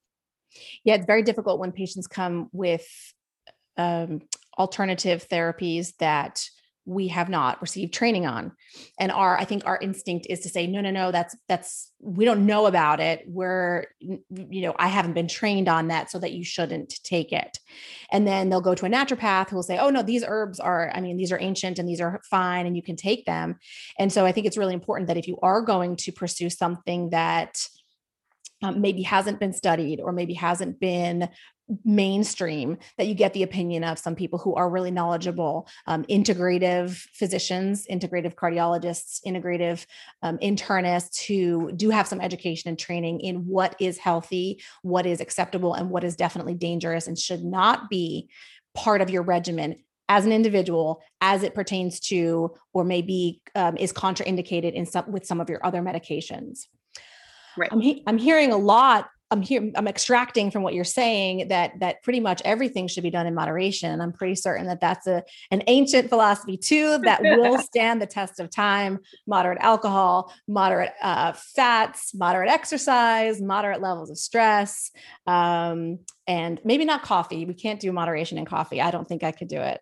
Yeah, 0.84 0.94
it's 0.94 1.07
very 1.07 1.22
difficult 1.22 1.59
when 1.59 1.72
patients 1.72 2.07
come 2.07 2.48
with 2.53 2.86
um, 3.76 4.22
alternative 4.59 5.26
therapies 5.28 5.96
that 5.98 6.44
we 6.84 7.09
have 7.09 7.28
not 7.28 7.61
received 7.61 7.94
training 7.94 8.26
on. 8.26 8.53
And 8.98 9.12
our 9.12 9.38
i 9.38 9.44
think 9.44 9.64
our 9.66 9.78
instinct 9.80 10.26
is 10.28 10.40
to 10.40 10.48
say 10.48 10.66
no 10.66 10.80
no 10.80 10.90
no 10.90 11.12
that's 11.12 11.36
that's 11.48 11.92
we 12.00 12.24
don't 12.24 12.44
know 12.44 12.66
about 12.66 12.98
it. 12.98 13.22
We're 13.26 13.86
you 14.00 14.62
know 14.62 14.74
i 14.78 14.88
haven't 14.88 15.12
been 15.12 15.28
trained 15.28 15.68
on 15.68 15.88
that 15.88 16.11
so 16.11 16.18
that 16.18 16.32
you 16.32 16.44
shouldn't 16.44 16.94
take 17.05 17.32
it. 17.32 17.59
And 18.11 18.26
then 18.26 18.48
they'll 18.48 18.61
go 18.61 18.74
to 18.74 18.86
a 18.86 18.90
naturopath 18.90 19.50
who 19.50 19.57
will 19.57 19.62
say 19.62 19.78
oh 19.78 19.90
no 19.90 20.03
these 20.03 20.24
herbs 20.26 20.59
are 20.59 20.90
i 20.94 21.00
mean 21.00 21.16
these 21.16 21.30
are 21.30 21.40
ancient 21.40 21.78
and 21.78 21.88
these 21.88 22.00
are 22.00 22.20
fine 22.28 22.66
and 22.66 22.76
you 22.76 22.82
can 22.82 22.96
take 22.96 23.24
them. 23.26 23.59
And 23.98 24.12
so 24.12 24.26
i 24.26 24.32
think 24.32 24.46
it's 24.46 24.59
really 24.59 24.74
important 24.74 25.07
that 25.07 25.16
if 25.16 25.28
you 25.28 25.38
are 25.42 25.62
going 25.62 25.96
to 25.96 26.12
pursue 26.12 26.50
something 26.50 27.11
that 27.11 27.64
um, 28.62 28.80
maybe 28.80 29.02
hasn't 29.02 29.40
been 29.40 29.52
studied 29.52 30.00
or 30.00 30.12
maybe 30.12 30.34
hasn't 30.34 30.80
been 30.80 31.28
mainstream 31.84 32.76
that 32.98 33.06
you 33.06 33.14
get 33.14 33.32
the 33.32 33.42
opinion 33.42 33.84
of 33.84 33.98
some 33.98 34.14
people 34.14 34.38
who 34.38 34.54
are 34.54 34.68
really 34.68 34.90
knowledgeable 34.90 35.68
um, 35.86 36.04
integrative 36.04 36.96
physicians 37.12 37.86
integrative 37.90 38.34
cardiologists 38.34 39.20
integrative 39.26 39.86
um, 40.22 40.38
internists 40.38 41.24
who 41.24 41.72
do 41.72 41.90
have 41.90 42.06
some 42.06 42.20
education 42.20 42.68
and 42.68 42.78
training 42.78 43.20
in 43.20 43.36
what 43.46 43.74
is 43.80 43.96
healthy 43.96 44.60
what 44.82 45.06
is 45.06 45.20
acceptable 45.20 45.74
and 45.74 45.88
what 45.88 46.04
is 46.04 46.16
definitely 46.16 46.54
dangerous 46.54 47.06
and 47.06 47.18
should 47.18 47.44
not 47.44 47.88
be 47.88 48.28
part 48.74 49.00
of 49.00 49.10
your 49.10 49.22
regimen 49.22 49.76
as 50.08 50.26
an 50.26 50.32
individual 50.32 51.00
as 51.20 51.42
it 51.42 51.54
pertains 51.54 52.00
to 52.00 52.52
or 52.74 52.84
maybe 52.84 53.40
um, 53.54 53.76
is 53.76 53.92
contraindicated 53.92 54.72
in 54.72 54.84
some 54.84 55.10
with 55.10 55.24
some 55.24 55.40
of 55.40 55.48
your 55.48 55.64
other 55.64 55.80
medications 55.80 56.66
Right. 57.57 57.70
I'm 57.72 57.80
he- 57.80 58.03
I'm 58.07 58.18
hearing 58.18 58.53
a 58.53 58.57
lot. 58.57 59.09
I'm 59.30 59.40
here. 59.40 59.72
I'm 59.76 59.88
extracting 59.88 60.50
from 60.50 60.62
what 60.62 60.74
you're 60.74 60.84
saying 60.84 61.48
that 61.48 61.72
that 61.80 62.03
pretty 62.03 62.20
much 62.20 62.42
everything 62.44 62.86
should 62.86 63.03
be 63.03 63.11
done 63.11 63.26
in 63.26 63.34
moderation. 63.34 64.00
I'm 64.03 64.12
pretty 64.12 64.34
certain 64.34 64.66
that 64.66 64.80
that's 64.80 65.07
a 65.07 65.22
an 65.50 65.62
ancient 65.68 66.11
philosophy 66.11 66.59
too 66.59 66.98
that 67.05 67.24
will 67.24 67.59
stand 67.70 68.03
the 68.03 68.07
test 68.07 68.40
of 68.40 68.50
time. 68.50 68.98
Moderate 69.26 69.59
alcohol, 69.61 70.32
moderate 70.46 70.92
uh, 71.03 71.32
fats, 71.32 72.14
moderate 72.14 72.50
exercise, 72.50 73.40
moderate 73.40 73.80
levels 73.80 74.11
of 74.11 74.18
stress, 74.18 74.90
um, 75.26 76.00
and 76.26 76.61
maybe 76.62 76.84
not 76.84 77.03
coffee. 77.03 77.46
We 77.46 77.55
can't 77.55 77.80
do 77.80 77.90
moderation 77.90 78.36
in 78.36 78.44
coffee. 78.44 78.82
I 78.82 78.90
don't 78.90 79.09
think 79.09 79.24
I 79.24 79.32
could 79.32 79.48
do 79.48 79.61
it. 79.61 79.80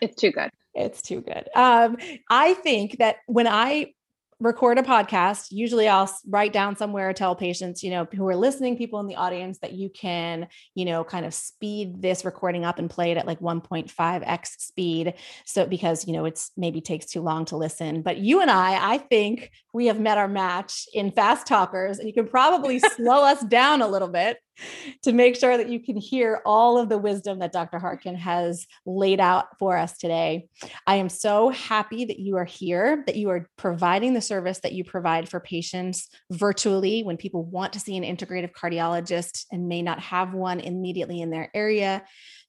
It's 0.00 0.16
too 0.16 0.32
good. 0.32 0.50
It's 0.74 1.02
too 1.02 1.20
good. 1.20 1.48
Um, 1.54 1.98
I 2.28 2.54
think 2.54 2.98
that 2.98 3.16
when 3.26 3.46
I 3.46 3.92
record 4.40 4.78
a 4.78 4.82
podcast, 4.82 5.48
usually 5.50 5.86
I'll 5.86 6.10
write 6.26 6.52
down 6.52 6.74
somewhere, 6.74 7.12
tell 7.12 7.36
patients, 7.36 7.82
you 7.82 7.90
know, 7.90 8.08
who 8.12 8.26
are 8.26 8.36
listening, 8.36 8.76
people 8.76 8.98
in 9.00 9.06
the 9.06 9.16
audience 9.16 9.58
that 9.58 9.72
you 9.72 9.90
can, 9.90 10.48
you 10.74 10.86
know, 10.86 11.04
kind 11.04 11.26
of 11.26 11.34
speed 11.34 12.00
this 12.00 12.24
recording 12.24 12.64
up 12.64 12.78
and 12.78 12.88
play 12.88 13.10
it 13.10 13.18
at 13.18 13.26
like 13.26 13.40
1.5x 13.40 14.46
speed. 14.58 15.14
So 15.44 15.66
because, 15.66 16.06
you 16.06 16.14
know, 16.14 16.24
it's 16.24 16.50
maybe 16.56 16.80
takes 16.80 17.06
too 17.06 17.20
long 17.20 17.44
to 17.46 17.56
listen. 17.56 18.00
But 18.00 18.16
you 18.16 18.40
and 18.40 18.50
I, 18.50 18.94
I 18.94 18.98
think 18.98 19.50
we 19.74 19.86
have 19.86 20.00
met 20.00 20.18
our 20.18 20.28
match 20.28 20.88
in 20.94 21.10
fast 21.10 21.46
talkers 21.46 21.98
and 21.98 22.08
you 22.08 22.14
can 22.14 22.26
probably 22.26 22.78
slow 22.96 23.24
us 23.24 23.42
down 23.42 23.82
a 23.82 23.88
little 23.88 24.08
bit 24.08 24.38
to 25.02 25.12
make 25.12 25.36
sure 25.36 25.56
that 25.56 25.68
you 25.68 25.80
can 25.80 25.96
hear 25.96 26.40
all 26.44 26.78
of 26.78 26.88
the 26.88 26.98
wisdom 26.98 27.38
that 27.40 27.52
Dr. 27.52 27.78
Harkin 27.78 28.14
has 28.14 28.66
laid 28.86 29.20
out 29.20 29.58
for 29.58 29.76
us 29.76 29.96
today. 29.96 30.48
I 30.86 30.96
am 30.96 31.08
so 31.08 31.50
happy 31.50 32.04
that 32.06 32.18
you 32.18 32.36
are 32.36 32.44
here, 32.44 33.02
that 33.06 33.16
you 33.16 33.30
are 33.30 33.48
providing 33.56 34.14
the 34.14 34.20
service 34.20 34.60
that 34.60 34.72
you 34.72 34.84
provide 34.84 35.28
for 35.28 35.40
patients 35.40 36.08
virtually 36.30 37.02
when 37.02 37.16
people 37.16 37.44
want 37.44 37.72
to 37.74 37.80
see 37.80 37.96
an 37.96 38.04
integrative 38.04 38.52
cardiologist 38.52 39.44
and 39.50 39.68
may 39.68 39.82
not 39.82 40.00
have 40.00 40.34
one 40.34 40.60
immediately 40.60 41.20
in 41.20 41.30
their 41.30 41.50
area. 41.54 42.02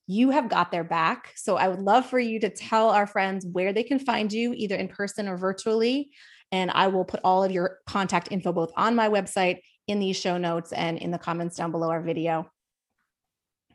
You 0.07 0.31
have 0.31 0.49
got 0.49 0.71
their 0.71 0.83
back. 0.83 1.31
So 1.35 1.55
I 1.55 1.67
would 1.67 1.79
love 1.79 2.05
for 2.05 2.19
you 2.19 2.39
to 2.41 2.49
tell 2.49 2.89
our 2.89 3.07
friends 3.07 3.45
where 3.45 3.71
they 3.71 3.83
can 3.83 3.99
find 3.99 4.31
you, 4.31 4.53
either 4.53 4.75
in 4.75 4.87
person 4.87 5.27
or 5.27 5.37
virtually. 5.37 6.11
And 6.51 6.69
I 6.69 6.87
will 6.87 7.05
put 7.05 7.21
all 7.23 7.43
of 7.43 7.51
your 7.51 7.77
contact 7.87 8.27
info 8.29 8.51
both 8.51 8.73
on 8.75 8.95
my 8.95 9.07
website 9.07 9.59
in 9.87 9.99
these 9.99 10.17
show 10.17 10.37
notes 10.37 10.71
and 10.71 10.97
in 10.97 11.11
the 11.11 11.17
comments 11.17 11.57
down 11.57 11.71
below 11.71 11.89
our 11.89 12.01
video. 12.01 12.49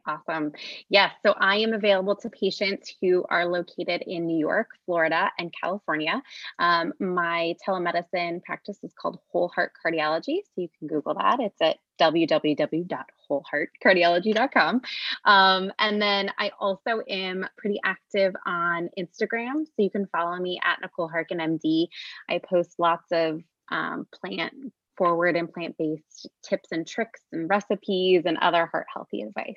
Awesome. 0.06 0.52
Yes. 0.88 1.12
So 1.24 1.34
I 1.36 1.56
am 1.56 1.72
available 1.72 2.14
to 2.16 2.28
patients 2.30 2.94
who 3.00 3.24
are 3.28 3.44
located 3.44 4.04
in 4.06 4.24
New 4.26 4.38
York, 4.38 4.68
Florida, 4.84 5.32
and 5.36 5.52
California. 5.60 6.22
Um, 6.60 6.92
my 7.00 7.56
telemedicine 7.66 8.40
practice 8.44 8.78
is 8.84 8.92
called 9.00 9.18
Whole 9.32 9.48
Heart 9.48 9.72
Cardiology. 9.84 10.42
So 10.44 10.60
you 10.62 10.68
can 10.78 10.86
Google 10.86 11.14
that. 11.14 11.40
It's 11.40 11.60
at 11.60 11.78
www.wholeheartcardiology.com. 12.00 14.82
Um, 15.24 15.72
and 15.78 16.00
then 16.00 16.30
I 16.38 16.52
also 16.60 17.02
am 17.08 17.44
pretty 17.58 17.80
active 17.84 18.36
on 18.46 18.88
Instagram. 18.96 19.66
So 19.66 19.72
you 19.78 19.90
can 19.90 20.06
follow 20.06 20.36
me 20.36 20.60
at 20.62 20.80
Nicole 20.80 21.08
Harkin 21.08 21.38
MD. 21.38 21.88
I 22.28 22.38
post 22.38 22.76
lots 22.78 23.10
of 23.10 23.42
um, 23.72 24.06
plant 24.14 24.52
forward 24.96 25.36
and 25.36 25.52
plant 25.52 25.76
based 25.78 26.28
tips 26.42 26.70
and 26.72 26.86
tricks 26.86 27.20
and 27.32 27.48
recipes 27.48 28.22
and 28.26 28.38
other 28.38 28.66
heart 28.66 28.86
healthy 28.92 29.22
advice. 29.22 29.54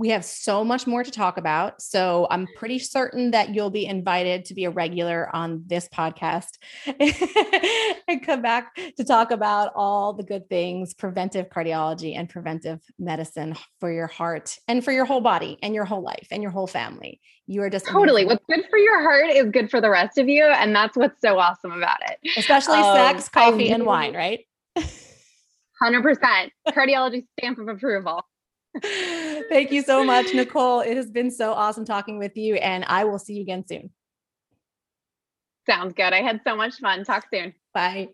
We 0.00 0.08
have 0.08 0.24
so 0.24 0.64
much 0.64 0.86
more 0.86 1.04
to 1.04 1.10
talk 1.10 1.36
about. 1.36 1.82
So 1.82 2.26
I'm 2.30 2.48
pretty 2.56 2.78
certain 2.78 3.32
that 3.32 3.54
you'll 3.54 3.68
be 3.68 3.84
invited 3.84 4.46
to 4.46 4.54
be 4.54 4.64
a 4.64 4.70
regular 4.70 5.28
on 5.36 5.64
this 5.66 5.90
podcast 5.90 6.56
and 8.08 8.24
come 8.24 8.40
back 8.40 8.74
to 8.96 9.04
talk 9.04 9.30
about 9.30 9.72
all 9.76 10.14
the 10.14 10.22
good 10.22 10.48
things 10.48 10.94
preventive 10.94 11.50
cardiology 11.50 12.16
and 12.16 12.30
preventive 12.30 12.80
medicine 12.98 13.54
for 13.78 13.92
your 13.92 14.06
heart 14.06 14.56
and 14.66 14.82
for 14.82 14.90
your 14.90 15.04
whole 15.04 15.20
body 15.20 15.58
and 15.62 15.74
your 15.74 15.84
whole 15.84 16.00
life 16.00 16.28
and 16.30 16.42
your 16.42 16.50
whole 16.50 16.66
family. 16.66 17.20
You 17.46 17.60
are 17.60 17.68
just 17.68 17.84
totally 17.84 18.22
amazing. 18.22 18.38
what's 18.48 18.62
good 18.62 18.70
for 18.70 18.78
your 18.78 19.02
heart 19.02 19.28
is 19.28 19.50
good 19.50 19.70
for 19.70 19.82
the 19.82 19.90
rest 19.90 20.16
of 20.16 20.30
you. 20.30 20.44
And 20.44 20.74
that's 20.74 20.96
what's 20.96 21.20
so 21.20 21.38
awesome 21.38 21.72
about 21.72 21.98
it. 22.08 22.16
Especially 22.38 22.78
um, 22.78 22.96
sex, 22.96 23.28
coffee, 23.28 23.70
and 23.70 23.84
wine, 23.84 24.14
right? 24.14 24.46
100% 24.78 26.50
cardiology 26.70 27.26
stamp 27.38 27.58
of 27.58 27.68
approval. 27.68 28.24
Thank 29.48 29.72
you 29.72 29.82
so 29.82 30.04
much, 30.04 30.32
Nicole. 30.32 30.80
It 30.80 30.96
has 30.96 31.10
been 31.10 31.30
so 31.30 31.52
awesome 31.52 31.84
talking 31.84 32.18
with 32.18 32.36
you, 32.36 32.54
and 32.56 32.84
I 32.86 33.04
will 33.04 33.18
see 33.18 33.34
you 33.34 33.42
again 33.42 33.64
soon. 33.66 33.90
Sounds 35.66 35.92
good. 35.94 36.12
I 36.12 36.22
had 36.22 36.40
so 36.44 36.56
much 36.56 36.76
fun. 36.76 37.04
Talk 37.04 37.26
soon. 37.32 37.54
Bye. 37.74 38.08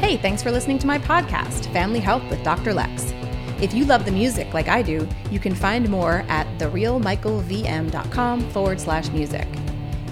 Hey, 0.00 0.16
thanks 0.16 0.42
for 0.42 0.50
listening 0.52 0.78
to 0.78 0.86
my 0.86 0.98
podcast, 0.98 1.72
Family 1.72 1.98
Health 2.00 2.22
with 2.30 2.42
Dr. 2.44 2.72
Lex. 2.72 3.12
If 3.60 3.74
you 3.74 3.84
love 3.86 4.04
the 4.04 4.12
music 4.12 4.54
like 4.54 4.68
I 4.68 4.82
do, 4.82 5.08
you 5.30 5.40
can 5.40 5.54
find 5.54 5.88
more 5.88 6.24
at 6.28 6.46
therealmichaelvm.com 6.58 8.50
forward 8.50 8.80
slash 8.80 9.08
music. 9.10 9.48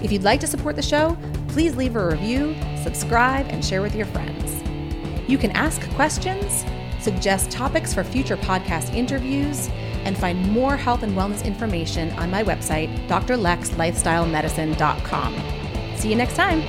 If 0.01 0.11
you'd 0.11 0.23
like 0.23 0.39
to 0.41 0.47
support 0.47 0.75
the 0.75 0.81
show, 0.81 1.17
please 1.47 1.75
leave 1.75 1.95
a 1.95 2.05
review, 2.05 2.55
subscribe, 2.83 3.47
and 3.47 3.63
share 3.63 3.81
with 3.81 3.95
your 3.95 4.07
friends. 4.07 4.44
You 5.27 5.37
can 5.37 5.51
ask 5.51 5.87
questions, 5.91 6.65
suggest 6.99 7.51
topics 7.51 7.93
for 7.93 8.03
future 8.03 8.35
podcast 8.37 8.93
interviews, 8.93 9.69
and 10.03 10.17
find 10.17 10.51
more 10.51 10.75
health 10.77 11.03
and 11.03 11.17
wellness 11.17 11.45
information 11.45 12.11
on 12.11 12.31
my 12.31 12.43
website, 12.43 12.89
drlexlifestylemedicine.com. 13.07 15.97
See 15.97 16.09
you 16.09 16.15
next 16.15 16.35
time. 16.35 16.63